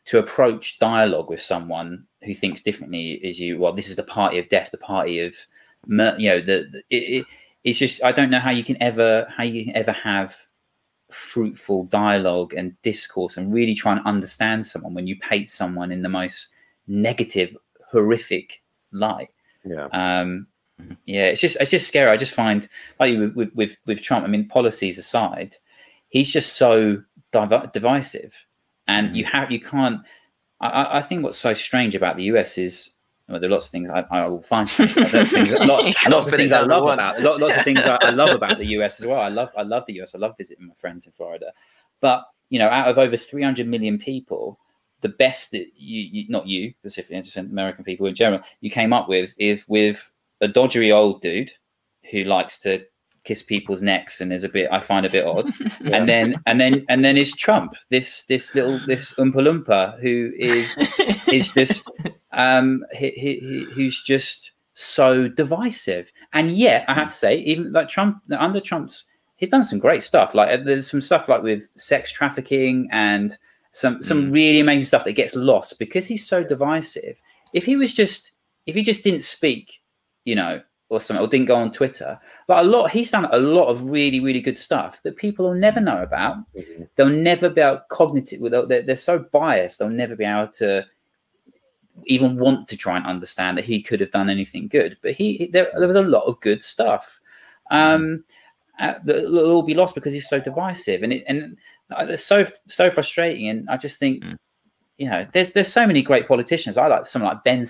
[0.05, 3.59] to approach dialogue with someone who thinks differently is you.
[3.59, 5.35] Well, this is the party of death, the party of
[5.87, 7.25] you know the, the it, it
[7.63, 10.35] it's just I don't know how you can ever how you can ever have
[11.11, 16.01] fruitful dialogue and discourse and really try and understand someone when you paint someone in
[16.01, 16.49] the most
[16.87, 17.55] negative,
[17.89, 19.29] horrific light.
[19.63, 19.85] Yeah.
[19.85, 20.47] Um,
[20.81, 20.93] mm-hmm.
[21.05, 22.11] yeah, it's just it's just scary.
[22.11, 22.67] I just find
[22.99, 24.25] like with with with Trump.
[24.25, 25.57] I mean, policies aside,
[26.09, 27.01] he's just so
[27.31, 28.45] div- divisive,
[28.87, 29.15] and mm.
[29.15, 30.01] you have you can't.
[30.61, 32.94] I, I think what's so strange about the US is
[33.27, 34.69] well, there are lots of things I, I will find.
[34.69, 37.19] things, a lot, lots of things I love about.
[37.21, 39.19] Lots of things I, I, love about the US as well.
[39.19, 40.13] I love I love the US.
[40.13, 41.51] I love visiting my friends in Florida.
[42.01, 44.59] But you know, out of over 300 million people,
[45.01, 48.93] the best that you, you not you specifically, just American people in general, you came
[48.93, 50.11] up with is with
[50.41, 51.51] a dodgery old dude
[52.11, 52.85] who likes to
[53.23, 55.49] kiss people's necks and is a bit I find a bit odd.
[55.59, 55.97] yeah.
[55.97, 60.31] And then and then and then is Trump, this this little this Oompa Loompa who
[60.37, 60.71] is
[61.27, 61.89] is just
[62.35, 66.11] um he, he, he, who's just so divisive.
[66.33, 69.05] And yet I have to say, even like Trump under Trump's
[69.37, 70.35] he's done some great stuff.
[70.35, 73.37] Like there's some stuff like with sex trafficking and
[73.71, 74.33] some some mm.
[74.33, 77.19] really amazing stuff that gets lost because he's so divisive.
[77.53, 78.33] If he was just
[78.65, 79.81] if he just didn't speak,
[80.23, 82.19] you know, or something, or didn't go on Twitter.
[82.47, 85.55] But a lot, he's done a lot of really, really good stuff that people will
[85.55, 86.37] never know about.
[86.55, 86.83] Mm-hmm.
[86.95, 88.41] They'll never be able cognitive.
[88.41, 89.79] They're, they're so biased.
[89.79, 90.85] They'll never be able to
[92.03, 94.97] even want to try and understand that he could have done anything good.
[95.01, 97.19] But he, there, there was a lot of good stuff.
[97.71, 98.23] Um,
[98.79, 99.09] mm-hmm.
[99.09, 101.57] uh, will all be lost because he's so divisive, and it, and
[101.91, 103.49] it's so so frustrating.
[103.49, 104.37] And I just think, mm.
[104.97, 106.77] you know, there's there's so many great politicians.
[106.77, 107.65] I like someone like Ben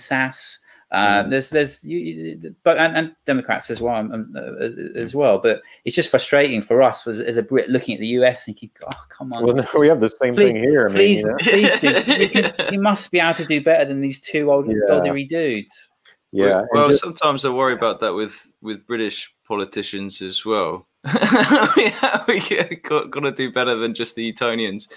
[0.95, 1.23] Sasse.
[1.23, 5.37] Um, there's there's you, but and, and, Democrats as well um, uh, as well.
[5.39, 8.55] But it's just frustrating for us as, as, a Brit looking at the US and
[8.55, 9.43] keep oh come on.
[9.43, 10.87] Well, no, we have the same please, thing here.
[10.87, 11.69] I please, mean, you, know?
[11.69, 12.15] please do.
[12.25, 14.75] You, can, you, must be able to do better than these two old yeah.
[14.89, 15.89] doddery dudes.
[16.31, 16.63] Yeah.
[16.71, 20.87] Well, just, sometimes I worry about that with with British politicians as well.
[21.05, 22.39] yeah, we
[22.83, 24.87] got, got to do better than just the Etonians.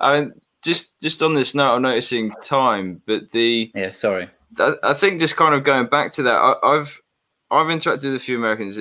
[0.00, 4.28] I mean, just just on this note, I'm noticing time, but the yeah, sorry
[4.58, 6.98] I think just kind of going back to that, I, have
[7.50, 8.78] I've interacted with a few Americans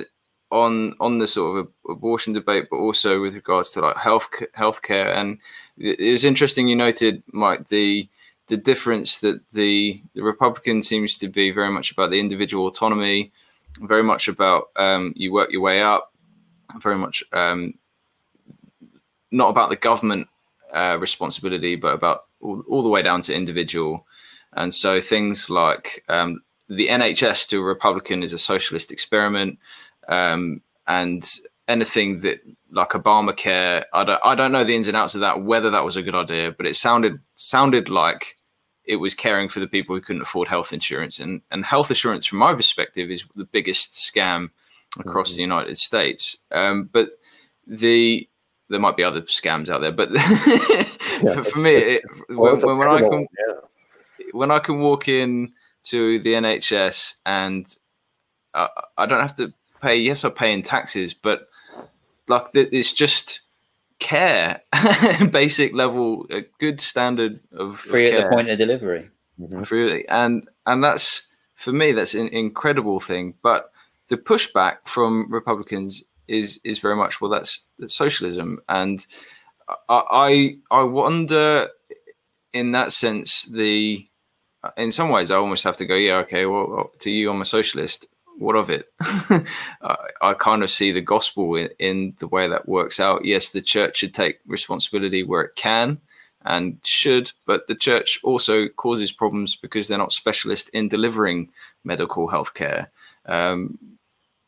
[0.51, 5.15] on on the sort of abortion debate, but also with regards to like health healthcare.
[5.15, 5.39] And
[5.77, 8.07] it was interesting you noted, Mike, the
[8.47, 13.31] the difference that the the Republican seems to be very much about the individual autonomy,
[13.79, 16.13] very much about um, you work your way up,
[16.79, 17.73] very much um,
[19.31, 20.27] not about the government
[20.73, 24.05] uh, responsibility, but about all, all the way down to individual
[24.55, 29.59] and so things like um, the NHS to a Republican is a socialist experiment,
[30.07, 31.29] um, and
[31.67, 35.43] anything that like Obamacare, I don't, I don't know the ins and outs of that,
[35.43, 38.37] whether that was a good idea, but it sounded sounded like
[38.85, 42.25] it was caring for the people who couldn't afford health insurance, and and health insurance,
[42.25, 44.49] from my perspective, is the biggest scam
[44.99, 45.37] across mm-hmm.
[45.37, 46.37] the United States.
[46.51, 47.19] Um, but
[47.67, 48.27] the
[48.69, 52.87] there might be other scams out there, but yeah, for, for, me, it, when, when,
[52.87, 53.53] I come, yeah
[54.33, 55.53] when I can walk in
[55.83, 57.73] to the NHS and
[58.53, 59.97] uh, I don't have to pay.
[59.97, 61.47] Yes, I pay in taxes, but
[62.27, 63.41] like it's just
[63.99, 64.61] care,
[65.31, 69.09] basic level, a good standard of free of at the point of delivery.
[69.39, 69.63] Mm-hmm.
[69.63, 73.33] Free, and and that's for me that's an incredible thing.
[73.41, 73.71] But
[74.09, 79.05] the pushback from Republicans is is very much well that's, that's socialism, and
[79.89, 81.69] I I wonder
[82.53, 84.07] in that sense the
[84.77, 87.45] in some ways I almost have to go yeah okay well to you I'm a
[87.45, 88.07] socialist
[88.37, 88.91] what of it?
[89.01, 93.25] I, I, kind of see the gospel in, in, the way that works out.
[93.25, 95.99] Yes, the church should take responsibility where it can
[96.45, 101.49] and should, but the church also causes problems because they're not specialist in delivering
[101.83, 102.91] medical health care.
[103.25, 103.77] Um,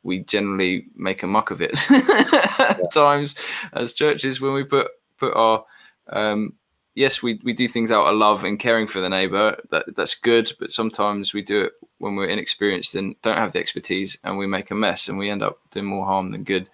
[0.04, 1.80] we generally make a muck of it
[2.60, 3.36] at times
[3.74, 4.88] as churches when we put
[5.18, 5.66] put our
[6.10, 6.54] um,
[6.96, 9.58] yes, we, we do things out of love and caring for the neighbor.
[9.70, 13.60] That that's good, but sometimes we do it when we're inexperienced and don't have the
[13.60, 16.70] expertise, and we make a mess, and we end up doing more harm than good.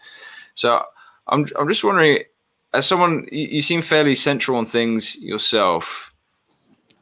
[0.53, 0.83] So
[1.27, 2.19] I'm I'm just wondering,
[2.73, 6.13] as someone you, you seem fairly central on things yourself.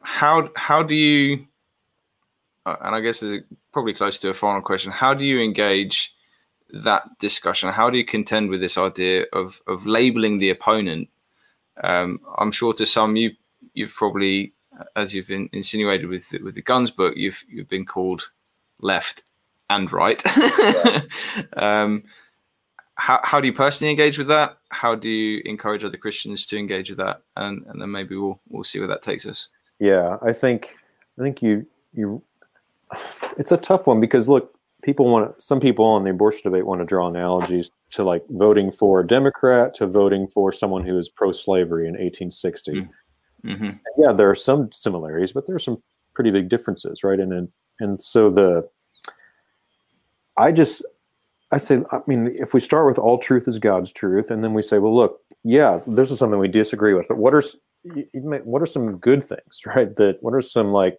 [0.02, 1.46] How how do you?
[2.66, 3.42] Uh, and I guess there's
[3.72, 4.90] probably close to a final question.
[4.90, 6.14] How do you engage
[6.72, 7.70] that discussion?
[7.70, 11.08] How do you contend with this idea of of labeling the opponent
[11.82, 13.32] um, I'm sure to some you
[13.74, 14.52] you've probably,
[14.96, 18.30] as you've in, insinuated with with the guns book, you've you've been called
[18.80, 19.22] left
[19.68, 20.22] and right.
[21.56, 22.04] um,
[22.96, 24.58] how how do you personally engage with that?
[24.70, 27.22] How do you encourage other Christians to engage with that?
[27.36, 29.48] And and then maybe we'll we'll see where that takes us.
[29.78, 30.76] Yeah, I think
[31.18, 32.22] I think you you
[33.38, 36.80] it's a tough one because look, people want some people on the abortion debate want
[36.80, 41.08] to draw analogies to like voting for a Democrat to voting for someone who is
[41.08, 42.72] pro-slavery in 1860.
[42.72, 43.50] Mm-hmm.
[43.50, 43.70] mm-hmm.
[43.98, 45.82] Yeah, there are some similarities, but there are some
[46.14, 47.18] pretty big differences, right?
[47.18, 47.48] And and,
[47.80, 48.68] and so the
[50.36, 50.84] I just
[51.50, 54.54] I say I mean if we start with all truth is God's truth, and then
[54.54, 57.42] we say, well, look, yeah, this is something we disagree with, but what are
[58.44, 59.94] what are some good things, right?
[59.96, 60.98] That what are some like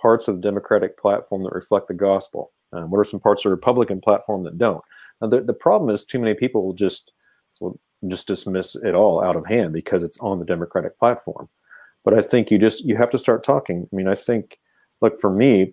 [0.00, 2.52] parts of the Democratic platform that reflect the gospel?
[2.72, 4.82] Um, what are some parts of the Republican platform that don't?
[5.22, 7.12] Now, the, the problem is too many people will just
[7.60, 7.78] will
[8.08, 11.48] just dismiss it all out of hand because it's on the Democratic platform.
[12.04, 13.88] But I think you just you have to start talking.
[13.90, 14.58] I mean, I think,
[15.00, 15.72] look for me,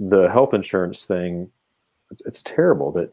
[0.00, 1.48] the health insurance thing,
[2.10, 3.12] it's, it's terrible that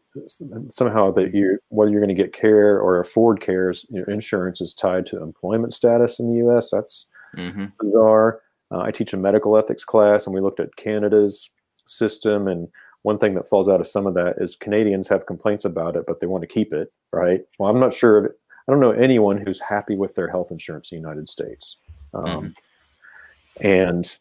[0.70, 4.74] somehow that you whether you're going to get care or afford care, your insurance is
[4.74, 6.72] tied to employment status in the U.S.
[6.72, 7.06] That's
[7.38, 7.66] mm-hmm.
[7.80, 8.42] bizarre.
[8.72, 11.52] Uh, I teach a medical ethics class, and we looked at Canada's
[11.86, 12.68] system and
[13.04, 16.04] one thing that falls out of some of that is Canadians have complaints about it,
[16.06, 17.42] but they want to keep it, right?
[17.58, 18.36] Well, I'm not sure.
[18.68, 21.78] I don't know anyone who's happy with their health insurance in the United States.
[22.14, 23.68] Um, mm-hmm.
[23.68, 24.18] And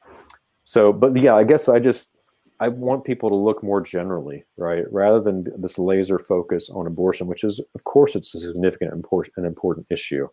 [0.65, 2.11] so, but yeah, I guess I just
[2.59, 7.27] I want people to look more generally, right, rather than this laser focus on abortion,
[7.27, 10.27] which is, of course, it's a significant important an important issue,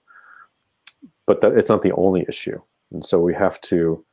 [1.25, 2.59] but that it's not the only issue,
[2.91, 4.03] and so we have to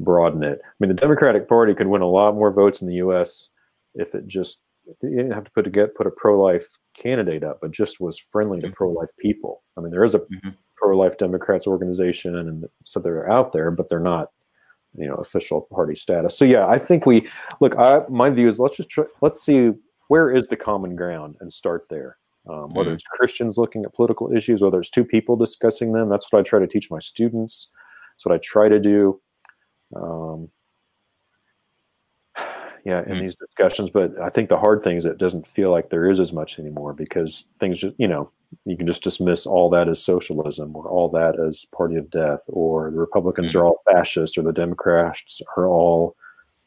[0.00, 0.60] broaden it.
[0.64, 3.50] I mean, the Democratic Party could win a lot more votes in the U.S
[3.94, 4.62] if it just
[5.02, 8.18] you didn't have to put to get put a pro-life candidate up, but just was
[8.18, 8.74] friendly to mm-hmm.
[8.74, 9.62] pro-life people.
[9.76, 10.50] I mean, there is a mm-hmm.
[10.76, 14.28] pro-life Democrats organization, and so they're out there, but they're not,
[14.94, 16.36] you know, official party status.
[16.36, 17.28] So yeah, I think we
[17.60, 17.76] look.
[17.76, 19.70] I, my view is let's just try, let's see
[20.08, 22.18] where is the common ground and start there.
[22.50, 22.94] Um, whether mm-hmm.
[22.94, 26.42] it's Christians looking at political issues, whether it's two people discussing them, that's what I
[26.42, 27.68] try to teach my students.
[28.16, 29.20] That's what I try to do.
[29.94, 30.48] Um,
[32.84, 33.20] yeah in mm-hmm.
[33.20, 36.20] these discussions but i think the hard thing is it doesn't feel like there is
[36.20, 38.30] as much anymore because things just you know
[38.64, 42.40] you can just dismiss all that as socialism or all that as party of death
[42.48, 43.60] or the republicans mm-hmm.
[43.60, 46.16] are all fascists or the democrats are all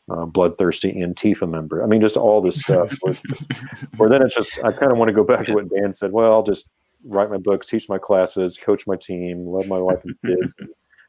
[0.10, 3.16] uh, bloodthirsty antifa member i mean just all this stuff where,
[3.98, 6.12] where then it's just i kind of want to go back to what dan said
[6.12, 6.70] well i'll just
[7.04, 10.54] write my books teach my classes coach my team love my wife and kids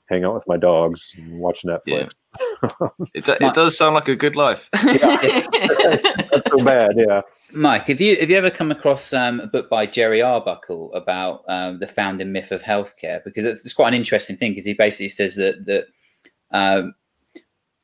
[0.08, 2.08] hang out with my dogs and watch netflix yeah
[3.14, 4.68] it, it does sound like a good life.
[4.72, 7.22] That's so bad, yeah.
[7.52, 11.44] Mike, have you have you ever come across um, a book by Jerry Arbuckle about
[11.48, 13.22] um, the founding myth of healthcare?
[13.24, 14.52] Because it's, it's quite an interesting thing.
[14.52, 15.86] Because he basically says that that
[16.50, 16.94] um,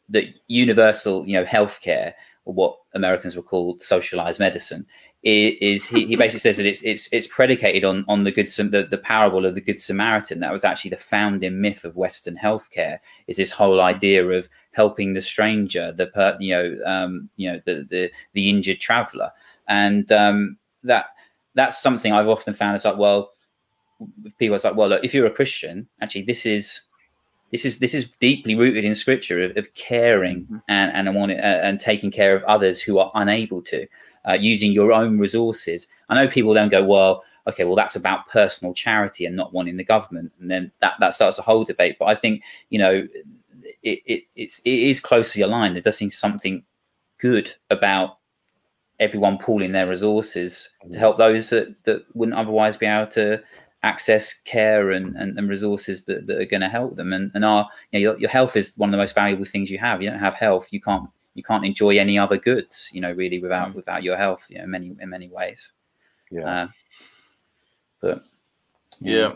[0.08, 2.12] that universal, you know, healthcare,
[2.44, 4.86] or what Americans would call socialized medicine,
[5.22, 8.86] is he, he basically says that it's it's it's predicated on on the good the,
[8.90, 10.40] the parable of the good Samaritan.
[10.40, 12.98] That was actually the founding myth of Western healthcare.
[13.28, 17.60] Is this whole idea of helping the stranger, the per, you know um, you know
[17.64, 19.30] the the the injured traveler,
[19.68, 21.06] and um, that
[21.54, 22.74] that's something I've often found.
[22.74, 23.30] It's like well,
[24.38, 26.82] people it's like well, look, if you're a Christian, actually this is
[27.52, 30.62] this is this is deeply rooted in scripture of, of caring Mhm.
[30.68, 33.86] and and want uh, and taking care of others who are unable to
[34.28, 35.86] uh, using your own resources.
[36.08, 39.76] I know people then go well okay well that's about personal charity and not wanting
[39.76, 41.96] the government and then that that starts a whole debate.
[41.98, 43.08] But i think you know
[43.82, 45.74] it, it it's it is closely aligned.
[45.74, 46.62] There does seem something
[47.18, 48.18] good about
[49.00, 53.42] everyone pooling their resources to help those that, that wouldn't otherwise be able to
[53.82, 57.12] access care and, and, and resources that, that are going to help them.
[57.12, 59.70] And, and our you know, your, your health is one of the most valuable things
[59.70, 60.00] you have.
[60.00, 63.38] You don't have health you can't you can't enjoy any other goods you know really
[63.40, 63.74] without Mm.
[63.74, 65.72] without your health you know in many in many ways
[66.30, 66.62] Yeah.
[66.64, 66.68] uh,
[68.00, 68.24] but
[69.00, 69.34] Yeah.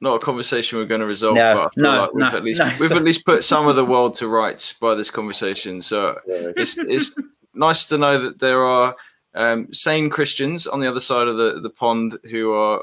[0.00, 2.36] Not a conversation we're going to resolve, No, but I feel no, like we've no,
[2.36, 4.94] at least no, we've so- at least put some of the world to rights by
[4.94, 5.80] this conversation.
[5.80, 6.52] So Yeah.
[6.56, 7.16] it's it's
[7.54, 8.94] nice to know that there are
[9.34, 12.82] um, sane Christians on the other side of the, the pond who are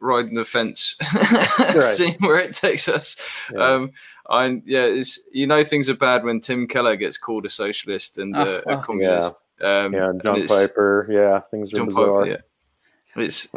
[0.00, 0.96] riding the fence,
[1.80, 3.16] seeing where it takes us.
[3.52, 3.64] Yeah.
[3.64, 3.92] Um,
[4.28, 8.18] I yeah, it's you know things are bad when Tim Keller gets called a socialist
[8.18, 8.78] and uh, oh.
[8.78, 9.42] a communist.
[9.60, 11.08] Um, yeah, John it's- Piper.
[11.10, 12.24] Yeah, things are John bizarre.
[12.24, 13.22] Piper, yeah.
[13.24, 13.48] It's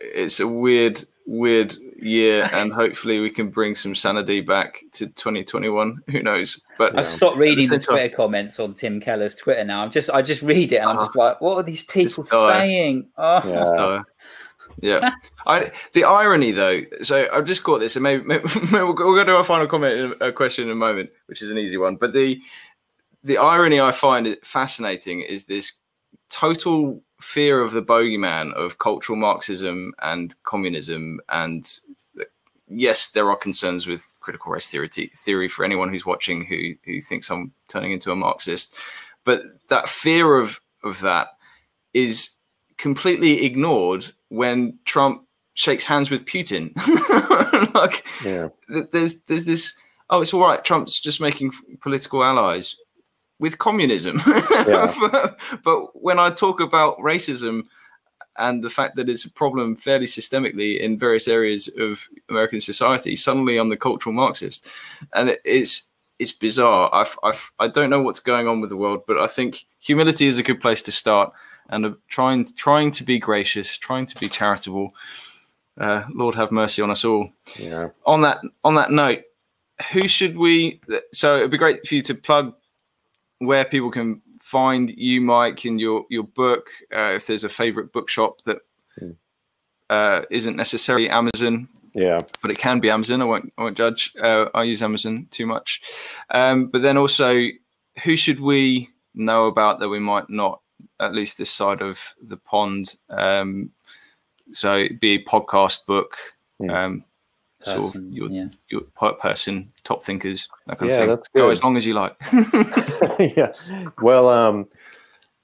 [0.00, 6.00] it's a weird weird year, and hopefully we can bring some sanity back to 2021.
[6.10, 6.64] Who knows?
[6.78, 9.64] But I've stopped reading the At the same time- Twitter comments on Tim Keller's Twitter
[9.64, 9.82] now.
[9.82, 13.08] I'm just I just read it and I'm just like, what are these people saying?
[13.18, 14.02] Oh, Yeah.
[14.82, 15.12] Yeah,
[15.46, 16.82] I, the irony though.
[17.02, 20.16] So I've just caught this, and maybe, maybe, maybe we'll, go, to our final comment,
[20.20, 21.96] a, question in a moment, which is an easy one.
[21.96, 22.40] But the
[23.22, 25.72] the irony I find fascinating is this
[26.30, 31.20] total fear of the bogeyman of cultural Marxism and communism.
[31.28, 31.70] And
[32.68, 37.00] yes, there are concerns with critical race theory theory for anyone who's watching who who
[37.00, 38.74] thinks I'm turning into a Marxist.
[39.24, 41.28] But that fear of of that
[41.92, 42.30] is
[42.80, 45.22] completely ignored when Trump
[45.54, 46.72] shakes hands with Putin.
[47.74, 48.48] like Yeah.
[48.92, 49.76] there's there's this
[50.08, 52.76] oh it's all right Trump's just making political allies
[53.38, 54.20] with communism.
[54.66, 54.94] Yeah.
[55.12, 57.64] but, but when I talk about racism
[58.38, 63.16] and the fact that it's a problem fairly systemically in various areas of American society,
[63.16, 64.66] suddenly I'm the cultural Marxist,
[65.14, 66.90] and it, it's it's bizarre.
[66.92, 70.26] I've, I've, I don't know what's going on with the world, but I think humility
[70.26, 71.32] is a good place to start,
[71.70, 74.94] and trying trying to be gracious, trying to be charitable.
[75.80, 77.30] Uh, Lord have mercy on us all.
[77.58, 77.88] Yeah.
[78.04, 79.22] On that on that note,
[79.92, 80.80] who should we?
[81.12, 82.54] So it'd be great for you to plug
[83.38, 86.68] where people can find you, Mike, in your your book.
[86.94, 88.58] Uh, if there's a favorite bookshop that
[88.98, 89.10] Hmm.
[89.88, 92.20] uh, isn't necessarily Amazon, Yeah.
[92.42, 93.22] but it can be Amazon.
[93.22, 94.12] I won't, I won't judge.
[94.20, 95.80] Uh, I use Amazon too much.
[96.30, 97.46] Um, but then also,
[98.04, 100.60] who should we know about that we might not,
[101.00, 102.96] at least this side of the pond?
[103.08, 103.70] Um,
[104.52, 106.16] so it'd be a podcast, book,
[106.60, 106.70] Hmm.
[106.70, 107.04] um,
[107.64, 108.48] sort of person, your, yeah.
[108.70, 111.08] your per person, top thinkers, that kind Yeah, of thing.
[111.10, 112.16] that's Go as long as you like.
[113.36, 113.52] yeah.
[114.02, 114.66] Well, um,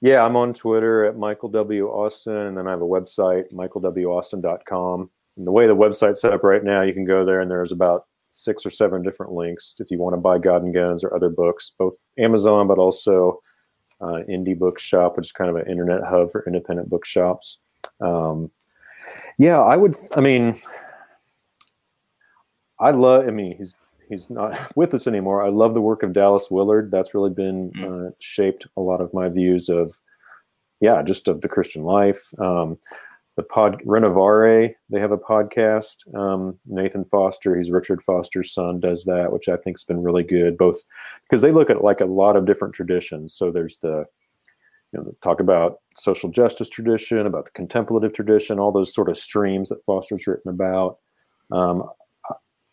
[0.01, 1.87] yeah, I'm on Twitter at Michael W.
[1.87, 5.09] Austin, and then I have a website, michaelwaustin.com.
[5.37, 7.71] And the way the website's set up right now, you can go there and there's
[7.71, 11.15] about six or seven different links if you want to buy God and Guns or
[11.15, 13.39] other books, both Amazon, but also
[14.01, 17.59] uh, Indie Bookshop, which is kind of an internet hub for independent bookshops.
[18.01, 18.51] Um,
[19.37, 20.61] yeah, I would, I mean,
[22.79, 23.75] I love, I mean, he's
[24.09, 25.43] he's not with us anymore.
[25.43, 26.91] I love the work of Dallas Willard.
[26.91, 29.99] That's really been uh, shaped a lot of my views of,
[30.79, 32.31] yeah, just of the Christian life.
[32.39, 32.77] Um,
[33.37, 36.13] the pod Renovare, they have a podcast.
[36.15, 40.57] Um, Nathan Foster, he's Richard Foster's son, does that, which I think's been really good.
[40.57, 40.83] Both
[41.29, 43.35] because they look at like a lot of different traditions.
[43.35, 44.05] So there's the
[44.91, 49.17] you know, talk about social justice tradition, about the contemplative tradition, all those sort of
[49.17, 50.97] streams that Foster's written about.
[51.51, 51.83] Um,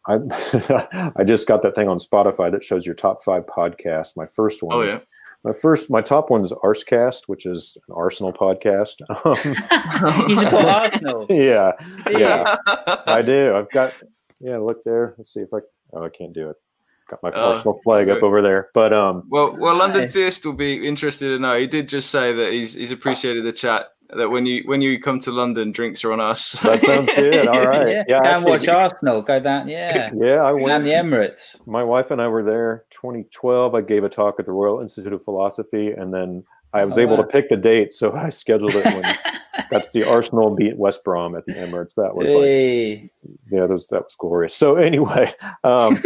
[0.09, 0.15] I
[1.17, 4.17] I just got that thing on Spotify that shows your top five podcasts.
[4.17, 5.01] My first one, oh yeah.
[5.45, 8.95] My first, my top one is Arsecast, which is an Arsenal podcast.
[9.25, 11.27] Um, you support Arsenal.
[11.31, 11.73] yeah,
[12.07, 12.57] Do Yeah.
[13.07, 13.55] I do.
[13.55, 13.93] I've got
[14.41, 14.57] yeah.
[14.59, 15.15] Look there.
[15.19, 15.59] Let's see if I.
[15.93, 16.57] Oh, I can't do it.
[17.11, 18.69] Got my Oh, Arsenal flag up over there.
[18.75, 20.13] But um, Well, well, London Nice.
[20.15, 21.59] Theist will be interested to know.
[21.59, 23.89] He did just say that he's he's appreciated the chat.
[24.17, 26.53] That when you when you come to London, drinks are on us.
[26.63, 27.47] that sounds good.
[27.55, 27.89] All right.
[27.89, 29.23] Yeah, Yeah, go and watch Arsenal.
[29.23, 29.69] Go down.
[29.69, 30.43] Yeah, yeah.
[30.43, 30.69] I went.
[30.71, 31.57] And the Emirates.
[31.67, 33.75] my wife and I were there 2012.
[33.75, 37.03] I gave a talk at the Royal Institute of Philosophy, and then I was Oh,
[37.03, 37.23] able wow.
[37.23, 39.03] to pick the date, so I scheduled it when
[39.71, 41.95] got to see Arsenal beat West Brom at the Emirates.
[41.97, 43.11] That was like,
[43.51, 44.55] yeah, that was, that was glorious.
[44.55, 45.33] So anyway,
[45.63, 45.99] um,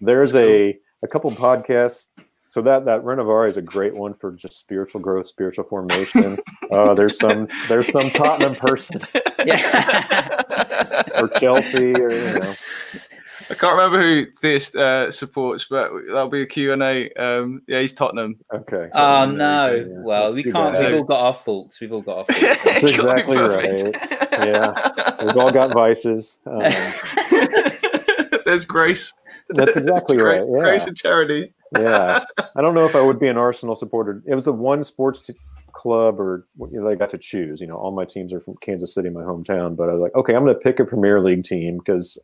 [0.00, 2.08] there's a a couple podcasts.
[2.56, 6.38] So that that Renovare is a great one for just spiritual growth, spiritual formation.
[6.72, 8.98] uh, there's some there's some Tottenham person
[9.44, 11.02] Yeah.
[11.20, 12.36] or Chelsea or you know.
[12.36, 13.12] S-
[13.50, 17.10] I can't remember who this uh, supports, but that'll be a Q&A.
[17.12, 18.38] Um, yeah, he's Tottenham.
[18.50, 18.88] Okay.
[18.94, 19.72] so Oh no!
[19.74, 20.00] you yeah.
[20.02, 20.72] Well, That's we can't.
[20.72, 20.86] bad.
[20.92, 21.78] We've all got our faults.
[21.82, 22.64] We've all got our faults.
[22.64, 23.94] That's exactly right.
[24.32, 25.26] Yeah.
[25.26, 26.38] We've all got vices.
[26.46, 26.62] Um,
[28.46, 29.12] There's Grace.
[29.50, 30.60] That's exactly Gra- right, yeah.
[30.62, 31.52] Grace and Charity.
[31.76, 32.24] Yeah,
[32.56, 34.22] I don't know if I would be an Arsenal supporter.
[34.26, 35.34] It was the one sports t-
[35.72, 37.60] club, or you know, I got to choose.
[37.60, 39.76] You know, all my teams are from Kansas City, my hometown.
[39.76, 42.18] But I was like, okay, I'm going to pick a Premier League team because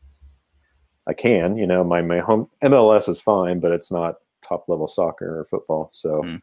[1.06, 1.56] I can.
[1.56, 4.16] You know, my my home MLS is fine, but it's not
[4.46, 5.88] top level soccer or football.
[5.92, 6.40] So Mm.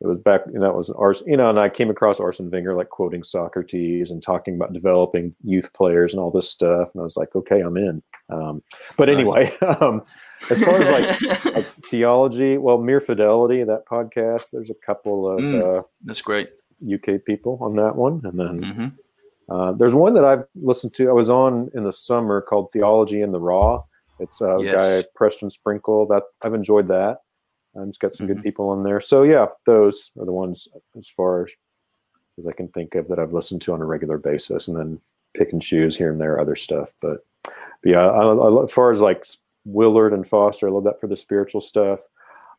[0.00, 0.42] It was back.
[0.46, 1.22] And that was Ars.
[1.26, 5.34] You know, and I came across Arsene Wenger like quoting Socrates and talking about developing
[5.44, 6.90] youth players and all this stuff.
[6.94, 8.02] And I was like, okay, I'm in.
[8.30, 8.62] Um,
[8.96, 9.16] but Nice.
[9.16, 10.02] anyway, um,
[10.50, 12.56] as far as like like theology.
[12.58, 14.46] Well, Mere Fidelity, that podcast.
[14.52, 15.78] There's a couple of Mm.
[15.78, 16.48] uh, That's great.
[16.82, 18.86] UK people on that one, and then hmm
[19.52, 21.08] uh, there's one that I've listened to.
[21.08, 23.82] I was on in the summer called Theology in the Raw.
[24.20, 24.72] It's a Yes.
[25.02, 26.06] guy Preston Sprinkle.
[26.06, 27.18] That I've enjoyed that.
[27.76, 28.34] Um, it's got some Mhm.
[28.34, 29.00] good people on there.
[29.00, 30.66] So yeah, those are the ones
[30.96, 31.46] as far
[32.38, 35.00] as I can think of that I've listened to on a regular basis, and then
[35.34, 36.88] pick and choose here and there other stuff.
[37.00, 39.24] But, but yeah, I, I, as far as like
[39.64, 42.00] Willard and Foster, I love that for the spiritual stuff.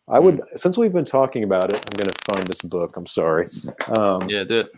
[0.10, 2.92] I would, since we've been talking about it, I'm going to find this book.
[2.98, 3.46] I'm sorry.
[3.98, 4.72] Um, Yeah, do it.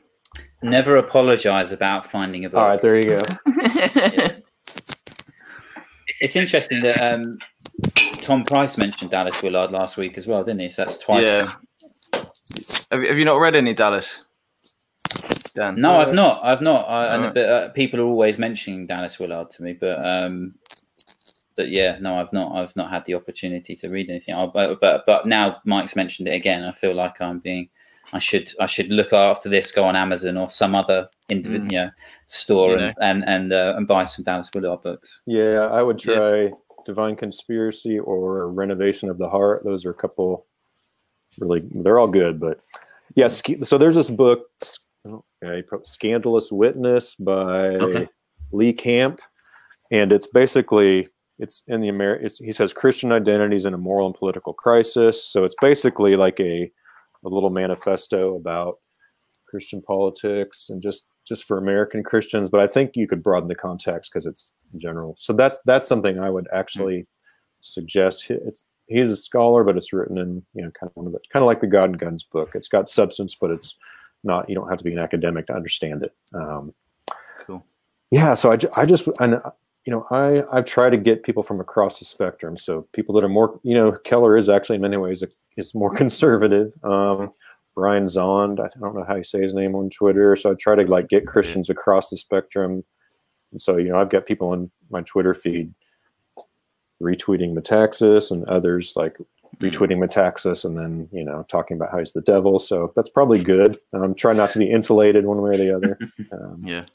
[0.63, 2.61] Never apologize about finding a book.
[2.61, 3.21] All right, there you go.
[6.21, 7.23] It's interesting that um,
[8.23, 10.69] Tom Price mentioned Dallas Willard last week as well, didn't he?
[10.69, 11.27] So that's twice.
[11.27, 11.51] Yeah.
[12.91, 14.21] Have you, have you not read any Dallas?
[15.55, 15.79] Dan?
[15.79, 16.43] No, I've not.
[16.43, 16.89] I've not.
[16.89, 17.33] I, and, Alright.
[17.35, 20.55] but uh, people are always mentioning Dallas Willard to me, but um,
[21.55, 22.55] but yeah, no, I've not.
[22.55, 24.35] I've not had the opportunity to read anything.
[24.35, 26.63] i but but but now Mike's mentioned it again.
[26.63, 27.69] I feel like I'm being.
[28.13, 29.71] I should I should look after this.
[29.71, 31.71] Go on Amazon or some other individual Mm.
[31.71, 31.89] you know,
[32.27, 35.21] store You and and and, uh, and buy some Dallas Willard books.
[35.25, 36.49] Yeah, I would Yeah.
[36.85, 39.63] Divine Conspiracy or Renovation of the Heart.
[39.63, 40.45] Those are a couple
[41.39, 42.61] really, they're all good, but
[43.15, 43.27] yeah.
[43.27, 44.47] So there's this book,
[45.07, 48.07] okay, Scandalous Witness by Okay.
[48.51, 49.19] Lee Camp,
[49.91, 51.05] and it's basically
[51.39, 52.15] it's in the Amer.
[52.15, 55.23] It's, he says Christian identities in a moral and political crisis.
[55.23, 56.71] So it's basically like a
[57.25, 58.79] a little manifesto about
[59.47, 62.49] Christian politics and just just for American Christians.
[62.49, 65.15] But I think you could broaden the context because it's general.
[65.19, 67.07] So that's that's something I would actually
[67.61, 68.29] suggest.
[68.29, 71.19] It's he's a scholar, but it's written in you know kind of one of the
[71.31, 72.51] kind of like the God and Guns book.
[72.55, 73.77] It's got substance, but it's
[74.23, 74.49] not.
[74.49, 76.13] You don't have to be an academic to understand it.
[76.33, 76.73] Um,
[77.45, 77.65] Cool.
[78.11, 79.51] yeah so i, I just and uh,
[79.85, 83.23] you know i i've tried to get people from across the spectrum so people that
[83.23, 85.27] are more you know keller is actually in many ways a,
[85.57, 87.33] is more conservative um
[87.75, 90.75] brian zahnd i don't know how you say his name on twitter so i try
[90.75, 92.83] to like get christians across the spectrum
[93.51, 95.73] and so you know i've got people on my twitter feed
[97.01, 99.17] retweeting metaxas and others like
[99.59, 99.71] Mm.
[99.71, 103.39] retweeting metaxas and then you know talking about how he's the devil so that's probably
[103.39, 105.99] good i'm trying not to be insulated one way or the other
[106.31, 106.85] um, Yeah.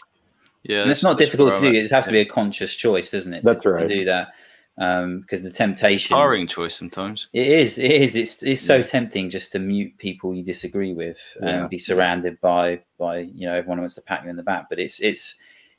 [0.65, 0.83] Yeah.
[0.83, 1.73] and it's not difficult to do.
[1.73, 3.45] It has to be a conscious choice, doesn't it?
[3.45, 3.83] That's to, right.
[3.83, 4.33] To do that,
[4.79, 6.17] because the It's a temptation.
[6.17, 7.27] tiring choice sometimes.
[7.33, 7.79] It is.
[7.79, 8.15] It is.
[8.15, 8.83] It's it's so Yeah.
[8.83, 11.63] tempting just to mute people you disagree with Yeah.
[11.63, 14.69] and be surrounded by by you know everyone wants to pat you in the back.
[14.71, 15.35] But it's it's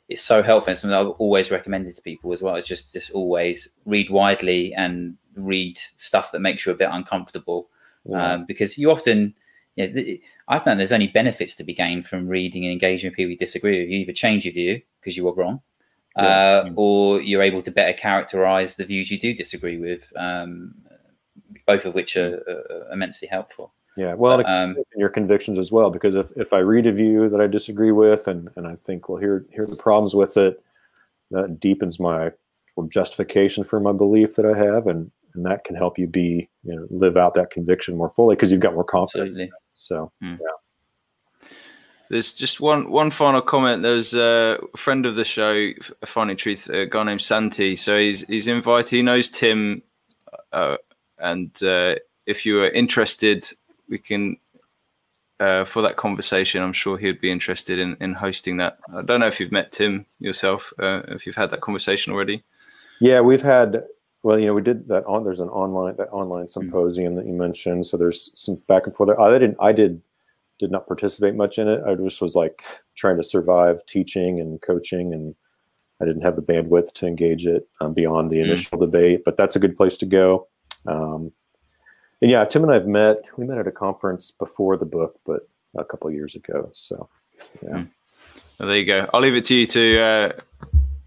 [0.10, 0.72] it's so helpful.
[0.72, 2.56] and something I've always recommended to people as well.
[2.56, 7.70] It's just just always read widely and read stuff that makes you a bit uncomfortable
[8.06, 8.34] yeah.
[8.34, 9.34] um, because you often.
[9.76, 13.10] You know, th- I think there's only benefits to be gained from reading and engaging
[13.12, 13.90] with people you disagree with.
[13.90, 15.62] You either change your view because you were wrong,
[16.22, 16.64] Yeah.
[16.66, 20.76] uh, or you're able to better characterize the views you do disagree with, um,
[21.66, 23.74] both of which are, are immensely helpful.
[23.98, 27.30] Yeah, well, and Um, your convictions as well, because if, if I read a view
[27.30, 30.38] that I disagree with and, and I think, well, here, here are the problems with
[30.38, 30.64] it,
[31.32, 32.32] that deepens my
[32.90, 34.88] justification for my belief that I have.
[34.88, 38.36] And, and that can help you be, you know, live out that conviction more fully
[38.36, 39.30] because you've got more confidence.
[39.30, 39.52] absolutely.
[39.74, 40.12] So,
[42.10, 43.84] There's just one one final comment.
[43.84, 45.56] There's a friend of the show,
[46.02, 47.76] a Finding Truth, a guy named Santi.
[47.76, 48.90] So he's he's invited.
[48.90, 49.84] He knows Tim,
[50.52, 50.78] uh,
[51.20, 51.96] and uh,
[52.26, 53.48] if you are interested,
[53.88, 54.38] we can
[55.40, 56.64] uh, for that conversation.
[56.64, 58.80] I'm sure he'd be interested in in hosting that.
[58.92, 60.74] I don't know if you've met Tim yourself.
[60.80, 62.44] Uh, if you've had that conversation already.
[63.00, 63.84] yeah, we've had,
[64.24, 67.34] well, you know, we did that on, there's an online, that online symposium that you
[67.34, 67.86] mentioned.
[67.88, 69.18] So there's some back and forth.
[69.18, 70.02] I didn't, I did,
[70.60, 71.82] did not participate much in it.
[71.88, 72.62] I just was like
[72.96, 75.34] trying to survive teaching and coaching, and
[76.02, 78.44] I didn't have the bandwidth to engage it um, beyond the Mm.
[78.46, 79.24] initial debate.
[79.26, 80.48] But that's a good place to go.
[80.86, 81.32] Um,
[82.22, 83.18] and yeah, Tim and I've met.
[83.38, 86.70] We met at a conference before the book, but a couple of years ago.
[86.74, 87.10] So
[87.64, 87.86] yeah,
[88.60, 89.10] Well, there you go.
[89.14, 90.32] I'll leave it to you to uh,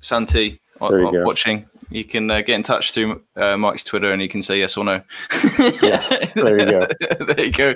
[0.01, 1.25] Santi There you go.
[1.25, 1.67] watching.
[1.93, 4.77] You can uh, get in touch through uh, Mike's Twitter, and you can say yes
[4.77, 5.03] or no.
[5.83, 6.87] yeah, there you go.
[7.27, 7.75] there you go.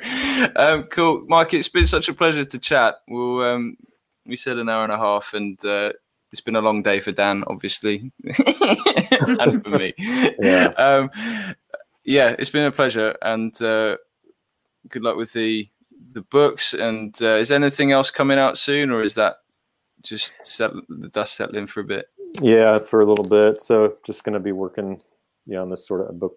[0.56, 1.52] Um, cool, Mike.
[1.52, 2.96] It's been such a pleasure to chat.
[3.08, 3.76] We'll, um,
[4.24, 5.92] we said an hour and a half, and uh,
[6.32, 9.92] it's been a long day for Dan, obviously, and for me.
[9.98, 10.72] Yeah.
[10.76, 11.10] Um,
[12.04, 13.96] yeah, it's been a pleasure, and uh,
[14.88, 15.68] good luck with the
[16.12, 16.72] the books.
[16.72, 19.36] And uh, is anything else coming out soon, or is that
[20.02, 22.06] just settle, the dust settling for a bit?
[22.40, 23.62] Yeah, for a little bit.
[23.62, 25.02] So just going to be working,
[25.46, 26.36] yeah, on this sort of book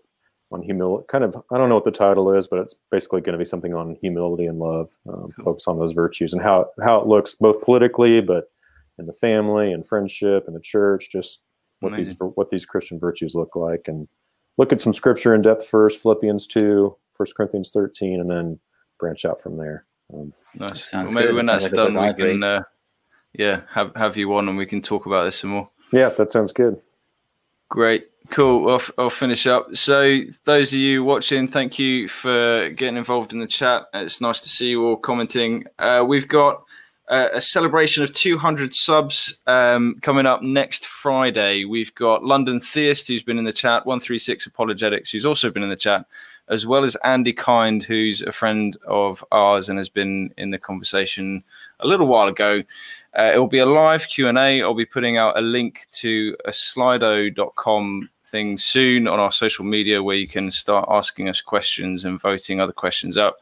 [0.52, 1.06] on humility.
[1.10, 3.46] Kind of, I don't know what the title is, but it's basically going to be
[3.46, 4.90] something on humility and love.
[5.08, 5.46] Um, cool.
[5.46, 8.52] Focus on those virtues and how how it looks both politically, but
[8.98, 11.10] in the family and friendship and the church.
[11.12, 11.42] Just
[11.82, 12.18] what Amazing.
[12.20, 14.08] these what these Christian virtues look like, and
[14.58, 16.02] look at some scripture in depth first.
[16.02, 18.60] Philippians two, First Corinthians thirteen, and then
[19.00, 19.86] branch out from there.
[20.14, 20.92] Um, nice.
[20.92, 21.36] Well, maybe good.
[21.36, 22.64] when that's done, we can, uh,
[23.34, 25.70] yeah, have have you on, and we can talk about this some more.
[25.92, 26.80] Yeah, that sounds good.
[27.70, 28.10] Great.
[28.30, 28.70] Cool.
[28.70, 29.76] I'll, I'll finish up.
[29.76, 33.88] So, those of you watching, thank you for getting involved in the chat.
[33.94, 35.66] It's nice to see you all commenting.
[35.80, 36.64] Uh, we've got
[37.10, 41.66] uh, a celebration of 200 subs um, coming up next Friday.
[41.66, 45.70] We've got London Theist, who's been in the chat, 136 Apologetics, who's also been in
[45.70, 46.06] the chat,
[46.50, 50.60] as well as Andy Kind, who's a friend of ours and has been in the
[50.60, 51.44] conversation
[51.80, 52.64] a little while ago.
[53.18, 54.62] Uh, it will be a live Q&A.
[54.62, 60.04] I'll be putting out a link to a slido.com thing soon on our social media
[60.04, 63.38] where you can start asking us questions and voting other questions up.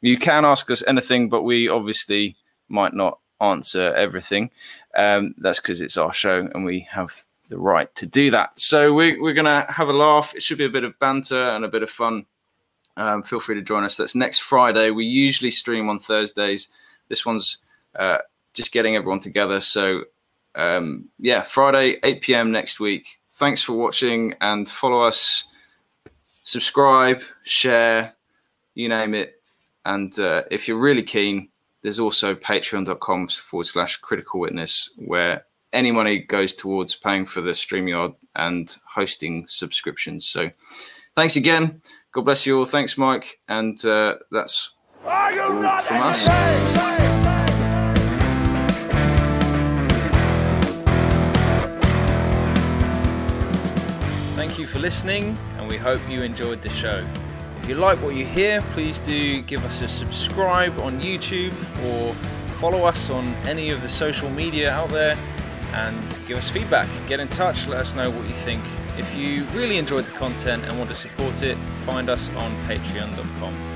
[0.00, 2.36] You can ask us anything, but we obviously
[2.68, 4.50] might not answer everything.
[4.96, 8.58] Um, that's because it's our show and we have the right to do that.
[8.58, 10.34] So we, we're going to have a laugh.
[10.34, 12.26] It should be a bit of banter and a bit of fun
[12.96, 13.96] um, feel free to join us.
[13.96, 14.90] That's next Friday.
[14.90, 16.68] We usually stream on Thursdays.
[17.08, 17.58] This one's
[17.98, 18.18] uh,
[18.54, 19.60] just getting everyone together.
[19.60, 20.04] So,
[20.54, 22.52] um, yeah, Friday, 8 p.m.
[22.52, 23.20] next week.
[23.30, 25.44] Thanks for watching and follow us,
[26.44, 28.14] subscribe, share,
[28.74, 29.40] you name it.
[29.84, 31.48] And uh, if you're really keen,
[31.82, 37.52] there's also patreon.com forward slash critical witness where any money goes towards paying for the
[37.52, 40.26] StreamYard and hosting subscriptions.
[40.26, 40.50] So
[41.14, 41.80] thanks again.
[42.12, 42.64] God bless you all.
[42.64, 43.40] Thanks, Mike.
[43.48, 44.70] And uh, that's
[45.04, 47.11] all from us.
[54.72, 57.06] For listening, and we hope you enjoyed the show.
[57.58, 61.52] If you like what you hear, please do give us a subscribe on YouTube
[61.86, 62.14] or
[62.54, 65.16] follow us on any of the social media out there
[65.72, 65.96] and
[66.26, 66.88] give us feedback.
[67.06, 68.64] Get in touch, let us know what you think
[68.98, 73.71] if you really enjoyed the content and want to support it, find us on patreon.com.